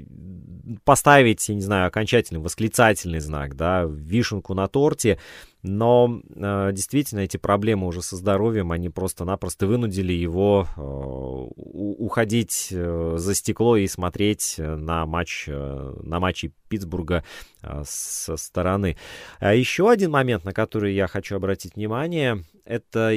поставить, 0.84 1.48
я 1.48 1.55
не 1.55 1.61
знаю, 1.61 1.88
окончательный 1.88 2.40
восклицательный 2.40 3.20
знак, 3.20 3.57
да, 3.57 3.84
вишенку 3.84 4.55
на 4.55 4.66
торте, 4.68 5.18
но 5.62 6.20
э, 6.34 6.70
действительно 6.72 7.20
эти 7.20 7.36
проблемы 7.36 7.86
уже 7.86 8.02
со 8.02 8.16
здоровьем, 8.16 8.72
они 8.72 8.88
просто-напросто 8.88 9.66
вынудили 9.66 10.12
его 10.12 10.66
э, 10.76 10.80
уходить 10.80 12.68
э, 12.70 13.14
за 13.16 13.34
стекло 13.34 13.76
и 13.76 13.86
смотреть 13.86 14.54
на 14.58 15.06
матч, 15.06 15.44
э, 15.48 15.94
на 16.02 16.20
матчи 16.20 16.52
Питтсбурга 16.68 17.24
э, 17.62 17.82
со 17.84 18.36
стороны. 18.36 18.96
А 19.38 19.54
еще 19.54 19.90
один 19.90 20.11
момент, 20.11 20.44
на 20.44 20.52
который 20.52 20.94
я 20.94 21.06
хочу 21.06 21.36
обратить 21.36 21.76
внимание, 21.76 22.44
это 22.64 23.12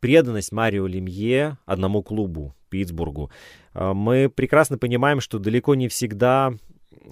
преданность 0.00 0.52
Марио 0.52 0.86
Лемье 0.86 1.58
одному 1.66 2.02
клубу, 2.02 2.54
Питтсбургу. 2.68 3.30
Э, 3.74 3.92
мы 3.92 4.28
прекрасно 4.28 4.78
понимаем, 4.78 5.20
что 5.20 5.38
далеко 5.38 5.74
не 5.74 5.88
всегда 5.88 6.54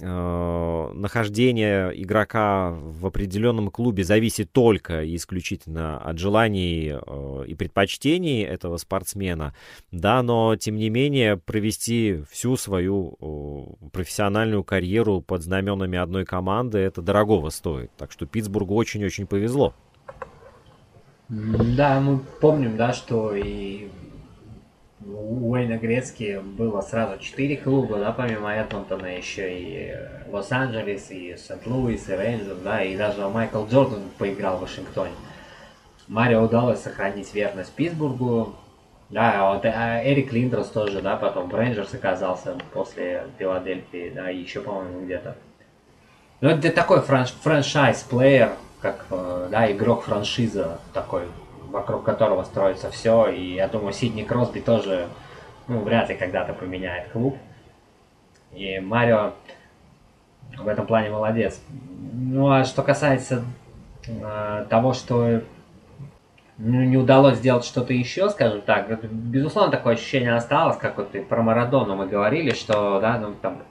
э, 0.01 0.91
нахождение 0.95 1.91
игрока 2.03 2.71
в 2.71 3.07
определенном 3.07 3.71
клубе 3.71 4.05
зависит 4.05 4.53
только 4.53 5.03
и 5.03 5.17
исключительно 5.17 5.99
от 5.99 6.19
желаний 6.19 6.93
э, 6.95 7.45
и 7.47 7.55
предпочтений 7.55 8.43
этого 8.43 8.77
спортсмена, 8.77 9.55
да, 9.91 10.23
но 10.23 10.57
тем 10.57 10.77
не 10.77 10.91
менее 10.91 11.37
провести 11.37 12.23
всю 12.31 12.57
свою 12.57 13.17
э, 13.21 13.89
профессиональную 13.91 14.65
карьеру 14.65 15.21
под 15.21 15.43
знаменами 15.43 15.99
одной 15.99 16.25
команды 16.25 16.79
это 16.79 17.03
дорогого 17.03 17.51
стоит. 17.51 17.91
Так 17.97 18.13
что 18.13 18.27
Питтсбургу 18.27 18.75
очень-очень 18.75 19.27
повезло. 19.27 19.75
Да, 21.29 22.01
мы 22.01 22.21
помним, 22.41 22.77
да, 22.77 22.93
что 22.93 23.35
и 23.35 23.89
у 25.09 25.53
Уэйна 25.53 25.79
Грецки 25.79 26.41
было 26.43 26.81
сразу 26.81 27.19
четыре 27.19 27.57
клуба, 27.57 27.99
да, 27.99 28.13
помимо 28.13 28.53
Эдмонтона 28.53 29.17
еще 29.17 29.59
и 29.59 29.91
э, 29.93 30.31
Лос-Анджелес, 30.31 31.11
и 31.11 31.37
Сент-Луис, 31.37 32.09
и 32.09 32.13
Рейнджерс, 32.15 32.59
да, 32.59 32.83
и 32.83 32.97
даже 32.97 33.29
Майкл 33.29 33.65
Джордан 33.67 34.03
поиграл 34.19 34.59
в 34.59 34.63
Вашингтоне. 34.63 35.13
Марио 36.09 36.43
удалось 36.43 36.81
сохранить 36.81 37.33
верность 37.35 37.73
Питтсбургу, 37.73 38.55
да, 39.11 39.53
вот 39.53 39.65
а 39.65 40.03
Эрик 40.05 40.33
Линдрос 40.33 40.69
тоже, 40.69 41.01
да, 41.01 41.17
потом 41.17 41.49
в 41.49 41.55
Рейнджерс 41.55 41.95
оказался 41.95 42.57
после 42.73 43.25
Филадельфии, 43.39 44.13
да, 44.15 44.29
еще, 44.29 44.61
по-моему, 44.61 45.05
где-то. 45.05 45.37
Ну, 46.41 46.51
это 46.51 46.71
такой 46.71 47.01
франш 47.01 47.31
франшайз-плеер, 47.31 48.53
как, 48.81 49.07
э, 49.11 49.49
да, 49.51 49.71
игрок 49.71 50.03
франшиза 50.03 50.81
такой, 50.93 51.23
вокруг 51.71 52.05
которого 52.05 52.43
строится 52.45 52.91
все. 52.91 53.29
И 53.29 53.55
я 53.55 53.69
думаю, 53.69 53.93
Сидни 53.93 54.23
Кросби 54.23 54.61
тоже, 54.61 55.09
ну, 55.69 55.81
вряд 55.81 56.09
ли 56.09 56.17
когда-то 56.17 56.53
поменяет 56.53 57.09
клуб. 57.09 57.37
И 58.53 58.79
Марио 58.81 59.33
в 60.57 60.69
этом 60.69 60.87
плане 60.87 61.11
молодец. 61.11 61.61
Ну, 62.13 62.51
а 62.51 62.65
что 62.65 62.83
касается 62.83 63.45
э, 64.07 64.67
того, 64.69 64.93
что 64.93 65.43
ну, 66.59 66.85
не 66.85 66.97
удалось 66.97 67.37
сделать 67.39 67.65
что-то 67.65 67.93
еще, 67.93 68.31
скажем 68.31 68.63
так, 68.63 69.05
безусловно, 69.05 69.71
такое 69.71 69.95
ощущение 69.95 70.35
осталось, 70.35 70.79
как 70.79 70.97
вот 70.97 71.15
и 71.15 71.21
про 71.21 71.43
Марадону 71.43 71.97
мы 71.97 72.07
говорили, 72.07 72.55
что, 72.55 73.01
да, 73.01 73.19
ну, 73.19 73.35
там, 73.35 73.63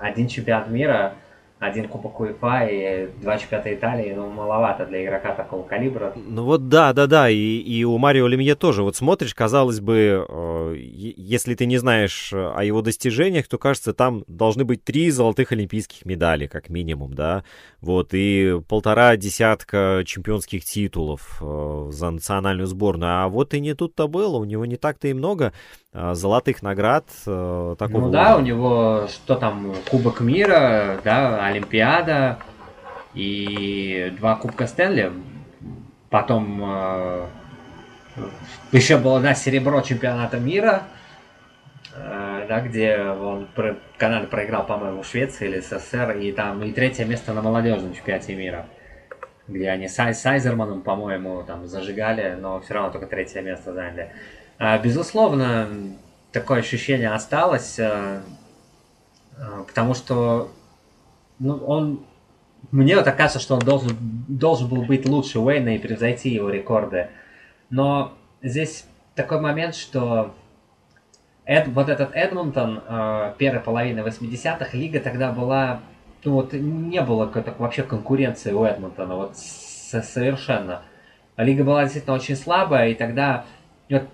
один 0.00 0.28
чемпионат 0.28 0.68
мира 0.68 1.14
один 1.60 1.88
кубок 1.88 2.18
УЕФА 2.20 2.66
и 2.70 3.08
два 3.20 3.36
чемпионата 3.36 3.74
Италии, 3.74 4.14
ну, 4.14 4.30
маловато 4.30 4.86
для 4.86 5.04
игрока 5.04 5.34
такого 5.34 5.62
калибра. 5.62 6.14
Ну 6.16 6.44
вот 6.44 6.68
да, 6.68 6.94
да, 6.94 7.06
да, 7.06 7.28
и, 7.28 7.36
и 7.36 7.84
у 7.84 7.98
Марио 7.98 8.26
Лемье 8.26 8.54
тоже. 8.54 8.82
Вот 8.82 8.96
смотришь, 8.96 9.34
казалось 9.34 9.80
бы, 9.80 10.26
э, 10.26 10.74
если 10.78 11.54
ты 11.54 11.66
не 11.66 11.76
знаешь 11.76 12.32
о 12.32 12.64
его 12.64 12.80
достижениях, 12.80 13.46
то 13.46 13.58
кажется, 13.58 13.92
там 13.92 14.24
должны 14.26 14.64
быть 14.64 14.84
три 14.84 15.10
золотых 15.10 15.52
олимпийских 15.52 16.06
медали, 16.06 16.46
как 16.46 16.70
минимум, 16.70 17.12
да, 17.12 17.44
вот, 17.82 18.14
и 18.14 18.58
полтора 18.66 19.16
десятка 19.16 20.02
чемпионских 20.06 20.64
титулов 20.64 21.42
э, 21.42 21.88
за 21.90 22.10
национальную 22.10 22.68
сборную. 22.68 23.24
А 23.24 23.28
вот 23.28 23.52
и 23.52 23.60
не 23.60 23.74
тут-то 23.74 24.08
было, 24.08 24.38
у 24.38 24.44
него 24.44 24.64
не 24.64 24.76
так-то 24.76 25.08
и 25.08 25.12
много 25.12 25.52
э, 25.52 25.79
золотых 25.92 26.62
наград 26.62 27.04
э, 27.26 27.74
такого. 27.78 28.06
Ну 28.06 28.10
да, 28.10 28.36
у 28.36 28.40
него 28.40 29.06
что 29.08 29.34
там, 29.34 29.74
Кубок 29.90 30.20
мира, 30.20 31.00
да, 31.02 31.44
Олимпиада 31.44 32.38
и 33.14 34.14
два 34.18 34.36
Кубка 34.36 34.66
Стэнли. 34.66 35.12
Потом 36.10 36.60
э, 36.64 37.26
еще 38.72 38.98
было, 38.98 39.20
да, 39.20 39.34
серебро 39.34 39.80
чемпионата 39.80 40.38
мира, 40.38 40.84
э, 41.94 42.46
да, 42.48 42.60
где 42.60 42.98
он 43.00 43.46
про, 43.54 43.76
Канада 43.98 44.26
проиграл, 44.26 44.66
по-моему, 44.66 45.02
Швеции 45.02 45.48
или 45.48 45.60
СССР, 45.60 46.18
и 46.18 46.32
там 46.32 46.62
и 46.62 46.72
третье 46.72 47.04
место 47.04 47.32
на 47.32 47.42
молодежном 47.42 47.94
чемпионате 47.94 48.34
мира, 48.34 48.66
где 49.48 49.70
они 49.70 49.88
с 49.88 49.98
Айзерманом, 49.98 50.82
по-моему, 50.82 51.42
там 51.42 51.66
зажигали, 51.66 52.36
но 52.40 52.60
все 52.60 52.74
равно 52.74 52.90
только 52.90 53.06
третье 53.06 53.42
место 53.42 53.72
заняли. 53.72 54.12
Э, 54.60 54.80
безусловно, 54.80 55.68
такое 56.30 56.60
ощущение 56.60 57.10
осталось, 57.10 57.78
э, 57.78 58.20
э, 59.36 59.64
потому 59.66 59.94
что 59.94 60.52
ну, 61.40 61.56
он 61.56 62.04
мне 62.70 62.94
вот 62.94 63.06
кажется, 63.06 63.40
что 63.40 63.54
он 63.54 63.60
должен, 63.60 63.96
должен 64.28 64.68
был 64.68 64.82
быть 64.82 65.08
лучше 65.08 65.40
Уэйна 65.40 65.76
и 65.76 65.78
превзойти 65.78 66.28
его 66.28 66.50
рекорды. 66.50 67.08
Но 67.70 68.12
здесь 68.42 68.84
такой 69.14 69.40
момент, 69.40 69.74
что 69.74 70.34
Эд, 71.46 71.68
вот 71.68 71.88
этот 71.88 72.14
Эдмонтон, 72.14 72.82
э, 72.86 73.34
первой 73.38 73.60
половины 73.60 74.00
80-х, 74.00 74.76
лига 74.76 75.00
тогда 75.00 75.32
была, 75.32 75.80
ну 76.22 76.34
вот 76.34 76.52
не 76.52 77.00
было 77.00 77.26
какой-то 77.26 77.54
вообще 77.58 77.82
конкуренции 77.82 78.52
у 78.52 78.64
Эдмонтона, 78.64 79.16
вот 79.16 79.36
совершенно. 79.36 80.82
Лига 81.36 81.64
была 81.64 81.84
действительно 81.84 82.16
очень 82.16 82.36
слабая, 82.36 82.90
и 82.90 82.94
тогда, 82.94 83.46
вот, 83.94 84.04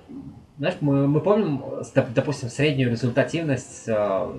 знаешь, 0.58 0.76
мы, 0.80 1.06
мы 1.06 1.20
помним, 1.20 1.62
допустим, 2.14 2.48
среднюю 2.48 2.90
результативность 2.90 3.84
э, 3.86 4.38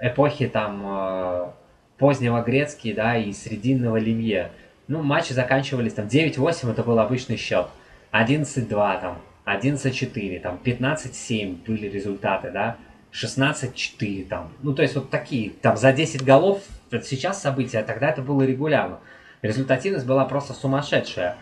эпохи 0.00 0.48
там 0.48 0.82
э, 0.84 1.50
позднего 1.98 2.42
Грецкий, 2.42 2.92
да, 2.92 3.16
и 3.16 3.32
срединного 3.32 3.96
Лемье. 3.96 4.50
Ну, 4.88 5.02
матчи 5.02 5.32
заканчивались 5.32 5.94
там 5.94 6.06
9-8, 6.06 6.70
это 6.70 6.82
был 6.82 6.98
обычный 6.98 7.36
счет. 7.36 7.68
11-2, 8.12 9.00
там, 9.00 9.18
11-4, 9.46 10.40
там, 10.40 10.60
15-7 10.62 11.64
были 11.66 11.86
результаты, 11.88 12.50
да, 12.50 12.76
16-4, 13.12 14.26
там. 14.26 14.52
Ну, 14.62 14.74
то 14.74 14.82
есть 14.82 14.94
вот 14.96 15.10
такие, 15.10 15.50
там, 15.50 15.76
за 15.76 15.92
10 15.92 16.24
голов, 16.24 16.62
это 16.90 17.06
сейчас 17.06 17.40
события, 17.40 17.78
а 17.78 17.84
тогда 17.84 18.10
это 18.10 18.22
было 18.22 18.42
регулярно. 18.42 18.98
Результативность 19.42 20.06
была 20.06 20.24
просто 20.24 20.54
сумасшедшая. 20.54 21.36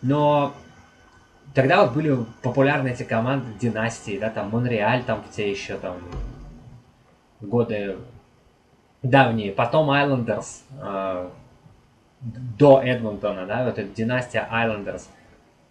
Но 0.00 0.54
тогда 1.54 1.84
вот 1.84 1.94
были 1.94 2.16
популярны 2.42 2.88
эти 2.88 3.02
команды 3.02 3.52
династии, 3.58 4.18
да, 4.18 4.30
там, 4.30 4.50
Монреаль, 4.50 5.04
там, 5.04 5.24
те 5.34 5.50
еще, 5.50 5.76
там, 5.76 5.98
годы 7.40 7.98
давние. 9.02 9.52
Потом 9.52 9.90
Айлендерс 9.90 10.64
э, 10.80 11.28
до 12.20 12.82
Эдмонтона, 12.82 13.46
да, 13.46 13.64
вот 13.64 13.78
эта 13.78 13.88
династия 13.94 14.46
Айлендерс. 14.50 15.08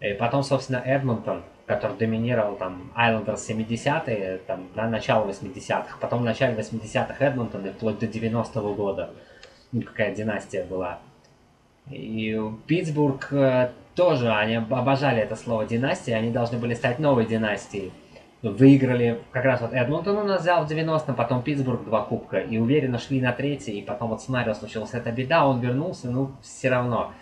И 0.00 0.14
потом, 0.14 0.42
собственно, 0.42 0.78
Эдмонтон, 0.78 1.42
который 1.66 1.96
доминировал 1.96 2.56
там 2.56 2.92
Айлендерс 2.94 3.48
70-е, 3.48 4.38
там, 4.46 4.68
да, 4.74 4.88
начало 4.88 5.28
80-х. 5.28 5.96
Потом 6.00 6.20
в 6.20 6.24
начале 6.24 6.56
80-х 6.56 7.24
Эдмонтон 7.24 7.66
и 7.66 7.70
вплоть 7.70 7.98
до 7.98 8.06
90-го 8.06 8.74
года. 8.74 9.10
Ну, 9.70 9.82
какая 9.82 10.14
династия 10.14 10.64
была. 10.64 10.98
И 11.90 12.38
Питтсбург 12.66 13.32
э, 13.32 13.70
тоже, 13.94 14.32
они 14.32 14.56
обожали 14.56 15.20
это 15.20 15.36
слово 15.36 15.66
династия, 15.66 16.14
они 16.14 16.30
должны 16.30 16.58
были 16.58 16.74
стать 16.74 16.98
новой 16.98 17.26
династией 17.26 17.92
выиграли, 18.42 19.20
как 19.30 19.44
раз 19.44 19.60
вот 19.60 19.72
Эдмонтон 19.72 20.18
у 20.18 20.24
нас 20.24 20.42
взял 20.42 20.66
в 20.66 20.70
90-м, 20.70 21.14
потом 21.14 21.42
Питтсбург 21.42 21.84
два 21.84 22.02
кубка, 22.02 22.38
и 22.38 22.58
уверенно 22.58 22.98
шли 22.98 23.20
на 23.20 23.32
третий, 23.32 23.78
и 23.78 23.82
потом 23.82 24.10
вот 24.10 24.22
с 24.22 24.28
Марио 24.28 24.54
случилась 24.54 24.94
эта 24.94 25.12
беда, 25.12 25.46
он 25.46 25.60
вернулся, 25.60 26.10
ну, 26.10 26.32
все 26.42 26.68
равно. 26.68 27.12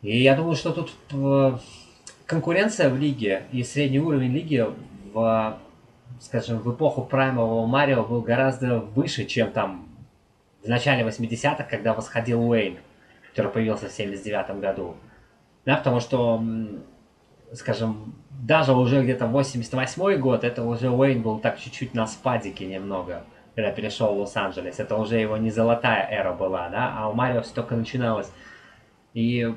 И 0.00 0.22
я 0.22 0.34
думаю, 0.34 0.54
что 0.54 0.72
тут 0.72 0.94
э, 1.12 1.58
конкуренция 2.26 2.88
в 2.88 2.98
лиге 2.98 3.44
и 3.52 3.62
средний 3.62 4.00
уровень 4.00 4.32
лиги 4.32 4.64
в, 5.12 5.58
скажем, 6.20 6.58
в 6.58 6.74
эпоху 6.74 7.02
праймового 7.02 7.66
Марио 7.66 8.02
был 8.02 8.22
гораздо 8.22 8.78
выше, 8.78 9.26
чем 9.26 9.50
там 9.52 9.88
в 10.62 10.68
начале 10.68 11.06
80-х, 11.06 11.64
когда 11.64 11.92
восходил 11.92 12.48
Уэйн, 12.48 12.78
который 13.30 13.52
появился 13.52 13.88
в 13.88 13.92
79 13.92 14.58
году. 14.60 14.96
Да, 15.66 15.76
потому 15.76 16.00
что, 16.00 16.42
скажем, 17.52 18.14
даже 18.30 18.74
уже 18.74 19.02
где-то 19.02 19.26
88 19.26 20.18
год, 20.18 20.44
это 20.44 20.62
уже 20.64 20.90
Уэйн 20.90 21.22
был 21.22 21.38
так 21.38 21.58
чуть-чуть 21.58 21.94
на 21.94 22.06
спадике 22.06 22.66
немного, 22.66 23.22
когда 23.54 23.70
перешел 23.70 24.14
в 24.14 24.18
Лос-Анджелес. 24.18 24.78
Это 24.78 24.96
уже 24.96 25.18
его 25.18 25.36
не 25.36 25.50
золотая 25.50 26.06
эра 26.10 26.32
была, 26.32 26.68
да, 26.68 26.94
а 26.96 27.08
у 27.08 27.14
Марио 27.14 27.40
все 27.40 27.54
только 27.54 27.74
начиналось. 27.76 28.30
И 29.14 29.54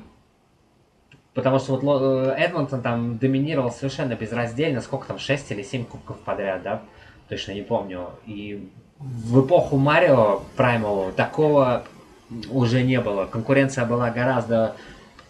потому 1.34 1.58
что 1.58 1.76
вот 1.76 2.02
э, 2.02 2.34
Эдмонтон 2.38 2.80
там 2.80 3.18
доминировал 3.18 3.70
совершенно 3.70 4.14
безраздельно, 4.14 4.80
сколько 4.80 5.08
там, 5.08 5.18
6 5.18 5.50
или 5.52 5.62
7 5.62 5.84
кубков 5.84 6.18
подряд, 6.20 6.62
да, 6.62 6.82
точно 7.28 7.52
не 7.52 7.62
помню. 7.62 8.10
И 8.24 8.70
в 8.98 9.44
эпоху 9.44 9.76
Марио 9.76 10.42
Праймового 10.56 11.12
такого 11.12 11.84
уже 12.50 12.82
не 12.82 13.00
было. 13.00 13.26
Конкуренция 13.26 13.84
была 13.84 14.10
гораздо 14.10 14.74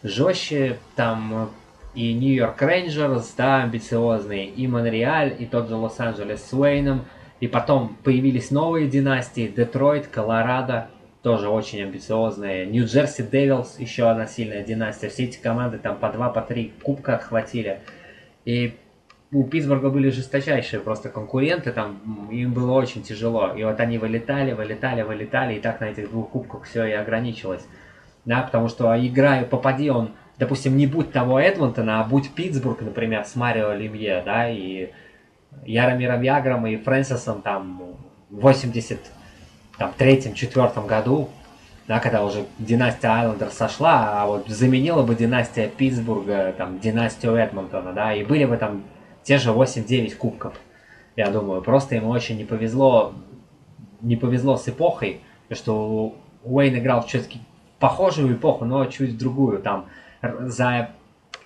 жестче, 0.03 0.79
там 0.97 1.51
и 1.95 2.13
Нью-Йорк 2.13 2.61
Рейнджерс, 2.63 3.35
да, 3.37 3.63
амбициозные, 3.63 4.47
и 4.47 4.67
Монреаль, 4.67 5.35
и 5.39 5.47
тот 5.47 5.69
же 5.69 5.77
Лос-Анджелес 5.77 6.45
с 6.45 6.53
Уэйном, 6.53 7.05
и 7.41 7.49
потом 7.49 7.97
появились 8.05 8.51
новые 8.51 8.89
династии, 8.89 9.53
Детройт, 9.55 10.07
Колорадо, 10.07 10.89
тоже 11.23 11.49
очень 11.49 11.83
амбициозные, 11.83 12.67
Нью-Джерси 12.67 13.23
Девилс, 13.23 13.79
еще 13.79 14.09
одна 14.09 14.27
сильная 14.27 14.63
династия, 14.63 15.09
все 15.09 15.25
эти 15.25 15.39
команды 15.39 15.79
там 15.79 15.97
по 15.97 16.11
два, 16.11 16.31
по 16.31 16.43
три 16.43 16.73
кубка 16.83 17.17
отхватили, 17.17 17.81
и 18.45 18.77
у 19.31 19.45
Питтсбурга 19.45 19.91
были 19.91 20.11
жесточайшие 20.11 20.81
просто 20.81 21.09
конкуренты, 21.09 21.73
там 21.73 22.29
им 22.31 22.53
было 22.53 22.73
очень 22.73 23.03
тяжело, 23.03 23.53
и 23.55 23.65
вот 23.65 23.79
они 23.81 23.99
вылетали, 23.99 24.53
вылетали, 24.53 25.03
вылетали, 25.03 25.55
и 25.57 25.61
так 25.61 25.81
на 25.81 25.87
этих 25.87 26.11
двух 26.11 26.31
кубках 26.31 26.65
все 26.65 26.85
и 26.87 26.93
ограничилось, 26.93 27.67
да, 28.29 28.43
потому 28.43 28.69
что 28.69 28.95
играя, 28.95 29.45
попади 29.45 29.91
он 29.91 30.13
допустим, 30.39 30.77
не 30.77 30.87
будь 30.87 31.13
того 31.13 31.41
Эдмонтона, 31.41 32.01
а 32.01 32.05
будь 32.05 32.31
Питтсбург, 32.31 32.83
например, 32.83 33.25
с 33.25 33.35
Марио 33.35 33.73
Лемье, 33.73 34.23
да, 34.25 34.49
и 34.49 34.91
Яромиром 35.67 36.23
Ягром 36.23 36.67
и 36.67 36.77
Фрэнсисом 36.77 37.43
там 37.43 37.97
в 38.31 38.47
83-4 38.47 40.87
году, 40.87 41.29
да, 41.89 42.01
когда 42.01 42.25
уже 42.25 42.45
династия 42.59 43.09
Айлендер 43.09 43.51
сошла, 43.51 44.23
а 44.23 44.27
вот 44.27 44.49
заменила 44.49 45.03
бы 45.03 45.15
династия 45.15 45.69
Питтсбурга, 45.69 46.55
там, 46.57 46.79
династию 46.79 47.35
Эдмонтона, 47.35 47.93
да, 47.93 48.15
и 48.15 48.25
были 48.25 48.45
бы 48.45 48.57
там 48.57 48.85
те 49.25 49.39
же 49.39 49.51
8-9 49.51 50.15
кубков, 50.17 50.55
я 51.17 51.31
думаю. 51.31 51.63
Просто 51.63 51.97
ему 51.97 52.11
очень 52.11 52.37
не 52.37 52.45
повезло, 52.45 53.15
не 54.01 54.17
повезло 54.17 54.57
с 54.57 54.69
эпохой, 54.69 55.21
что 55.51 56.15
Уэйн 56.45 56.79
играл 56.79 57.03
в 57.03 57.07
все-таки 57.07 57.41
похожую 57.79 58.35
эпоху, 58.35 58.65
но 58.65 58.85
чуть 58.87 59.19
другую, 59.19 59.61
там, 59.61 59.87
за 60.23 60.91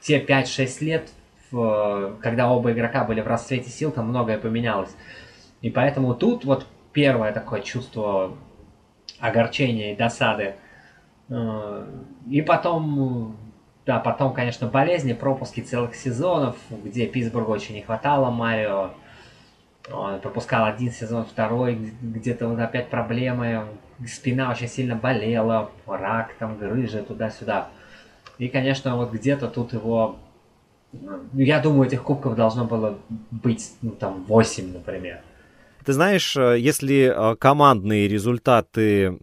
те 0.01 0.25
5-6 0.25 0.85
лет, 0.85 1.11
когда 1.51 2.51
оба 2.51 2.73
игрока 2.73 3.05
были 3.05 3.21
в 3.21 3.27
расцвете 3.27 3.71
сил, 3.71 3.91
там 3.93 4.09
многое 4.09 4.39
поменялось. 4.39 4.95
И 5.61 5.71
поэтому 5.71 6.15
тут 6.15 6.45
вот 6.45 6.67
первое 6.93 7.33
такое 7.33 7.61
чувство 7.61 8.37
огорчения 9.21 9.93
и 9.93 9.97
досады. 9.97 10.57
Э, 11.29 11.87
и 12.29 12.43
потом, 12.43 13.37
да, 13.87 14.01
потом, 14.01 14.33
конечно, 14.35 14.67
болезни, 14.67 15.13
пропуски 15.13 15.61
целых 15.61 15.95
сезонов, 15.95 16.57
где 16.71 17.07
Питтсбургу 17.07 17.53
очень 17.53 17.77
не 17.77 17.83
хватало 17.83 18.31
Марио. 18.31 18.91
Он 19.93 20.21
пропускал 20.21 20.65
один 20.67 20.93
сезон, 20.93 21.25
второй, 21.25 21.75
где-то 22.01 22.49
вот 22.49 22.59
опять 22.59 22.89
проблемы, 22.89 23.67
спина 24.09 24.51
очень 24.51 24.69
сильно 24.69 24.97
болела, 24.97 25.71
рак 25.87 26.35
там, 26.39 26.59
грыжа 26.59 27.03
туда-сюда. 27.03 27.69
И, 28.39 28.49
конечно, 28.49 28.97
вот 28.97 29.13
где-то 29.13 29.49
тут 29.49 29.73
его... 29.73 30.17
Ну, 30.93 31.21
я 31.35 31.61
думаю, 31.61 31.87
этих 31.87 32.03
кубков 32.03 32.35
должно 32.35 32.65
было 32.65 32.99
быть, 33.31 33.73
ну, 33.81 33.93
там, 33.93 34.25
8, 34.25 34.73
например. 34.73 35.21
Ты 35.85 35.95
знаешь, 35.95 36.37
э, 36.37 36.59
если 36.59 37.13
э, 37.13 37.37
командные 37.37 38.07
результаты 38.07 39.19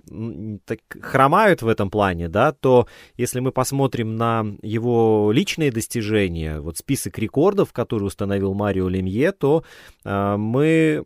так, 0.66 0.80
хромают 1.02 1.62
в 1.62 1.68
этом 1.68 1.90
плане, 1.90 2.28
да, 2.28 2.52
то 2.52 2.88
если 3.18 3.40
мы 3.40 3.52
посмотрим 3.52 4.16
на 4.18 4.46
его 4.62 5.32
личные 5.32 5.72
достижения, 5.72 6.60
вот 6.60 6.78
список 6.78 7.18
рекордов, 7.18 7.72
который 7.72 8.04
установил 8.04 8.54
Марио 8.54 8.90
Лемье, 8.90 9.32
то 9.32 9.64
э, 10.04 10.36
мы 10.38 11.04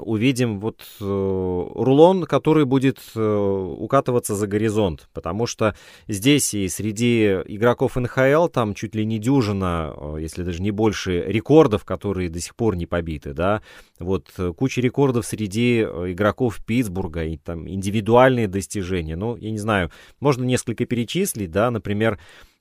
увидим 0.00 0.60
вот 0.60 0.82
э, 1.00 1.04
рулон, 1.04 2.24
который 2.24 2.64
будет 2.64 3.00
э, 3.14 3.74
укатываться 3.78 4.34
за 4.34 4.46
горизонт, 4.46 5.08
потому 5.12 5.46
что 5.46 5.76
здесь 6.08 6.54
и 6.54 6.68
среди 6.68 7.26
игроков 7.46 7.96
НХЛ 7.96 8.48
там 8.48 8.74
чуть 8.74 8.94
ли 8.94 9.04
не 9.04 9.18
дюжина, 9.18 9.94
э, 9.96 10.16
если 10.20 10.42
даже 10.42 10.62
не 10.62 10.70
больше, 10.70 11.22
рекордов, 11.26 11.84
которые 11.84 12.28
до 12.28 12.40
сих 12.40 12.54
пор 12.56 12.76
не 12.76 12.86
побиты, 12.86 13.32
да, 13.32 13.62
вот 13.98 14.32
э, 14.38 14.52
куча 14.56 14.80
рекордов 14.80 15.26
среди 15.26 15.84
э, 15.86 16.12
игроков 16.12 16.64
Питтсбурга 16.64 17.24
и 17.24 17.36
там 17.36 17.68
индивидуальные 17.68 18.48
достижения, 18.48 19.16
ну, 19.16 19.36
я 19.36 19.50
не 19.50 19.58
знаю, 19.58 19.90
можно 20.20 20.44
несколько 20.44 20.86
перечислить, 20.86 21.50
да, 21.50 21.70
например, 21.70 22.18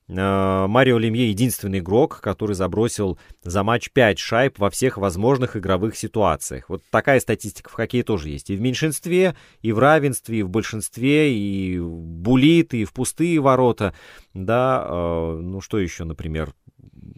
Марио 0.07 0.99
Лемье 0.99 1.29
единственный 1.29 1.79
игрок, 1.79 2.19
который 2.21 2.53
забросил 2.53 3.17
за 3.43 3.63
матч 3.63 3.89
5 3.91 4.19
шайб 4.19 4.59
во 4.59 4.69
всех 4.69 4.97
возможных 4.97 5.57
игровых 5.57 5.95
ситуациях. 5.95 6.69
Вот 6.69 6.83
такая 6.91 7.19
статистика 7.19 7.69
в 7.69 7.73
хоккее 7.73 8.03
тоже 8.03 8.29
есть. 8.29 8.49
И 8.51 8.55
в 8.55 8.61
меньшинстве, 8.61 9.35
и 9.61 9.71
в 9.71 9.79
равенстве, 9.79 10.39
и 10.39 10.43
в 10.43 10.49
большинстве, 10.49 11.35
и 11.35 11.79
булит, 11.79 12.73
и 12.75 12.85
в 12.85 12.93
пустые 12.93 13.39
ворота. 13.39 13.95
Да, 14.33 14.85
э, 14.87 15.39
ну 15.41 15.59
что 15.61 15.79
еще, 15.79 16.03
например, 16.03 16.53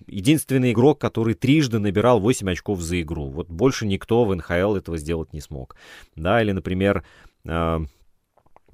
единственный 0.08 0.72
игрок, 0.72 1.00
который 1.00 1.34
трижды 1.34 1.80
набирал 1.80 2.20
8 2.20 2.50
очков 2.50 2.80
за 2.80 3.02
игру. 3.02 3.30
Вот 3.30 3.50
больше 3.50 3.86
никто 3.86 4.24
в 4.24 4.34
НХЛ 4.34 4.76
этого 4.76 4.98
сделать 4.98 5.34
не 5.34 5.42
смог. 5.42 5.76
Да, 6.16 6.42
или, 6.42 6.54
например, 6.54 7.04
э, 7.46 7.80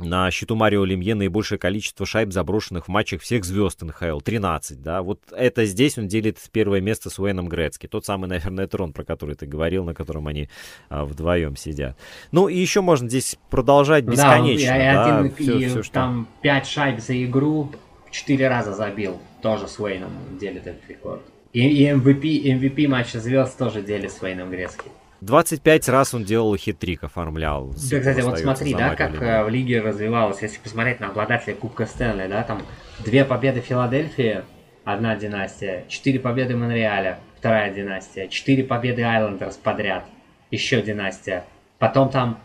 на 0.04 0.30
счету 0.32 0.56
Марио 0.56 0.86
Лемье 0.86 1.16
наибольшее 1.16 1.58
количество 1.58 2.06
шайб, 2.06 2.32
заброшенных 2.32 2.86
в 2.86 2.88
матчах 2.90 3.22
всех 3.22 3.46
звезд 3.46 3.82
НХЛ, 3.82 4.20
13, 4.20 4.82
да, 4.82 5.02
вот 5.02 5.20
это 5.32 5.66
здесь 5.66 5.98
он 5.98 6.08
делит 6.08 6.38
первое 6.52 6.82
место 6.82 7.10
с 7.10 7.20
Уэйном 7.20 7.48
Грецки, 7.48 7.88
тот 7.88 8.06
самый, 8.06 8.28
наверное, 8.28 8.68
трон, 8.68 8.94
про 8.94 9.04
который 9.04 9.36
ты 9.36 9.46
говорил, 9.46 9.84
на 9.84 9.94
котором 9.94 10.28
они 10.28 10.50
а, 10.90 11.06
вдвоем 11.06 11.56
сидят. 11.56 11.98
Ну, 12.32 12.48
и 12.48 12.58
еще 12.58 12.82
можно 12.82 13.08
здесь 13.10 13.38
продолжать 13.50 14.04
бесконечно, 14.04 14.68
да, 14.68 14.78
да, 14.78 15.20
один, 15.20 15.36
все, 15.36 15.60
и 15.60 15.68
все, 15.68 15.84
что... 15.84 15.94
там 15.94 16.28
5 16.42 16.68
шайб 16.68 17.00
за 17.00 17.24
игру, 17.24 17.72
4 18.12 18.48
раза 18.48 18.74
забил, 18.74 19.20
тоже 19.42 19.68
с 19.68 19.80
Уэйном 19.80 20.12
делит 20.40 20.68
этот 20.68 20.88
рекорд. 20.90 21.22
И, 21.54 21.68
и 21.68 21.88
MVP, 21.88 22.44
MVP 22.46 22.88
матча 22.88 23.20
звезд 23.20 23.58
тоже 23.58 23.82
делит 23.82 24.12
с 24.12 24.22
Уэйном 24.22 24.50
Грецки. 24.50 24.86
25 25.26 25.90
раз 25.90 26.14
он 26.14 26.24
делал 26.24 26.56
хитрик, 26.56 27.04
оформлял. 27.04 27.68
Да, 27.68 28.00
кстати, 28.00 28.22
вот 28.22 28.40
смотри, 28.40 28.74
да, 28.74 28.96
как 28.96 29.22
э, 29.22 29.44
в 29.44 29.50
лиге 29.50 29.82
развивалось, 29.82 30.42
если 30.42 30.60
посмотреть 30.60 31.00
на 31.00 31.08
обладателя 31.08 31.56
Кубка 31.56 31.86
Стэнли, 31.86 32.28
да, 32.28 32.44
там 32.44 32.62
две 33.00 33.24
победы 33.26 33.62
Филадельфии, 33.62 34.44
одна 34.84 35.16
династия, 35.16 35.86
четыре 35.88 36.20
победы 36.20 36.56
Монреаля, 36.56 37.20
вторая 37.38 37.74
династия, 37.74 38.28
четыре 38.28 38.64
победы 38.64 39.04
Айлендерс 39.04 39.56
подряд, 39.58 40.06
еще 40.52 40.82
династия. 40.82 41.46
Потом 41.80 42.10
там 42.10 42.40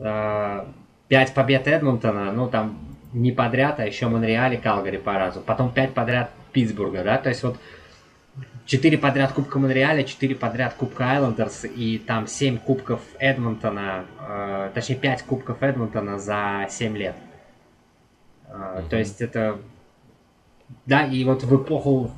э, 0.00 0.66
пять 1.08 1.32
побед 1.32 1.68
Эдмонтона, 1.68 2.32
ну 2.32 2.48
там 2.48 2.78
не 3.12 3.32
подряд, 3.32 3.80
а 3.80 3.86
еще 3.86 4.08
Монреаль 4.08 4.54
и 4.54 4.56
Калгари 4.56 4.98
по 4.98 5.14
разу. 5.14 5.40
Потом 5.40 5.72
пять 5.72 5.94
подряд 5.94 6.30
Питтсбурга, 6.52 7.02
да, 7.04 7.18
то 7.18 7.28
есть 7.28 7.42
вот 7.42 7.56
4 8.66 8.98
подряд 8.98 9.32
Кубка 9.32 9.58
Монреаля, 9.60 10.02
4 10.02 10.34
подряд 10.34 10.74
Кубка 10.74 11.12
Айлендерс 11.12 11.64
и 11.64 11.98
там 11.98 12.26
7 12.26 12.58
Кубков 12.58 13.00
Эдмонтона, 13.20 14.06
э, 14.18 14.70
точнее 14.74 14.96
5 14.96 15.22
Кубков 15.22 15.62
Эдмонтона 15.62 16.18
за 16.18 16.66
7 16.68 16.96
лет. 16.96 17.14
Э, 18.48 18.52
mm-hmm. 18.52 18.88
То 18.88 18.96
есть 18.96 19.20
это... 19.20 19.58
Да, 20.84 21.06
и 21.06 21.22
вот 21.24 21.44
в 21.44 21.56
эпоху... 21.56 22.10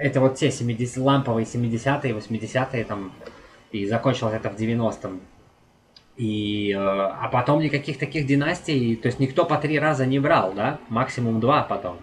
Это 0.00 0.20
вот 0.20 0.34
те 0.34 0.50
70, 0.50 0.96
ламповые 0.98 1.44
70-е, 1.44 2.12
80-е 2.12 2.84
там, 2.84 3.12
и 3.70 3.86
закончилось 3.86 4.34
это 4.34 4.50
в 4.50 4.56
90-м. 4.56 5.20
И, 6.16 6.72
э, 6.72 6.76
а 6.76 7.28
потом 7.32 7.60
никаких 7.60 7.98
таких 7.98 8.26
династий, 8.26 8.96
то 8.96 9.06
есть 9.06 9.20
никто 9.20 9.44
по 9.44 9.56
три 9.58 9.78
раза 9.78 10.06
не 10.06 10.18
брал, 10.18 10.54
да? 10.54 10.80
Максимум 10.88 11.38
два 11.38 11.62
потом. 11.62 11.98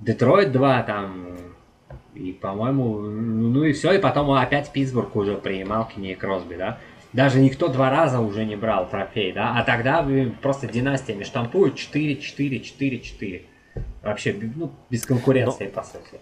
Детройт 0.00 0.52
два, 0.52 0.82
там, 0.82 1.53
и, 2.14 2.32
по-моему, 2.32 2.98
ну 3.00 3.64
и 3.64 3.72
все, 3.72 3.92
и 3.92 3.98
потом 3.98 4.30
опять 4.30 4.72
Питтсбург 4.72 5.14
уже 5.16 5.36
при 5.36 5.64
Малкине 5.64 6.12
и 6.12 6.14
Кросби, 6.14 6.54
да. 6.54 6.78
Даже 7.12 7.40
никто 7.40 7.68
два 7.68 7.90
раза 7.90 8.20
уже 8.20 8.44
не 8.44 8.56
брал 8.56 8.88
трофей, 8.88 9.32
да, 9.32 9.54
а 9.56 9.62
тогда 9.62 10.06
просто 10.42 10.66
династиями 10.66 11.22
штампуют 11.22 11.76
4, 11.76 12.16
4, 12.16 12.60
4, 12.60 13.00
4. 13.00 13.42
Вообще, 14.02 14.36
ну, 14.56 14.72
без 14.90 15.06
конкуренции, 15.06 15.66
Но... 15.66 15.70
по 15.70 15.82
сути. 15.82 16.20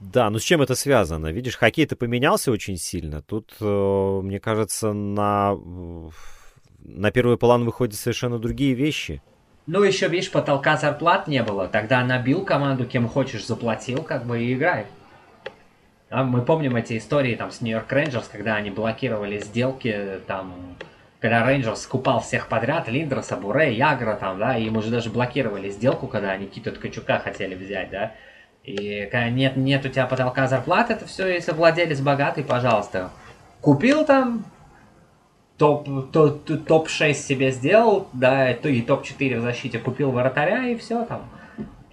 Да, 0.00 0.30
ну 0.30 0.38
с 0.38 0.42
чем 0.42 0.60
это 0.62 0.74
связано? 0.74 1.28
Видишь, 1.28 1.56
хоккей-то 1.56 1.94
поменялся 1.94 2.50
очень 2.50 2.76
сильно. 2.76 3.22
Тут, 3.22 3.54
э, 3.60 4.20
мне 4.22 4.40
кажется, 4.40 4.92
на, 4.92 5.56
на 6.80 7.10
первый 7.12 7.38
план 7.38 7.64
выходят 7.64 7.94
совершенно 7.94 8.38
другие 8.38 8.74
вещи. 8.74 9.22
Ну, 9.66 9.82
еще, 9.84 10.08
видишь, 10.08 10.30
потолка 10.30 10.76
зарплат 10.76 11.28
не 11.28 11.42
было. 11.42 11.68
Тогда 11.68 12.04
набил 12.04 12.44
команду, 12.44 12.84
кем 12.84 13.08
хочешь, 13.08 13.46
заплатил, 13.46 14.02
как 14.02 14.24
бы 14.26 14.42
и 14.42 14.54
играй. 14.54 14.86
А 16.10 16.24
мы 16.24 16.42
помним 16.42 16.76
эти 16.76 16.98
истории 16.98 17.36
там 17.36 17.50
с 17.50 17.60
Нью-Йорк 17.60 17.90
Рейнджерс, 17.90 18.28
когда 18.28 18.56
они 18.56 18.70
блокировали 18.70 19.38
сделки, 19.38 20.20
там, 20.26 20.76
когда 21.20 21.46
Рейнджерс 21.46 21.80
скупал 21.80 22.20
всех 22.20 22.48
подряд, 22.48 22.88
Линдроса, 22.88 23.36
Буре, 23.36 23.72
Ягра, 23.72 24.16
там, 24.16 24.38
да, 24.38 24.58
и 24.58 24.68
мы 24.68 24.82
же 24.82 24.90
даже 24.90 25.10
блокировали 25.10 25.70
сделку, 25.70 26.08
когда 26.08 26.32
они 26.32 26.46
Никиту 26.46 26.72
Ткачука 26.72 27.20
хотели 27.20 27.54
взять, 27.54 27.90
да. 27.90 28.12
И 28.64 29.08
когда 29.10 29.30
нет, 29.30 29.56
нет 29.56 29.86
у 29.86 29.88
тебя 29.88 30.06
потолка 30.06 30.48
зарплат, 30.48 30.90
это 30.90 31.06
все, 31.06 31.28
если 31.28 31.52
владелец 31.52 32.00
богатый, 32.00 32.44
пожалуйста. 32.44 33.10
Купил 33.60 34.04
там, 34.04 34.44
топ, 35.62 36.10
топ, 36.10 36.44
топ-6 36.44 37.14
себе 37.14 37.52
сделал, 37.52 38.08
да, 38.12 38.50
и 38.50 38.82
топ-4 38.82 39.38
в 39.38 39.42
защите 39.42 39.78
купил 39.78 40.10
вратаря, 40.10 40.66
и 40.66 40.76
все 40.76 41.04
там. 41.04 41.22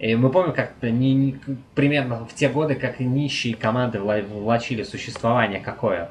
И 0.00 0.16
мы 0.16 0.30
помним, 0.30 0.54
как 0.54 0.72
не, 0.82 1.14
не, 1.14 1.38
примерно 1.76 2.26
в 2.26 2.34
те 2.34 2.48
годы, 2.48 2.74
как 2.74 2.98
нищие 2.98 3.54
команды 3.54 4.00
влачили 4.00 4.82
существование 4.82 5.60
какое. 5.60 6.10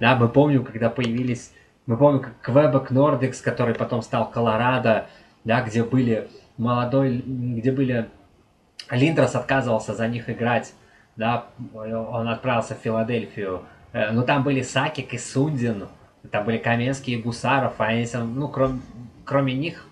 Да, 0.00 0.16
мы 0.16 0.28
помним, 0.28 0.64
когда 0.64 0.90
появились, 0.90 1.52
мы 1.86 1.96
помним, 1.96 2.20
как 2.20 2.40
Квебек 2.40 2.90
Нордикс, 2.90 3.42
который 3.42 3.76
потом 3.76 4.02
стал 4.02 4.28
Колорадо, 4.28 5.06
да, 5.44 5.62
где 5.62 5.84
были 5.84 6.28
молодой, 6.56 7.22
где 7.24 7.70
были 7.70 8.08
Линдрос 8.90 9.36
отказывался 9.36 9.94
за 9.94 10.08
них 10.08 10.28
играть, 10.28 10.74
да, 11.14 11.46
он 11.72 12.26
отправился 12.26 12.74
в 12.74 12.78
Филадельфию, 12.78 13.62
э, 13.92 14.10
но 14.10 14.22
там 14.22 14.42
были 14.42 14.62
Сакик 14.62 15.14
и 15.14 15.18
Сундин, 15.18 15.86
там 16.30 16.44
были 16.44 16.58
Каменский 16.58 17.14
и 17.14 17.22
Гусаров, 17.22 17.74
а 17.78 17.84
они, 17.84 18.06
ну, 18.14 18.48
кроме, 18.48 18.80
кроме 19.24 19.54
них, 19.54 19.86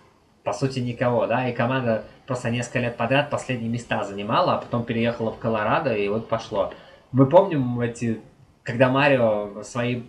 по 0.44 0.52
сути, 0.52 0.80
никого, 0.80 1.26
да, 1.26 1.48
и 1.48 1.52
команда 1.52 2.04
просто 2.26 2.50
несколько 2.50 2.80
лет 2.80 2.96
подряд 2.96 3.30
последние 3.30 3.70
места 3.70 4.04
занимала, 4.04 4.54
а 4.54 4.58
потом 4.58 4.84
переехала 4.84 5.32
в 5.32 5.38
Колорадо, 5.38 5.94
и 5.94 6.08
вот 6.08 6.28
пошло. 6.28 6.72
Мы 7.12 7.26
помним 7.26 7.80
эти, 7.80 8.20
когда 8.62 8.88
Марио 8.88 9.62
свои 9.62 10.02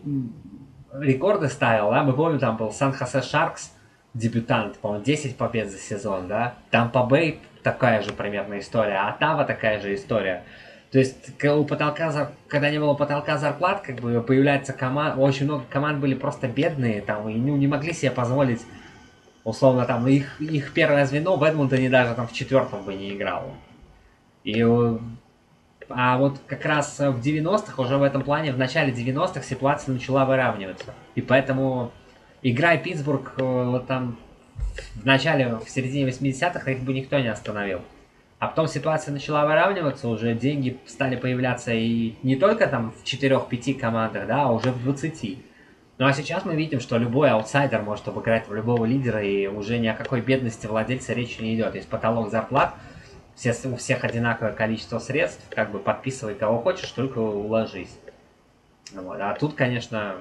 рекорды 0.93 1.47
ставил, 1.49 1.91
да, 1.91 2.03
мы 2.03 2.13
помним, 2.13 2.39
там 2.39 2.57
был 2.57 2.71
Сан-Хосе 2.71 3.21
Шаркс, 3.21 3.73
дебютант, 4.13 4.79
по-моему, 4.79 5.03
10 5.03 5.37
побед 5.37 5.69
за 5.69 5.77
сезон, 5.77 6.27
да, 6.27 6.55
там 6.71 6.91
по 6.91 7.03
Бэй 7.03 7.39
такая 7.63 8.01
же 8.01 8.13
примерно 8.13 8.59
история, 8.59 8.97
а 8.97 9.11
Тава 9.11 9.43
такая 9.43 9.79
же 9.79 9.93
история. 9.93 10.43
То 10.91 10.99
есть 10.99 11.43
у 11.43 11.65
потолка, 11.65 12.31
когда 12.47 12.69
не 12.69 12.79
было 12.79 12.93
потолка 12.93 13.37
зарплат, 13.37 13.81
как 13.81 13.97
бы 13.97 14.21
появляется 14.21 14.71
команда, 14.71 15.19
очень 15.19 15.45
много 15.45 15.65
команд 15.69 15.99
были 15.99 16.13
просто 16.13 16.47
бедные, 16.47 17.01
там, 17.01 17.27
и 17.27 17.35
ну, 17.35 17.57
не 17.57 17.67
могли 17.67 17.91
себе 17.91 18.11
позволить, 18.11 18.61
условно, 19.43 19.85
там, 19.85 20.07
их, 20.07 20.39
их 20.39 20.73
первое 20.73 21.05
звено 21.05 21.35
в 21.35 21.43
Эдмонтоне 21.43 21.89
даже 21.89 22.15
там 22.15 22.27
в 22.27 22.33
четвертом 22.33 22.83
бы 22.83 22.93
не 22.93 23.13
играло. 23.15 23.51
И, 24.45 24.63
а 25.89 26.17
вот 26.17 26.39
как 26.47 26.63
раз 26.63 26.99
в 26.99 27.19
90-х, 27.19 27.81
уже 27.81 27.97
в 27.97 28.03
этом 28.03 28.23
плане, 28.23 28.53
в 28.53 28.57
начале 28.57 28.93
90-х 28.93 29.43
ситуация 29.43 29.93
начала 29.93 30.23
выравниваться. 30.23 30.93
И 31.15 31.21
поэтому, 31.21 31.91
играя 32.41 32.77
Питтсбург, 32.77 33.33
э, 33.37 33.43
вот 33.43 33.87
там, 33.87 34.17
в 34.95 35.05
начале, 35.05 35.55
в 35.57 35.69
середине 35.69 36.09
80-х, 36.09 36.71
их 36.71 36.79
бы 36.83 36.93
никто 36.93 37.19
не 37.19 37.27
остановил. 37.27 37.81
А 38.39 38.47
потом 38.47 38.67
ситуация 38.67 39.11
начала 39.11 39.45
выравниваться, 39.45 40.07
уже 40.07 40.35
деньги 40.35 40.79
стали 40.85 41.15
появляться 41.15 41.73
и 41.73 42.13
не 42.21 42.35
только 42.35 42.67
там 42.67 42.91
в 42.91 43.03
4-5 43.03 43.79
командах, 43.79 44.27
да, 44.27 44.43
а 44.43 44.51
уже 44.51 44.71
в 44.71 44.83
20. 44.83 45.39
Ну 45.97 46.05
а 46.05 46.13
сейчас 46.13 46.45
мы 46.45 46.55
видим, 46.55 46.79
что 46.79 46.99
любой 46.99 47.31
аутсайдер 47.31 47.81
может 47.81 48.07
обыграть 48.07 48.47
в 48.47 48.53
любого 48.53 48.85
лидера, 48.85 49.23
и 49.23 49.47
уже 49.47 49.79
ни 49.79 49.87
о 49.87 49.95
какой 49.95 50.21
бедности 50.21 50.67
владельца 50.67 51.13
речи 51.13 51.41
не 51.41 51.55
идет. 51.55 51.73
Есть 51.73 51.89
потолок 51.89 52.29
зарплат, 52.29 52.75
все, 53.33 53.55
у 53.65 53.75
всех 53.75 54.03
одинаковое 54.03 54.53
количество 54.53 54.99
средств, 54.99 55.43
как 55.49 55.71
бы 55.71 55.79
подписывай 55.79 56.35
кого 56.35 56.59
хочешь, 56.59 56.91
только 56.91 57.17
уложись. 57.17 57.97
Вот. 58.93 59.19
А 59.19 59.33
тут, 59.33 59.55
конечно, 59.55 60.17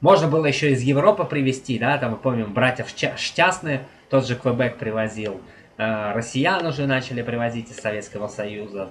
Можно 0.00 0.28
было 0.28 0.46
еще 0.46 0.70
из 0.72 0.80
Европы 0.80 1.24
привезти, 1.24 1.78
да, 1.78 1.98
там 1.98 2.12
мы 2.12 2.16
помним 2.16 2.54
братьев 2.54 2.88
Штясны, 2.88 3.80
тот 4.08 4.26
же 4.26 4.34
Квебек 4.34 4.78
привозил. 4.78 5.42
Э, 5.80 6.12
россиян 6.12 6.66
уже 6.66 6.86
начали 6.86 7.22
привозить 7.22 7.70
из 7.70 7.78
Советского 7.78 8.28
Союза. 8.28 8.90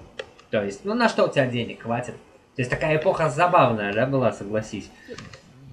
То 0.49 0.63
есть, 0.63 0.85
ну 0.85 0.95
на 0.95 1.07
что 1.07 1.25
у 1.25 1.29
тебя 1.29 1.45
денег 1.45 1.83
хватит? 1.83 2.15
То 2.55 2.61
есть 2.63 2.71
такая 2.71 2.97
эпоха 2.97 3.29
забавная, 3.29 3.93
да, 3.93 4.07
была, 4.07 4.31
согласись. 4.31 4.89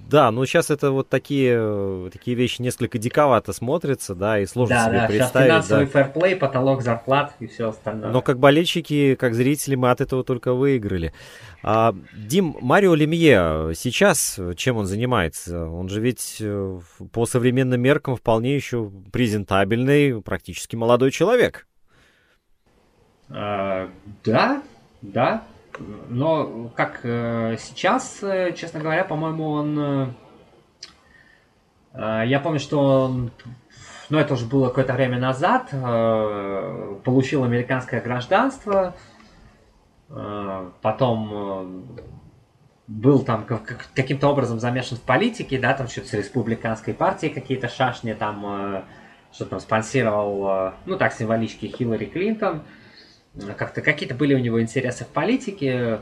Да, 0.07 0.31
ну 0.31 0.47
сейчас 0.47 0.71
это 0.71 0.93
вот 0.93 1.09
такие, 1.09 2.11
такие 2.13 2.37
вещи 2.37 2.63
несколько 2.63 2.97
диковато 2.99 3.53
смотрятся, 3.53 4.15
да, 4.15 4.39
и 4.39 4.47
сложно 4.47 4.77
да, 4.77 4.85
себе 4.87 5.01
да, 5.01 5.07
представить. 5.07 5.33
Сейчас 5.33 5.67
финансовый 5.67 5.87
да. 5.87 5.91
фэрплей, 5.91 6.37
потолок 6.37 6.83
зарплат 6.83 7.35
и 7.41 7.47
все 7.47 7.71
остальное. 7.71 8.11
Но 8.11 8.23
как 8.23 8.39
болельщики, 8.39 9.17
как 9.17 9.35
зрители 9.35 9.75
мы 9.75 9.91
от 9.91 10.01
этого 10.01 10.23
только 10.23 10.53
выиграли. 10.53 11.13
А, 11.63 11.95
Дим, 12.15 12.57
Марио 12.61 12.95
Лемье 12.95 13.73
сейчас 13.75 14.39
чем 14.57 14.77
он 14.77 14.87
занимается? 14.87 15.67
Он 15.69 15.89
же 15.89 16.01
ведь 16.01 16.37
э, 16.41 16.81
по 17.13 17.27
современным 17.27 17.81
меркам 17.81 18.15
вполне 18.17 18.55
еще 18.55 18.91
презентабельный, 19.13 20.23
практически 20.23 20.77
молодой 20.77 21.11
человек. 21.11 21.67
А, 23.29 23.91
да, 24.25 24.63
да, 25.03 25.43
но 26.09 26.71
как 26.75 27.01
э, 27.03 27.57
сейчас, 27.59 28.23
э, 28.23 28.53
честно 28.53 28.81
говоря, 28.81 29.05
по-моему, 29.05 29.51
он... 29.51 30.15
Э, 31.93 32.25
я 32.27 32.41
помню, 32.41 32.61
что 32.61 33.05
он, 33.07 33.31
ну 34.11 34.19
это 34.19 34.35
уже 34.35 34.47
было 34.47 34.69
какое-то 34.69 34.93
время 34.93 35.19
назад, 35.19 35.71
получил 37.05 37.43
американское 37.43 38.03
гражданство, 38.03 38.95
потом 40.83 41.87
был 42.87 43.25
там 43.25 43.45
как, 43.45 43.89
каким-то 43.95 44.29
образом 44.29 44.61
замешан 44.61 44.99
в 44.99 45.03
политике, 45.03 45.59
да, 45.59 45.73
там 45.73 45.89
что-то 45.89 46.09
с 46.09 46.13
республиканской 46.13 46.93
партией 46.93 47.33
какие-то 47.33 47.69
шашни, 47.69 48.13
там 48.13 48.85
что 49.33 49.47
там 49.47 49.59
спонсировал, 49.59 50.75
ну 50.85 50.99
так 50.99 51.15
символически 51.15 51.67
Хиллари 51.67 52.05
Клинтон. 52.05 52.63
Э, 53.37 53.53
как-то 53.57 53.81
какие-то 53.81 54.15
были 54.15 54.35
у 54.35 54.39
него 54.39 54.61
интересы 54.61 55.05
в 55.05 55.09
политике. 55.09 56.01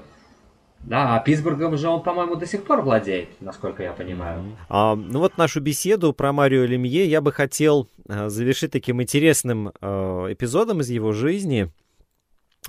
Да, 0.80 1.16
а 1.16 1.20
Питтсбургом 1.20 1.78
же 1.78 1.88
он, 1.88 2.02
по-моему, 2.02 2.36
до 2.36 2.46
сих 2.46 2.64
пор 2.64 2.82
владеет, 2.82 3.40
насколько 3.40 3.82
я 3.82 3.92
понимаю. 3.92 4.56
А, 4.68 4.94
ну 4.94 5.18
вот 5.18 5.38
нашу 5.38 5.60
беседу 5.60 6.12
про 6.12 6.32
Марио 6.32 6.64
Лемье 6.64 7.06
я 7.06 7.22
бы 7.22 7.32
хотел 7.32 7.88
а, 8.06 8.28
завершить 8.28 8.72
таким 8.72 9.00
интересным 9.00 9.72
а, 9.80 10.30
эпизодом 10.30 10.80
из 10.80 10.90
его 10.90 11.12
жизни. 11.12 11.72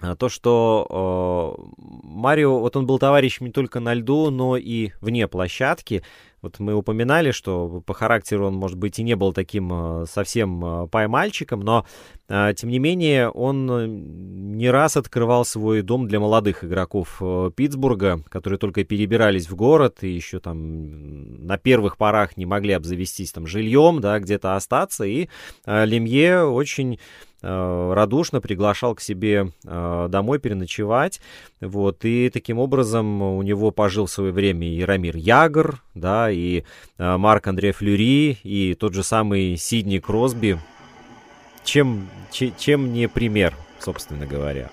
А, 0.02 0.16
то, 0.16 0.30
что 0.30 1.58
э, 1.58 1.78
Марио, 1.78 2.60
вот 2.60 2.76
он 2.76 2.86
был 2.86 3.00
товарищем 3.00 3.48
не 3.48 3.52
только 3.52 3.80
на 3.80 3.94
льду, 3.94 4.30
но 4.30 4.58
и 4.58 4.92
вне 5.02 5.28
площадки. 5.28 6.04
Вот 6.46 6.60
мы 6.60 6.76
упоминали, 6.76 7.32
что 7.32 7.82
по 7.88 7.96
характеру 7.96 8.46
он, 8.46 8.54
может 8.54 8.78
быть, 8.78 9.00
и 9.00 9.04
не 9.04 9.16
был 9.16 9.34
таким 9.34 9.72
э, 9.74 10.06
совсем 10.06 10.64
э, 10.64 10.88
поймальчиком, 10.88 11.62
но, 11.62 11.88
э, 12.30 12.54
тем 12.56 12.70
не 12.70 12.78
менее, 12.78 13.30
он 13.30 14.56
не 14.56 14.70
раз 14.70 14.96
открывал 14.96 15.44
свой 15.44 15.82
дом 15.82 16.08
для 16.08 16.20
молодых 16.20 16.64
игроков 16.64 17.20
Питтсбурга, 17.56 18.22
которые 18.30 18.60
только 18.60 18.84
перебирались 18.84 19.50
в 19.50 19.56
город 19.56 20.04
и 20.04 20.10
еще 20.10 20.40
там 20.40 21.48
на 21.48 21.58
первых 21.58 21.98
порах 21.98 22.38
не 22.38 22.46
могли 22.46 22.74
обзавестись 22.74 23.32
там 23.32 23.48
жильем, 23.48 24.00
да, 24.00 24.20
где-то 24.20 24.56
остаться. 24.56 25.04
И 25.04 25.30
Лемье 25.66 26.44
очень 26.44 27.00
радушно 27.46 28.42
приглашал 28.42 28.96
к 28.96 29.02
себе 29.02 29.52
э, 29.66 30.08
домой 30.10 30.40
переночевать. 30.40 31.22
Вот, 31.62 32.04
и 32.04 32.30
таким 32.30 32.60
образом 32.60 33.22
у 33.22 33.42
него 33.42 33.72
пожил 33.72 34.08
в 34.08 34.12
свое 34.12 34.32
время 34.32 34.68
и 34.68 34.84
Рамир 34.84 35.16
Ягор, 35.16 35.82
да, 35.94 36.32
и 36.32 36.64
э, 36.98 37.18
Марк 37.18 37.48
Андре 37.48 37.72
Флюри, 37.72 38.38
и 38.44 38.74
тот 38.74 38.94
же 38.94 39.04
самый 39.04 39.58
Сидни 39.58 40.00
Кросби. 40.00 40.58
Чем, 41.64 42.08
чем 42.32 42.94
не 42.94 43.08
пример, 43.08 43.56
собственно 43.80 44.28
говоря. 44.28 44.70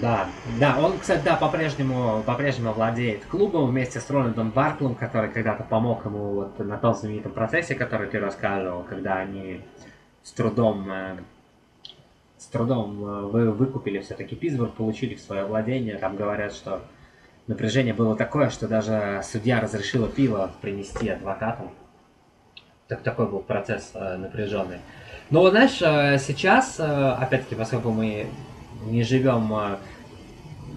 Да, 0.00 0.26
да, 0.58 0.76
он, 0.78 0.98
кстати, 0.98 1.24
да, 1.24 1.36
по-прежнему, 1.36 2.22
по-прежнему 2.26 2.72
владеет 2.72 3.24
клубом 3.26 3.68
вместе 3.68 4.00
с 4.00 4.10
Рональдом 4.10 4.50
Барклом, 4.50 4.94
который 4.94 5.30
когда-то 5.30 5.62
помог 5.62 6.04
ему 6.04 6.34
вот 6.34 6.58
на 6.58 6.76
том 6.78 6.94
знаменитом 6.94 7.32
процессе, 7.32 7.74
который 7.74 8.08
ты 8.08 8.18
рассказывал, 8.18 8.82
когда 8.82 9.18
они 9.18 9.60
с 10.22 10.32
трудом 10.32 10.90
трудом 12.48 13.04
э, 13.04 13.20
вы 13.22 13.50
выкупили 13.50 13.98
все-таки 14.00 14.36
Питтсбург, 14.36 14.74
получили 14.74 15.14
в 15.14 15.20
свое 15.20 15.44
владение. 15.44 15.96
Там 15.98 16.16
говорят, 16.16 16.52
что 16.52 16.82
напряжение 17.46 17.94
было 17.94 18.16
такое, 18.16 18.50
что 18.50 18.68
даже 18.68 19.20
судья 19.24 19.60
разрешила 19.60 20.08
пиво 20.08 20.50
принести 20.60 21.08
адвокатам. 21.08 21.70
Так 22.88 23.02
такой 23.02 23.28
был 23.28 23.40
процесс 23.40 23.90
э, 23.94 24.16
напряженный. 24.16 24.78
Но 25.30 25.40
вот 25.40 25.50
знаешь, 25.50 25.80
э, 25.82 26.18
сейчас, 26.18 26.80
опять-таки, 26.80 27.54
поскольку 27.54 27.90
мы 27.90 28.26
не 28.86 29.02
живем 29.02 29.78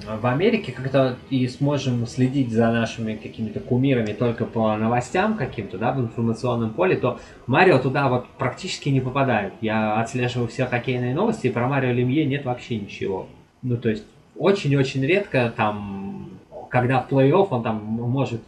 в 0.05 0.25
Америке 0.25 0.71
как-то 0.71 1.17
и 1.29 1.47
сможем 1.47 2.05
следить 2.07 2.51
за 2.51 2.71
нашими 2.71 3.15
какими-то 3.15 3.59
кумирами 3.59 4.13
только 4.13 4.45
по 4.45 4.75
новостям 4.77 5.35
каким-то, 5.35 5.77
да, 5.77 5.91
в 5.91 5.99
информационном 5.99 6.71
поле, 6.71 6.95
то 6.95 7.19
Марио 7.47 7.79
туда 7.79 8.09
вот 8.09 8.27
практически 8.37 8.89
не 8.89 9.01
попадает. 9.01 9.53
Я 9.61 9.99
отслеживаю 9.99 10.47
все 10.47 10.65
хоккейные 10.65 11.13
новости, 11.13 11.47
и 11.47 11.51
про 11.51 11.67
Марио 11.67 11.91
Лемье 11.91 12.25
нет 12.25 12.45
вообще 12.45 12.77
ничего. 12.77 13.27
Ну, 13.61 13.77
то 13.77 13.89
есть, 13.89 14.05
очень-очень 14.35 15.05
редко 15.05 15.53
там, 15.55 16.29
когда 16.69 17.01
в 17.01 17.11
плей-офф 17.11 17.47
он 17.51 17.63
там 17.63 17.83
может 17.83 18.41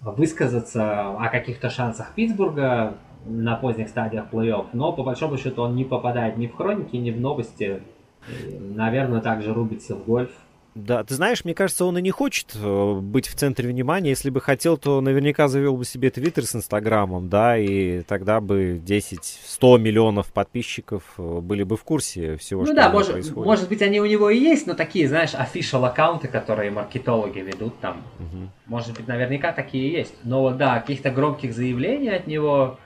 высказаться 0.00 1.10
о 1.16 1.28
каких-то 1.28 1.70
шансах 1.70 2.14
Питтсбурга 2.14 2.94
на 3.26 3.56
поздних 3.56 3.88
стадиях 3.88 4.26
плей-офф, 4.30 4.66
но 4.72 4.92
по 4.92 5.02
большому 5.02 5.36
счету 5.36 5.62
он 5.62 5.74
не 5.74 5.84
попадает 5.84 6.36
ни 6.36 6.46
в 6.46 6.54
хроники, 6.54 6.96
ни 6.96 7.10
в 7.10 7.20
новости. 7.20 7.82
Наверное, 8.58 9.20
также 9.20 9.52
рубится 9.52 9.94
в 9.94 10.04
гольф. 10.04 10.30
Да, 10.74 11.02
ты 11.02 11.14
знаешь, 11.14 11.44
мне 11.44 11.54
кажется, 11.54 11.84
он 11.84 11.98
и 11.98 12.02
не 12.02 12.10
хочет 12.10 12.54
э, 12.54 12.94
быть 12.94 13.26
в 13.26 13.34
центре 13.34 13.68
внимания. 13.68 14.10
Если 14.10 14.30
бы 14.30 14.40
хотел, 14.40 14.76
то 14.76 15.00
наверняка 15.00 15.48
завел 15.48 15.76
бы 15.76 15.84
себе 15.84 16.10
Твиттер 16.10 16.46
с 16.46 16.54
Инстаграмом, 16.54 17.28
да, 17.28 17.58
и 17.58 18.02
тогда 18.02 18.40
бы 18.40 18.80
10-100 18.84 19.78
миллионов 19.78 20.32
подписчиков 20.32 21.02
э, 21.18 21.40
были 21.40 21.64
бы 21.64 21.76
в 21.76 21.82
курсе 21.82 22.36
всего, 22.36 22.60
ну, 22.60 22.66
что 22.66 22.74
да, 22.74 22.88
может, 22.90 23.12
происходит. 23.12 23.46
может 23.46 23.68
быть, 23.68 23.82
они 23.82 24.00
у 24.00 24.06
него 24.06 24.30
и 24.30 24.38
есть, 24.38 24.66
но 24.66 24.74
такие, 24.74 25.08
знаешь, 25.08 25.34
official 25.34 25.84
аккаунты, 25.86 26.28
которые 26.28 26.70
маркетологи 26.70 27.40
ведут 27.40 27.78
там. 27.80 28.04
Угу. 28.18 28.50
Может 28.66 28.96
быть, 28.96 29.08
наверняка 29.08 29.52
такие 29.52 29.90
есть. 29.90 30.14
Но 30.22 30.50
да, 30.50 30.78
каких-то 30.78 31.10
громких 31.10 31.52
заявлений 31.52 32.10
от 32.10 32.26
него 32.26 32.78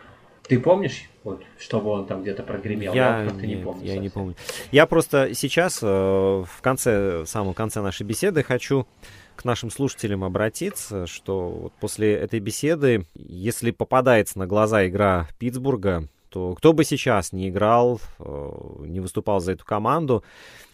ты 0.48 0.58
помнишь, 0.58 1.08
вот, 1.24 1.42
чтобы 1.58 1.90
он 1.90 2.06
там 2.06 2.22
где-то 2.22 2.42
прогремел? 2.42 2.92
Я, 2.92 3.22
я 3.40 3.46
не 3.46 3.56
помню. 3.56 3.82
Я 3.82 3.86
совсем. 3.88 4.02
не 4.02 4.08
помню. 4.10 4.34
Я 4.70 4.86
просто 4.86 5.34
сейчас, 5.34 5.80
э, 5.82 5.86
в 5.86 6.60
конце, 6.60 7.22
в 7.22 7.26
самом 7.26 7.54
конце 7.54 7.80
нашей 7.80 8.04
беседы, 8.04 8.42
хочу 8.42 8.86
к 9.34 9.44
нашим 9.44 9.70
слушателям 9.70 10.22
обратиться, 10.22 11.06
что 11.06 11.48
вот 11.48 11.72
после 11.80 12.14
этой 12.14 12.38
беседы, 12.38 13.06
если 13.14 13.72
попадается 13.72 14.38
на 14.38 14.46
глаза 14.46 14.86
игра 14.86 15.26
Питтсбурга, 15.38 16.08
то 16.28 16.54
кто 16.54 16.72
бы 16.72 16.84
сейчас 16.84 17.32
не 17.32 17.48
играл, 17.48 18.00
э, 18.18 18.50
не 18.80 19.00
выступал 19.00 19.40
за 19.40 19.52
эту 19.52 19.64
команду, 19.64 20.22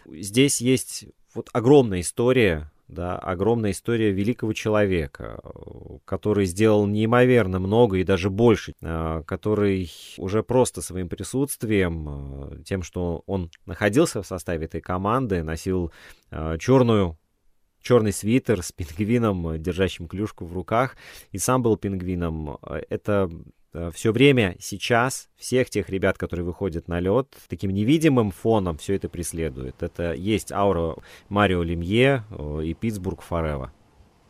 здесь 0.05 0.59
есть 0.59 1.05
вот 1.33 1.49
огромная 1.53 2.01
история 2.01 2.69
да, 2.91 3.17
огромная 3.17 3.71
история 3.71 4.11
великого 4.11 4.53
человека, 4.53 5.39
который 6.05 6.45
сделал 6.45 6.85
неимоверно 6.85 7.59
много 7.59 7.97
и 7.97 8.03
даже 8.03 8.29
больше, 8.29 8.73
а, 8.81 9.23
который 9.23 9.89
уже 10.17 10.43
просто 10.43 10.81
своим 10.81 11.09
присутствием, 11.09 12.07
а, 12.07 12.57
тем, 12.63 12.83
что 12.83 13.23
он 13.25 13.49
находился 13.65 14.21
в 14.21 14.27
составе 14.27 14.65
этой 14.65 14.81
команды, 14.81 15.41
носил 15.41 15.91
черную 16.59 17.17
черный 17.81 18.13
свитер 18.13 18.61
с 18.61 18.71
пингвином, 18.71 19.59
держащим 19.59 20.07
клюшку 20.07 20.45
в 20.45 20.53
руках, 20.53 20.95
и 21.31 21.39
сам 21.39 21.63
был 21.63 21.77
пингвином. 21.77 22.59
Это 22.89 23.27
Э, 23.27 23.29
все 23.93 24.11
время 24.11 24.55
сейчас 24.59 25.29
всех 25.37 25.69
тех 25.69 25.89
ребят, 25.89 26.17
которые 26.17 26.45
выходят 26.45 26.87
на 26.87 26.99
лед, 26.99 27.27
таким 27.47 27.71
невидимым 27.71 28.31
фоном 28.31 28.77
все 28.77 28.95
это 28.95 29.09
преследует. 29.09 29.81
Это 29.81 30.13
есть 30.13 30.51
аура 30.51 30.95
Марио 31.29 31.63
Лемье 31.63 32.23
э, 32.29 32.61
и 32.65 32.73
Питтсбург 32.73 33.21
Форева. 33.21 33.71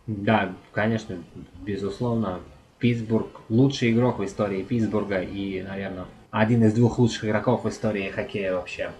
Да, 0.07 0.53
конечно, 0.71 1.17
безусловно. 1.61 2.39
Питтсбург 2.79 3.41
лучший 3.49 3.91
игрок 3.91 4.19
в 4.19 4.25
истории 4.25 4.63
Питтсбурга 4.63 5.21
и, 5.21 5.61
наверное, 5.61 6.05
один 6.31 6.63
из 6.63 6.73
двух 6.73 6.97
лучших 6.97 7.25
игроков 7.25 7.63
в 7.63 7.69
истории 7.69 8.09
хоккея 8.09 8.55
вообще. 8.55 8.91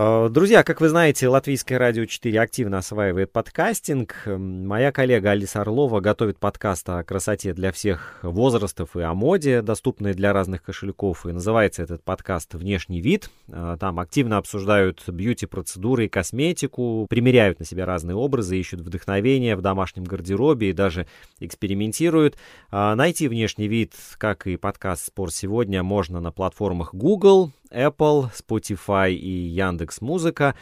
Э, 0.00 0.28
друзья, 0.30 0.62
как 0.62 0.80
вы 0.80 0.90
знаете, 0.90 1.26
Латвийское 1.26 1.76
радио 1.76 2.04
4 2.04 2.40
активно 2.40 2.78
осваивает 2.78 3.32
подкастинг. 3.32 4.14
Моя 4.26 4.92
коллега 4.92 5.32
Алиса 5.32 5.62
Орлова 5.62 5.98
готовит 5.98 6.38
подкаст 6.38 6.88
о 6.88 7.02
красоте 7.02 7.52
для 7.52 7.72
всех 7.72 8.20
возрастов 8.22 8.94
и 8.94 9.00
о 9.00 9.12
моде, 9.14 9.60
доступные 9.60 10.14
для 10.14 10.32
разных 10.32 10.62
кошельков. 10.62 11.26
И 11.26 11.32
называется 11.32 11.82
этот 11.82 12.04
подкаст 12.04 12.54
«Внешний 12.54 13.00
вид». 13.00 13.28
Э, 13.48 13.76
там 13.80 13.98
активно 13.98 14.36
обсуждают 14.36 15.02
бьюти-процедуры 15.08 16.04
и 16.04 16.08
косметику, 16.08 17.08
примеряют 17.10 17.58
на 17.58 17.64
себя 17.64 17.84
разные 17.84 18.14
образы, 18.14 18.56
ищут 18.56 18.82
вдохновение 18.82 19.56
в 19.56 19.62
домашнем 19.62 20.04
гардеробе 20.04 20.70
и 20.70 20.74
даже 20.74 21.08
экспериментируют. 21.40 22.36
Э, 22.70 22.94
найти 22.94 23.26
внешний 23.26 23.66
вид, 23.66 23.94
как 24.16 24.46
и 24.46 24.56
подкаст 24.56 25.06
«Спор 25.06 25.32
сегодня», 25.32 25.82
можно 25.82 26.20
на 26.20 26.30
платформах 26.30 26.94
Google, 26.94 27.50
Apple, 27.70 28.30
Spotify 28.32 29.12
и 29.12 29.30
Яндекс 29.30 30.00
Музыка. 30.00 30.54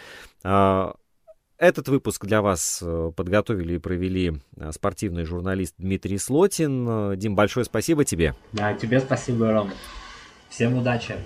А, 0.45 0.95
этот 1.59 1.89
выпуск 1.89 2.27
для 2.27 2.43
вас 2.43 2.81
э, 2.83 3.13
подготовили 3.17 3.75
и 3.75 3.79
провели 3.79 4.35
э, 4.57 4.73
спортивный 4.73 5.25
журналист 5.25 5.75
Дмитрий 5.79 6.19
Слотин. 6.19 7.17
Дим, 7.19 7.35
большое 7.35 7.65
спасибо 7.65 8.05
тебе. 8.05 8.35
Да, 8.53 8.75
тебе 8.75 9.01
спасибо, 9.01 9.53
Ром. 9.53 9.71
Всем 10.51 10.77
удачи. 10.77 11.17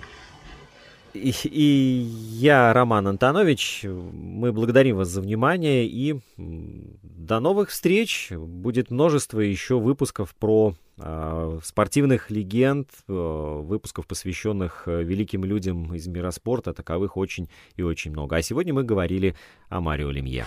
И, 1.12 1.34
и 1.44 2.06
я, 2.32 2.72
Роман 2.72 3.08
Антонович, 3.08 3.84
мы 3.84 4.52
благодарим 4.52 4.96
вас 4.96 5.08
за 5.08 5.20
внимание 5.20 5.86
и 5.86 6.20
до 6.36 7.40
новых 7.40 7.70
встреч. 7.70 8.30
Будет 8.30 8.90
множество 8.90 9.40
еще 9.40 9.80
выпусков 9.80 10.34
про 10.36 10.74
э, 10.98 11.58
спортивных 11.64 12.30
легенд, 12.30 12.88
э, 13.08 13.12
выпусков, 13.12 14.06
посвященных 14.06 14.84
э, 14.86 15.02
великим 15.02 15.44
людям 15.44 15.94
из 15.94 16.06
мира 16.06 16.30
спорта. 16.30 16.72
Таковых 16.72 17.16
очень 17.16 17.48
и 17.76 17.82
очень 17.82 18.12
много. 18.12 18.36
А 18.36 18.42
сегодня 18.42 18.72
мы 18.72 18.84
говорили 18.84 19.34
о 19.68 19.80
Марио 19.80 20.10
Лемье. 20.10 20.46